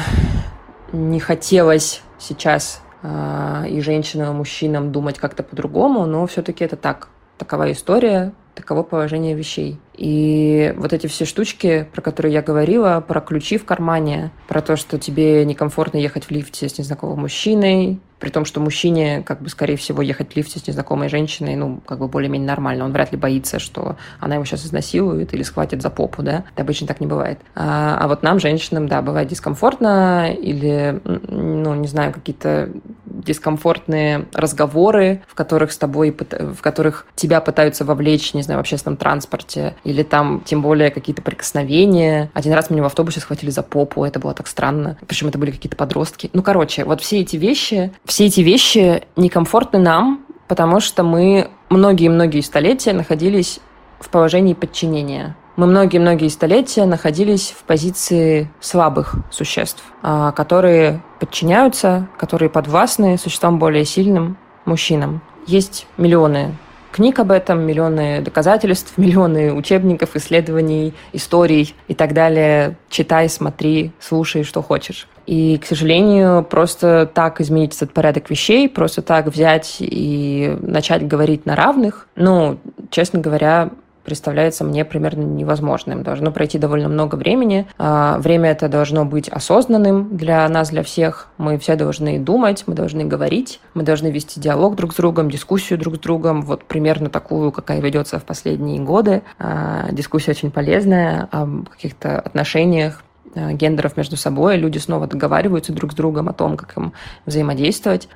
не 0.92 1.20
хотелось 1.20 2.02
сейчас 2.18 2.82
а, 3.02 3.64
и 3.68 3.80
женщинам, 3.80 4.34
и 4.34 4.36
мужчинам 4.38 4.92
думать 4.92 5.18
как-то 5.18 5.42
по-другому, 5.42 6.06
но 6.06 6.26
все-таки 6.26 6.64
это 6.64 6.76
так. 6.76 7.08
Такова 7.38 7.70
история, 7.70 8.32
таково 8.54 8.82
положение 8.82 9.34
вещей. 9.34 9.78
И 9.96 10.74
вот 10.76 10.92
эти 10.92 11.06
все 11.06 11.24
штучки, 11.24 11.86
про 11.92 12.02
которые 12.02 12.32
я 12.32 12.42
говорила, 12.42 13.02
про 13.06 13.20
ключи 13.20 13.58
в 13.58 13.64
кармане, 13.64 14.30
про 14.48 14.60
то, 14.60 14.76
что 14.76 14.98
тебе 14.98 15.44
некомфортно 15.44 15.98
ехать 15.98 16.24
в 16.24 16.30
лифте 16.30 16.68
с 16.68 16.78
незнакомым 16.78 17.20
мужчиной, 17.20 17.98
при 18.18 18.30
том, 18.30 18.44
что 18.44 18.60
мужчине, 18.60 19.22
как 19.22 19.42
бы, 19.42 19.48
скорее 19.48 19.76
всего, 19.76 20.00
ехать 20.00 20.32
в 20.32 20.36
лифте 20.36 20.58
с 20.58 20.66
незнакомой 20.66 21.08
женщиной, 21.08 21.54
ну, 21.56 21.80
как 21.84 21.98
бы 21.98 22.08
более-менее 22.08 22.48
нормально. 22.48 22.84
Он 22.84 22.92
вряд 22.92 23.12
ли 23.12 23.18
боится, 23.18 23.58
что 23.58 23.96
она 24.20 24.36
его 24.36 24.44
сейчас 24.44 24.64
изнасилует 24.64 25.34
или 25.34 25.42
схватит 25.42 25.82
за 25.82 25.90
попу, 25.90 26.22
да. 26.22 26.44
Это 26.54 26.62
обычно 26.62 26.86
так 26.86 27.00
не 27.00 27.06
бывает. 27.06 27.38
А, 27.54 27.98
а 28.00 28.08
вот 28.08 28.22
нам, 28.22 28.40
женщинам, 28.40 28.88
да, 28.88 29.02
бывает 29.02 29.28
дискомфортно 29.28 30.32
или, 30.32 31.00
ну, 31.04 31.74
не 31.74 31.88
знаю, 31.88 32.12
какие-то 32.12 32.70
дискомфортные 33.04 34.26
разговоры, 34.32 35.22
в 35.28 35.34
которых 35.34 35.72
с 35.72 35.78
тобой, 35.78 36.10
в 36.10 36.60
которых 36.62 37.06
тебя 37.16 37.40
пытаются 37.40 37.84
вовлечь, 37.84 38.32
не 38.32 38.42
знаю, 38.42 38.58
в 38.58 38.60
общественном 38.60 38.96
транспорте, 38.96 39.74
или 39.86 40.02
там, 40.02 40.42
тем 40.44 40.62
более, 40.62 40.90
какие-то 40.90 41.22
прикосновения. 41.22 42.28
Один 42.34 42.52
раз 42.52 42.70
меня 42.70 42.82
в 42.82 42.86
автобусе 42.86 43.20
схватили 43.20 43.50
за 43.50 43.62
попу, 43.62 44.04
это 44.04 44.18
было 44.18 44.34
так 44.34 44.48
странно. 44.48 44.98
Причем 45.06 45.28
это 45.28 45.38
были 45.38 45.52
какие-то 45.52 45.76
подростки. 45.76 46.28
Ну, 46.32 46.42
короче, 46.42 46.84
вот 46.84 47.00
все 47.00 47.20
эти 47.20 47.36
вещи, 47.36 47.92
все 48.04 48.26
эти 48.26 48.40
вещи 48.40 49.02
некомфортны 49.14 49.78
нам, 49.78 50.26
потому 50.48 50.80
что 50.80 51.04
мы 51.04 51.50
многие-многие 51.70 52.40
столетия 52.40 52.92
находились 52.92 53.60
в 54.00 54.08
положении 54.10 54.54
подчинения. 54.54 55.36
Мы 55.54 55.66
многие-многие 55.66 56.28
столетия 56.28 56.84
находились 56.84 57.54
в 57.56 57.62
позиции 57.62 58.50
слабых 58.60 59.14
существ, 59.30 59.82
а, 60.02 60.32
которые 60.32 61.00
подчиняются, 61.20 62.08
которые 62.18 62.50
подвластны 62.50 63.16
существам 63.16 63.58
более 63.60 63.84
сильным, 63.84 64.36
мужчинам. 64.64 65.22
Есть 65.46 65.86
миллионы 65.96 66.56
книг 66.96 67.18
об 67.18 67.30
этом, 67.30 67.60
миллионы 67.60 68.22
доказательств, 68.22 68.94
миллионы 68.96 69.52
учебников, 69.52 70.16
исследований, 70.16 70.94
историй 71.12 71.74
и 71.88 71.94
так 71.94 72.12
далее. 72.14 72.76
Читай, 72.88 73.28
смотри, 73.28 73.92
слушай, 74.00 74.42
что 74.42 74.62
хочешь. 74.62 75.06
И, 75.26 75.58
к 75.58 75.66
сожалению, 75.66 76.44
просто 76.44 77.10
так 77.12 77.40
изменить 77.40 77.74
этот 77.76 77.92
порядок 77.92 78.30
вещей, 78.30 78.68
просто 78.68 79.02
так 79.02 79.26
взять 79.26 79.76
и 79.80 80.56
начать 80.60 81.06
говорить 81.06 81.46
на 81.46 81.56
равных, 81.56 82.06
ну, 82.14 82.58
честно 82.90 83.20
говоря, 83.20 83.70
представляется 84.06 84.64
мне 84.64 84.84
примерно 84.84 85.22
невозможным. 85.22 86.02
Должно 86.02 86.30
пройти 86.30 86.58
довольно 86.58 86.88
много 86.88 87.16
времени. 87.16 87.66
А, 87.76 88.18
время 88.18 88.52
это 88.52 88.68
должно 88.68 89.04
быть 89.04 89.28
осознанным 89.28 90.16
для 90.16 90.48
нас, 90.48 90.70
для 90.70 90.82
всех. 90.82 91.28
Мы 91.36 91.58
все 91.58 91.76
должны 91.76 92.18
думать, 92.18 92.64
мы 92.66 92.74
должны 92.74 93.04
говорить, 93.04 93.60
мы 93.74 93.82
должны 93.82 94.10
вести 94.10 94.40
диалог 94.40 94.76
друг 94.76 94.94
с 94.94 94.96
другом, 94.96 95.30
дискуссию 95.30 95.78
друг 95.78 95.96
с 95.96 95.98
другом, 95.98 96.42
вот 96.42 96.64
примерно 96.64 97.10
такую, 97.10 97.52
какая 97.52 97.80
ведется 97.80 98.18
в 98.18 98.24
последние 98.24 98.80
годы. 98.80 99.22
А, 99.38 99.88
дискуссия 99.90 100.30
очень 100.30 100.50
полезная 100.50 101.28
о 101.32 101.64
каких-то 101.70 102.20
отношениях, 102.20 103.02
а, 103.34 103.52
гендеров 103.52 103.96
между 103.96 104.16
собой, 104.16 104.56
люди 104.56 104.78
снова 104.78 105.06
договариваются 105.06 105.72
друг 105.72 105.92
с 105.92 105.94
другом 105.96 106.28
о 106.28 106.32
том, 106.32 106.56
как 106.56 106.76
им 106.76 106.92
взаимодействовать. 107.26 108.08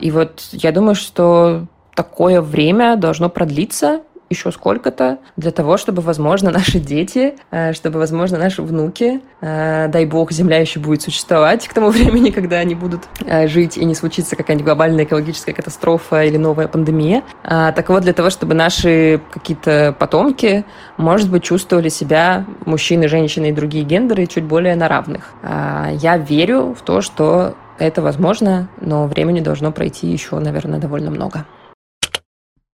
И 0.00 0.10
вот 0.12 0.40
я 0.52 0.70
думаю, 0.70 0.94
что 0.94 1.66
такое 1.96 2.40
время 2.40 2.94
должно 2.96 3.28
продлиться, 3.28 4.02
еще 4.30 4.52
сколько-то 4.52 5.18
для 5.36 5.50
того, 5.50 5.76
чтобы, 5.76 6.02
возможно, 6.02 6.50
наши 6.58 6.78
дети, 6.78 7.34
э, 7.50 7.72
чтобы, 7.72 7.98
возможно, 7.98 8.38
наши 8.38 8.62
внуки, 8.62 9.20
э, 9.40 9.88
дай 9.88 10.06
бог, 10.06 10.32
Земля 10.32 10.58
еще 10.58 10.80
будет 10.80 11.02
существовать 11.02 11.66
к 11.68 11.74
тому 11.74 11.90
времени, 11.90 12.30
когда 12.30 12.56
они 12.56 12.74
будут 12.74 13.02
э, 13.24 13.48
жить 13.48 13.76
и 13.76 13.84
не 13.84 13.94
случится 13.94 14.36
какая-нибудь 14.36 14.66
глобальная 14.66 15.04
экологическая 15.04 15.52
катастрофа 15.52 16.24
или 16.24 16.36
новая 16.36 16.68
пандемия. 16.68 17.22
А, 17.44 17.72
так 17.72 17.88
вот, 17.88 18.02
для 18.02 18.12
того, 18.12 18.30
чтобы 18.30 18.54
наши 18.54 19.20
какие-то 19.30 19.94
потомки, 19.98 20.64
может 20.96 21.30
быть, 21.30 21.42
чувствовали 21.42 21.88
себя 21.88 22.44
мужчины, 22.64 23.08
женщины 23.08 23.50
и 23.50 23.52
другие 23.52 23.84
гендеры 23.84 24.26
чуть 24.26 24.44
более 24.44 24.76
на 24.76 24.88
равных. 24.88 25.32
А, 25.42 25.90
я 25.92 26.16
верю 26.16 26.74
в 26.74 26.82
то, 26.82 27.00
что 27.00 27.54
это 27.78 28.02
возможно, 28.02 28.68
но 28.80 29.06
времени 29.06 29.40
должно 29.40 29.72
пройти 29.72 30.08
еще, 30.08 30.38
наверное, 30.38 30.80
довольно 30.80 31.10
много. 31.10 31.46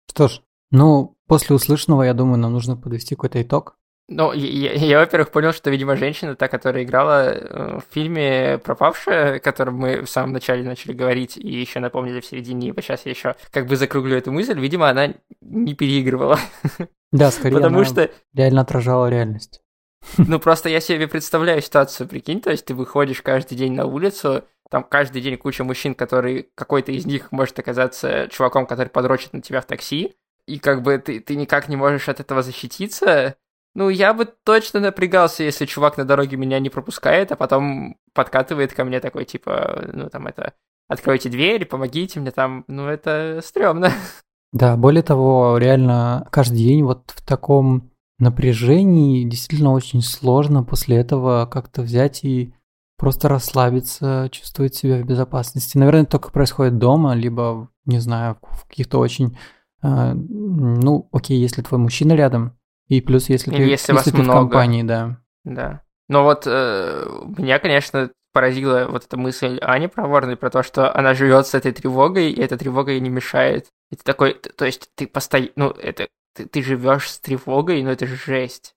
Что 0.08 0.28
ж, 0.28 0.40
ну, 0.72 1.16
после 1.28 1.54
услышанного, 1.54 2.02
я 2.02 2.14
думаю, 2.14 2.38
нам 2.38 2.52
нужно 2.52 2.76
подвести 2.76 3.14
какой-то 3.14 3.40
итог. 3.40 3.76
Ну, 4.08 4.32
я, 4.32 4.72
я, 4.72 4.98
во-первых, 4.98 5.30
понял, 5.30 5.52
что, 5.52 5.70
видимо, 5.70 5.96
женщина, 5.96 6.34
та, 6.34 6.48
которая 6.48 6.82
играла 6.82 7.30
э, 7.30 7.78
в 7.78 7.94
фильме 7.94 8.58
«Пропавшая», 8.58 9.36
о 9.36 9.38
котором 9.38 9.76
мы 9.76 10.02
в 10.02 10.10
самом 10.10 10.32
начале 10.32 10.64
начали 10.64 10.92
говорить 10.92 11.36
и 11.36 11.48
еще 11.48 11.78
напомнили 11.78 12.20
в 12.20 12.26
середине, 12.26 12.70
и 12.70 12.80
сейчас 12.80 13.06
я 13.06 13.12
еще 13.12 13.36
как 13.50 13.66
бы 13.66 13.76
закруглю 13.76 14.16
эту 14.16 14.32
мысль, 14.32 14.58
видимо, 14.58 14.88
она 14.88 15.14
не 15.40 15.74
переигрывала. 15.74 16.38
Да, 17.12 17.30
скорее 17.30 17.56
Потому 17.56 17.84
что... 17.84 18.10
реально 18.32 18.62
отражала 18.62 19.10
реальность. 19.10 19.60
Ну, 20.16 20.40
просто 20.40 20.70
я 20.70 20.80
себе 20.80 21.06
представляю 21.06 21.60
ситуацию, 21.60 22.08
прикинь, 22.08 22.40
то 22.40 22.50
есть 22.50 22.64
ты 22.64 22.74
выходишь 22.74 23.20
каждый 23.20 23.54
день 23.54 23.74
на 23.74 23.84
улицу, 23.84 24.44
там 24.70 24.82
каждый 24.82 25.20
день 25.20 25.36
куча 25.36 25.64
мужчин, 25.64 25.94
который 25.94 26.48
какой-то 26.54 26.92
из 26.92 27.04
них 27.04 27.30
может 27.30 27.58
оказаться 27.58 28.28
чуваком, 28.30 28.66
который 28.66 28.88
подрочит 28.88 29.34
на 29.34 29.42
тебя 29.42 29.60
в 29.60 29.66
такси, 29.66 30.14
и 30.46 30.58
как 30.58 30.82
бы 30.82 30.98
ты, 30.98 31.20
ты 31.20 31.36
никак 31.36 31.68
не 31.68 31.76
можешь 31.76 32.08
от 32.08 32.20
этого 32.20 32.42
защититься, 32.42 33.36
ну, 33.74 33.88
я 33.88 34.12
бы 34.12 34.26
точно 34.26 34.80
напрягался, 34.80 35.44
если 35.44 35.64
чувак 35.64 35.96
на 35.96 36.04
дороге 36.04 36.36
меня 36.36 36.58
не 36.60 36.68
пропускает, 36.68 37.32
а 37.32 37.36
потом 37.36 37.96
подкатывает 38.12 38.74
ко 38.74 38.84
мне 38.84 39.00
такой, 39.00 39.24
типа, 39.24 39.88
ну, 39.92 40.10
там, 40.10 40.26
это, 40.26 40.52
откройте 40.88 41.30
дверь, 41.30 41.64
помогите 41.64 42.20
мне 42.20 42.32
там, 42.32 42.64
ну, 42.68 42.86
это 42.86 43.40
стрёмно. 43.42 43.90
Да, 44.52 44.76
более 44.76 45.02
того, 45.02 45.56
реально 45.56 46.28
каждый 46.30 46.58
день 46.58 46.82
вот 46.82 47.10
в 47.16 47.24
таком 47.24 47.90
напряжении 48.18 49.24
действительно 49.24 49.72
очень 49.72 50.02
сложно 50.02 50.62
после 50.62 50.98
этого 50.98 51.46
как-то 51.46 51.80
взять 51.80 52.22
и 52.22 52.54
просто 52.98 53.28
расслабиться, 53.28 54.28
чувствовать 54.30 54.74
себя 54.74 54.98
в 54.98 55.06
безопасности. 55.06 55.78
Наверное, 55.78 56.02
это 56.02 56.12
только 56.12 56.30
происходит 56.30 56.78
дома, 56.78 57.14
либо, 57.14 57.70
не 57.86 57.98
знаю, 57.98 58.36
в 58.42 58.66
каких-то 58.68 58.98
очень 58.98 59.38
ну, 59.82 61.08
окей, 61.12 61.38
если 61.38 61.62
твой 61.62 61.80
мужчина 61.80 62.12
рядом, 62.14 62.58
и 62.88 63.00
плюс 63.00 63.28
если 63.28 63.50
ты, 63.50 63.62
если, 63.62 63.92
если 63.92 64.10
ты 64.10 64.18
много. 64.18 64.38
в 64.38 64.40
компании, 64.42 64.82
да. 64.82 65.18
Да. 65.44 65.82
Но 66.08 66.24
вот 66.24 66.44
э, 66.46 67.06
меня, 67.38 67.58
конечно, 67.58 68.10
поразила 68.32 68.86
вот 68.88 69.04
эта 69.04 69.16
мысль 69.16 69.58
Ани 69.60 69.88
проворной 69.88 70.36
про 70.36 70.50
то, 70.50 70.62
что 70.62 70.94
она 70.94 71.14
живет 71.14 71.46
с 71.46 71.54
этой 71.54 71.72
тревогой, 71.72 72.30
и 72.30 72.40
эта 72.40 72.56
тревога 72.58 72.92
ей 72.92 73.00
не 73.00 73.10
мешает. 73.10 73.68
И 73.90 73.96
ты 73.96 74.04
такой, 74.04 74.34
то 74.34 74.64
есть 74.64 74.90
ты 74.94 75.06
постоянно, 75.06 75.52
ну, 75.56 75.70
это, 75.70 76.08
ты, 76.34 76.46
ты 76.46 76.62
живешь 76.62 77.10
с 77.10 77.18
тревогой, 77.18 77.82
но 77.82 77.90
это 77.90 78.06
же 78.06 78.16
жесть. 78.16 78.74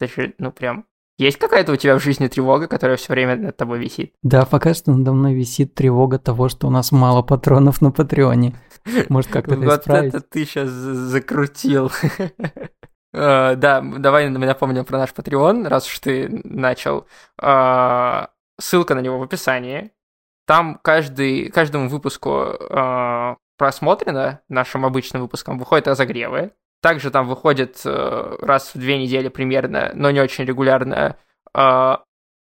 Это 0.00 0.12
же, 0.12 0.34
ну, 0.38 0.52
прям 0.52 0.86
есть 1.18 1.38
какая-то 1.38 1.72
у 1.72 1.76
тебя 1.76 1.98
в 1.98 2.02
жизни 2.02 2.28
тревога, 2.28 2.68
которая 2.68 2.96
все 2.96 3.12
время 3.12 3.36
над 3.36 3.56
тобой 3.56 3.78
висит? 3.80 4.14
Да, 4.22 4.44
пока 4.44 4.72
что 4.72 4.92
надо 4.92 5.12
мной 5.12 5.34
висит 5.34 5.74
тревога 5.74 6.18
того, 6.18 6.48
что 6.48 6.68
у 6.68 6.70
нас 6.70 6.92
мало 6.92 7.22
патронов 7.22 7.80
на 7.80 7.90
Патреоне. 7.90 8.54
Может, 9.08 9.30
как-то 9.30 9.54
это 9.54 9.66
исправить? 9.66 10.12
Вот 10.12 10.22
это 10.22 10.28
ты 10.30 10.44
сейчас 10.44 10.68
закрутил. 10.68 11.90
Uh, 13.14 13.56
да, 13.56 13.80
давай 13.80 14.28
напомним 14.28 14.84
про 14.84 14.98
наш 14.98 15.10
Patreon, 15.10 15.66
раз 15.66 15.86
уж 15.88 15.98
ты 15.98 16.40
начал. 16.44 17.06
Uh, 17.40 18.28
ссылка 18.60 18.94
на 18.94 19.00
него 19.00 19.18
в 19.18 19.22
описании. 19.22 19.90
Там 20.46 20.78
каждый, 20.82 21.50
каждому 21.50 21.88
выпуску 21.88 22.30
uh, 22.30 23.36
просмотрено, 23.58 24.40
нашим 24.48 24.86
обычным 24.86 25.22
выпуском, 25.22 25.58
выходят 25.58 25.88
разогревы. 25.88 26.52
Также 26.80 27.10
там 27.10 27.26
выходит 27.26 27.80
э, 27.84 28.36
раз 28.40 28.74
в 28.74 28.78
две 28.78 28.98
недели 28.98 29.28
примерно, 29.28 29.90
но 29.94 30.10
не 30.12 30.20
очень 30.20 30.44
регулярно, 30.44 31.16
э, 31.52 31.96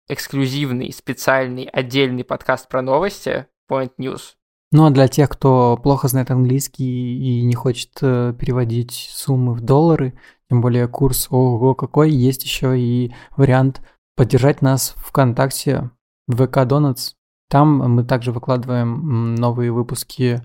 эксклюзивный, 0.09 0.91
специальный, 0.91 1.63
отдельный 1.63 2.25
подкаст 2.25 2.67
про 2.67 2.81
новости 2.81 3.47
Point 3.69 3.91
News. 3.97 4.33
Ну 4.73 4.85
а 4.85 4.89
для 4.89 5.07
тех, 5.07 5.29
кто 5.29 5.77
плохо 5.81 6.09
знает 6.09 6.31
английский 6.31 7.17
и 7.17 7.43
не 7.43 7.53
хочет 7.53 7.91
э, 8.01 8.33
переводить 8.37 9.09
суммы 9.13 9.53
в 9.53 9.61
доллары, 9.61 10.19
тем 10.49 10.59
более 10.59 10.89
курс 10.89 11.27
ого 11.29 11.73
какой, 11.73 12.11
есть 12.11 12.43
еще 12.43 12.77
и 12.77 13.13
вариант 13.37 13.81
поддержать 14.17 14.61
нас 14.61 14.95
ВКонтакте, 14.97 15.91
ВК 16.29 16.57
Donuts. 16.57 17.13
Там 17.49 17.77
мы 17.77 18.03
также 18.03 18.33
выкладываем 18.33 19.35
новые 19.35 19.71
выпуски 19.71 20.41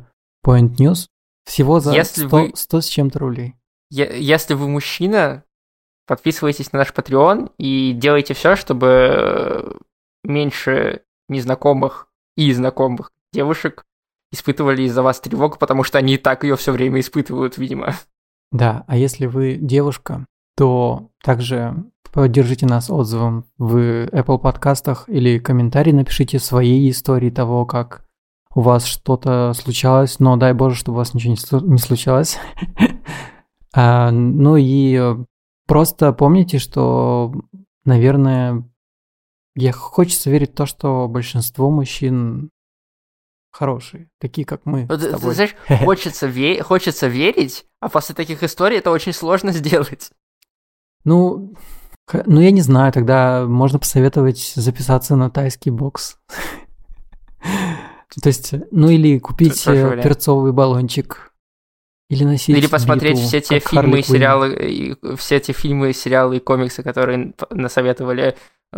Point 0.47 0.77
News. 0.77 1.07
Всего 1.45 1.81
за 1.81 1.93
Если 1.93 2.29
100, 2.29 2.37
вы... 2.37 2.53
100 2.55 2.81
с 2.83 2.87
чем-то 2.87 3.19
рублей 3.19 3.57
если 3.91 4.55
вы 4.55 4.69
мужчина, 4.69 5.45
подписывайтесь 6.07 6.73
на 6.73 6.81
наш 6.81 6.93
Patreon 6.93 7.53
и 7.59 7.93
делайте 7.93 8.35
все, 8.35 8.57
чтобы 8.57 9.79
меньше 10.25 11.03
незнакомых 11.29 12.09
и 12.37 12.53
знакомых 12.53 13.13
девушек 13.33 13.85
испытывали 14.33 14.83
из-за 14.83 15.03
вас 15.03 15.21
тревогу, 15.21 15.57
потому 15.59 15.83
что 15.83 15.99
они 15.99 16.15
и 16.15 16.19
так 16.19 16.45
ее 16.45 16.57
все 16.57 16.73
время 16.73 17.01
испытывают, 17.01 17.59
видимо. 17.59 17.95
Да, 18.53 18.85
а 18.87 18.97
если 18.97 19.27
вы 19.27 19.57
девушка, 19.61 20.27
то 20.57 21.11
также 21.23 21.85
поддержите 22.13 22.67
нас 22.67 22.91
отзывом 22.91 23.45
в 23.59 24.07
Apple 24.07 24.39
подкастах 24.39 25.09
или 25.09 25.39
комментарий 25.39 25.93
напишите 25.93 26.39
свои 26.39 26.91
истории 26.91 27.31
того, 27.31 27.67
как 27.67 28.05
у 28.55 28.63
вас 28.63 28.85
что-то 28.85 29.53
случалось, 29.55 30.19
но 30.19 30.37
дай 30.37 30.53
боже, 30.53 30.75
чтобы 30.75 30.97
у 30.97 30.99
вас 30.99 31.15
ничего 31.15 31.61
не 31.61 31.79
случалось. 31.79 32.39
А, 33.73 34.11
ну 34.11 34.57
и 34.57 35.17
просто 35.67 36.13
помните, 36.13 36.59
что, 36.59 37.33
наверное, 37.85 38.69
я 39.55 39.73
хочется 39.73 40.31
верить 40.31 40.53
в 40.53 40.57
то, 40.57 40.67
что 40.67 41.09
большинство 41.09 41.71
мужчин 41.71 42.51
хорошие, 43.53 44.09
такие 44.19 44.47
как 44.47 44.65
мы. 44.65 44.87
Вот, 44.87 45.01
ты 45.01 45.11
тобой. 45.11 45.35
знаешь, 45.35 45.55
хочется, 45.85 46.29
ве- 46.29 46.63
хочется 46.63 47.09
верить, 47.09 47.67
а 47.81 47.89
после 47.89 48.15
таких 48.15 48.43
историй 48.43 48.79
это 48.79 48.91
очень 48.91 49.13
сложно 49.13 49.53
сделать. 49.53 50.11
Ну, 51.05 51.55
ну 52.27 52.41
я 52.41 52.51
не 52.51 52.63
знаю, 52.63 52.93
тогда 52.93 53.45
можно 53.47 53.79
посоветовать 53.79 54.53
записаться 54.55 55.17
на 55.17 55.31
тайский 55.31 55.71
бокс. 55.71 56.19
То 58.23 58.29
есть, 58.29 58.55
ну 58.73 58.89
или 58.89 59.19
купить 59.19 59.67
э, 59.69 60.01
перцовый 60.03 60.53
баллончик. 60.53 61.30
Или 62.11 62.25
носить 62.25 62.57
Или 62.57 62.67
посмотреть 62.67 63.19
биту, 63.19 63.29
все 63.29 63.41
те 63.41 63.61
фильмы, 63.61 64.01
и 64.01 64.03
сериалы, 64.03 64.53
и 64.53 64.97
все 65.17 65.39
те 65.39 65.53
фильмы, 65.53 65.93
сериалы 65.93 66.39
и 66.39 66.41
комиксы, 66.41 66.83
которые 66.83 67.35
насоветовали 67.51 68.37
э, 68.73 68.77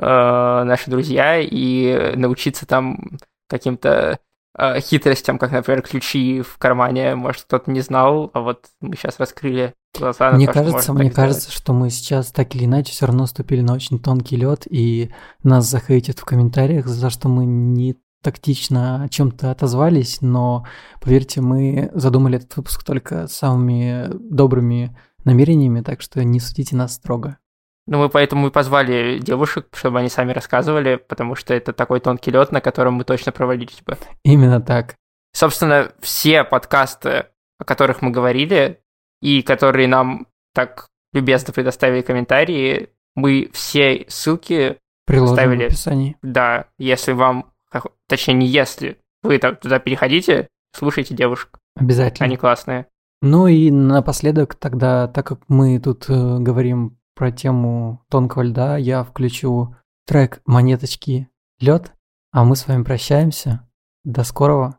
наши 0.65 0.91
друзья, 0.91 1.41
и 1.41 2.15
научиться 2.15 2.67
там 2.67 3.19
каким-то 3.49 4.19
э, 4.59 4.81
хитростям, 4.81 5.39
как, 5.39 5.51
например, 5.51 5.81
ключи 5.81 6.43
в 6.43 6.59
кармане, 6.59 7.15
может, 7.15 7.45
кто-то 7.45 7.71
не 7.71 7.81
знал, 7.81 8.31
а 8.35 8.41
вот 8.41 8.67
мы 8.83 8.97
сейчас 8.97 9.19
раскрыли 9.19 9.73
глаза 9.99 10.31
на 10.31 10.37
Мне 10.37 10.47
то, 10.47 10.53
что 10.53 10.61
кажется, 10.61 10.93
можно 10.93 11.05
мне 11.05 11.11
так 11.11 11.15
сделать. 11.15 11.29
кажется, 11.31 11.53
что 11.53 11.73
мы 11.73 11.89
сейчас 11.89 12.33
так 12.33 12.55
или 12.55 12.67
иначе 12.67 12.93
все 12.93 13.07
равно 13.07 13.25
ступили 13.25 13.63
на 13.63 13.73
очень 13.73 13.99
тонкий 13.99 14.37
лед, 14.37 14.67
и 14.69 15.11
нас 15.43 15.67
захейтят 15.67 16.19
в 16.19 16.27
комментариях 16.27 16.87
за 16.87 17.01
то, 17.01 17.09
что 17.11 17.29
мы 17.31 17.47
не 17.47 17.97
тактично 18.23 19.05
о 19.05 19.09
чем-то 19.09 19.51
отозвались, 19.51 20.21
но 20.21 20.67
поверьте, 21.01 21.41
мы 21.41 21.91
задумали 21.95 22.39
этот 22.39 22.57
выпуск 22.57 22.85
только 22.85 23.27
самыми 23.27 24.09
добрыми 24.13 24.97
намерениями, 25.25 25.81
так 25.83 26.01
что 26.01 26.25
не 26.25 26.41
судите 26.41 26.77
нас 26.77 26.95
строго. 26.95 27.39
Ну, 27.87 27.99
мы 27.99 28.09
поэтому 28.09 28.47
и 28.47 28.51
позвали 28.51 29.19
девушек, 29.19 29.67
чтобы 29.75 29.99
они 29.99 30.09
сами 30.09 30.33
рассказывали, 30.33 30.97
потому 30.97 31.35
что 31.35 31.53
это 31.53 31.73
такой 31.73 32.01
тонкий 32.01 32.31
лед, 32.31 32.53
на 32.53 32.61
котором 32.61 32.95
мы 32.95 33.05
точно 33.05 33.33
провалились 33.33 33.83
бы. 33.85 33.99
Именно 34.25 34.61
так. 34.61 34.95
Собственно, 35.35 35.93
все 36.01 36.45
подкасты, 36.45 37.27
о 37.59 37.65
которых 37.65 38.01
мы 38.03 38.11
говорили, 38.11 38.81
и 39.21 39.43
которые 39.43 39.89
нам 39.89 40.27
так 40.55 40.89
любезно 41.13 41.53
предоставили 41.53 42.03
комментарии, 42.03 42.91
мы 43.15 43.51
все 43.53 44.05
ссылки 44.09 44.79
Приложим 45.07 45.35
оставили. 45.35 45.65
в 45.65 45.67
описании. 45.67 46.17
Да, 46.23 46.67
если 46.79 47.13
вам, 47.13 47.52
хох- 47.81 47.93
точнее, 48.09 48.35
не 48.35 48.47
если, 48.47 48.99
вы 49.23 49.39
там 49.39 49.57
туда 49.57 49.79
переходите, 49.79 50.49
слушайте 50.75 51.15
девушек, 51.15 51.59
Обязательно. 51.77 52.27
они 52.27 52.37
классные. 52.37 52.87
Ну 53.21 53.47
и 53.47 53.71
напоследок 53.71 54.55
тогда, 54.57 55.07
так 55.09 55.27
как 55.27 55.41
мы 55.49 55.79
тут 55.79 56.09
э, 56.09 56.39
говорим 56.39 56.99
про 57.15 57.31
тему 57.31 58.05
тонкого 58.11 58.43
льда, 58.43 58.77
я 58.77 59.05
включу 59.05 59.77
трек 60.07 60.41
«Монеточки. 60.47 61.29
Лед», 61.61 61.93
а 62.33 62.45
мы 62.45 62.57
с 62.57 62.67
вами 62.67 62.83
прощаемся. 62.83 63.69
До 64.05 64.25
скорого 64.25 64.79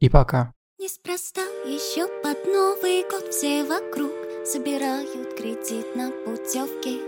и 0.00 0.08
пока. 0.08 0.52
Неспроста 0.80 1.42
еще 1.64 2.08
под 2.22 2.44
Новый 2.46 3.08
год 3.08 3.32
все 3.32 3.62
вокруг 3.64 4.10
собирают 4.44 5.34
кредит 5.36 5.94
на 5.94 6.10
путевки. 6.10 7.00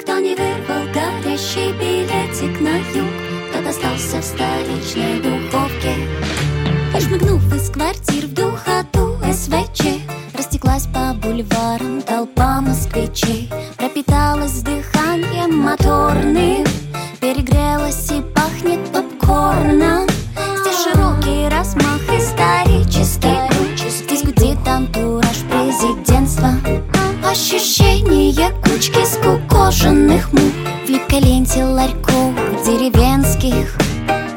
Кто 0.00 0.18
не 0.20 0.36
вырвал 0.36 0.84
горящий 0.94 1.72
билетик 1.72 2.60
на 2.60 2.76
юг, 2.96 3.25
тот 3.66 3.70
остался 3.70 4.20
в 4.20 4.24
столичной 4.24 5.20
духовке. 5.20 5.94
И 6.94 7.56
из 7.56 7.70
квартир 7.70 8.26
в 8.26 8.34
духоту 8.34 9.18
СВЧ, 9.32 10.00
растеклась 10.36 10.86
по 10.86 11.14
бульварам 11.14 12.02
толпа 12.02 12.60
москвичей, 12.60 13.50
пропиталась 13.76 14.62
дыханием 14.62 15.56
моторным, 15.58 16.64
перегрелась 17.20 18.10
и 18.10 18.22
пахнет 18.34 18.80
попкорном. 18.92 20.06
Здесь 20.60 20.82
широкий 20.84 21.48
размах 21.48 22.02
исторический 22.10 23.36
Здесь 23.88 24.22
гудит 24.22 24.66
антураж 24.66 25.38
президентства 25.50 26.05
Ощущение 27.38 28.50
кучки 28.64 29.04
скукоженных 29.04 30.32
мух 30.32 30.52
В 30.86 30.88
липкой 30.88 31.20
ленте 31.20 31.64
ларьков 31.64 32.32
деревенских. 32.64 33.76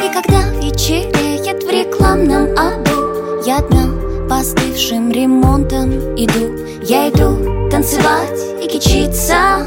И 0.03 0.13
когда 0.13 0.41
вечереет 0.59 1.63
в 1.63 1.69
рекламном 1.69 2.49
аду 2.59 3.41
Я 3.45 3.59
одна 3.59 3.87
по 4.27 4.39
остывшим 4.39 5.13
ремонтам 5.13 5.91
иду. 6.17 6.61
Я 6.83 7.07
иду 7.09 7.69
танцевать 7.71 8.37
и 8.61 8.67
кичиться 8.67 9.65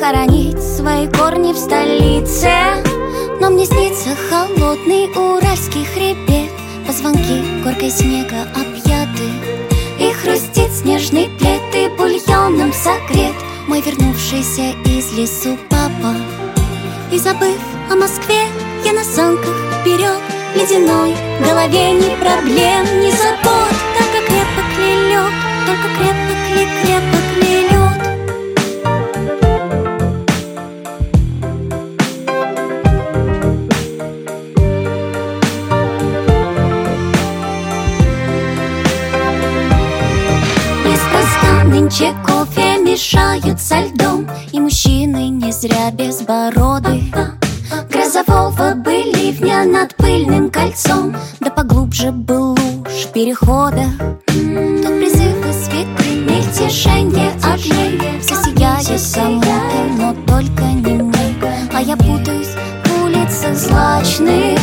Хоронить 0.00 0.62
свои 0.62 1.08
корни 1.08 1.52
в 1.52 1.58
столице. 1.58 2.52
Но 3.40 3.50
мне 3.50 3.66
снится 3.66 4.10
холодный 4.30 5.08
уральский 5.16 5.84
хребет 5.86 6.52
Позвонки 6.86 7.64
горкой 7.64 7.90
снега 7.90 8.42
объяты 8.54 9.59
хрустит 10.22 10.70
снежный 10.72 11.28
плед 11.38 11.60
И 11.74 11.88
бульоном 11.96 12.72
согрет. 12.72 13.34
Мой 13.66 13.80
вернувшийся 13.80 14.74
из 14.84 15.12
лесу 15.12 15.56
папа. 15.68 16.14
И 17.12 17.18
забыв 17.18 17.58
о 17.90 17.96
Москве 17.96 18.42
Я 18.84 18.92
на 18.92 19.04
санках 19.04 19.56
вперед. 19.80 20.20
Ледяной 20.54 21.14
голове 21.40 21.92
ни 21.92 22.14
проблем, 22.20 22.84
ни 23.00 23.10
забот. 23.10 23.74
Только 23.96 24.26
крепок 24.26 24.78
ли 24.78 24.94
лед 25.08 25.32
Только 25.66 25.88
крепок 25.96 26.56
ли 26.56 26.66
крепок 26.82 27.29
мешают 43.00 43.58
со 43.58 43.80
льдом 43.80 44.28
И 44.52 44.60
мужчины 44.60 45.30
не 45.30 45.50
зря 45.52 45.90
без 45.90 46.20
бороды. 46.20 47.02
Грозового 47.88 48.74
бы 48.74 48.92
ливня 48.92 49.64
над 49.64 49.96
пыльным 49.96 50.50
кольцом 50.50 51.16
Да 51.40 51.50
поглубже 51.50 52.12
был 52.12 52.50
луж 52.50 53.06
в 53.06 53.12
переходах 53.12 53.88
Тут 54.26 54.98
призывы 54.98 55.50
святые, 55.52 56.16
мельтешение 56.16 57.32
огней 57.42 57.98
Все 58.20 58.34
сияет 58.42 59.00
кому-то, 59.14 59.48
но 59.96 60.14
только 60.26 60.64
не 60.64 61.02
мне. 61.02 61.34
А 61.72 61.80
я 61.80 61.96
путаюсь 61.96 62.54
в 62.84 63.04
улицах 63.04 63.54
злачных 63.54 64.58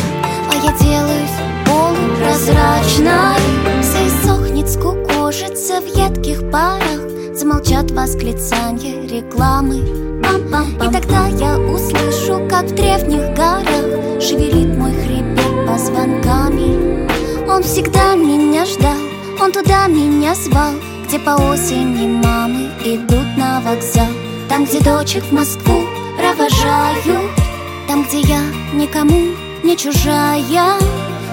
А 0.52 0.54
я 0.62 0.70
делаюсь 0.78 1.38
полупрозрачной. 1.66 3.40
Все 3.82 4.06
иссохнет, 4.06 4.70
скукожится 4.70 5.80
в 5.80 5.86
едких 5.86 6.48
парах 6.52 6.87
Замолчат 7.48 7.90
восклицания 7.92 9.08
рекламы. 9.08 9.76
И 9.78 10.92
тогда 10.92 11.28
я 11.28 11.58
услышу, 11.58 12.46
как 12.46 12.66
в 12.66 12.74
древних 12.74 13.34
горах 13.34 14.20
Шевелит 14.20 14.76
мой 14.76 14.92
хребет 14.92 15.66
позвонками 15.66 17.08
Он 17.48 17.62
всегда 17.62 18.16
меня 18.16 18.66
ждал, 18.66 18.98
он 19.40 19.50
туда 19.50 19.86
меня 19.86 20.34
звал 20.34 20.74
Где 21.06 21.18
по 21.18 21.30
осени 21.50 22.06
мамы 22.22 22.68
идут 22.84 23.38
на 23.38 23.62
вокзал. 23.62 24.12
Там, 24.50 24.66
где 24.66 24.80
дочек 24.80 25.24
в 25.24 25.32
Москву 25.32 25.84
провожают 26.18 27.30
Там, 27.88 28.04
где 28.04 28.20
я 28.20 28.42
никому 28.74 29.34
не 29.64 29.74
чужая. 29.74 30.76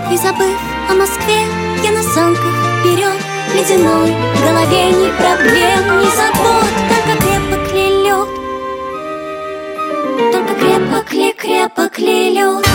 И 0.10 0.16
забыв 0.16 0.58
о 0.90 0.94
Москве, 0.94 1.42
я 1.84 1.92
на 1.92 2.04
санках 2.04 2.54
вперед 2.80 3.25
ледяной 3.56 4.12
В 4.12 4.42
голове 4.44 4.92
ни 4.92 5.10
проблем, 5.18 6.00
ни 6.00 6.10
забот 6.16 6.68
Только 6.90 7.14
крепок 7.22 7.74
ли 7.74 7.88
лед? 8.04 8.30
Только 10.32 10.54
крепок 10.56 11.14
ли, 11.14 11.34
крепок 11.34 12.00
ли 12.00 12.34
лед? 12.34 12.66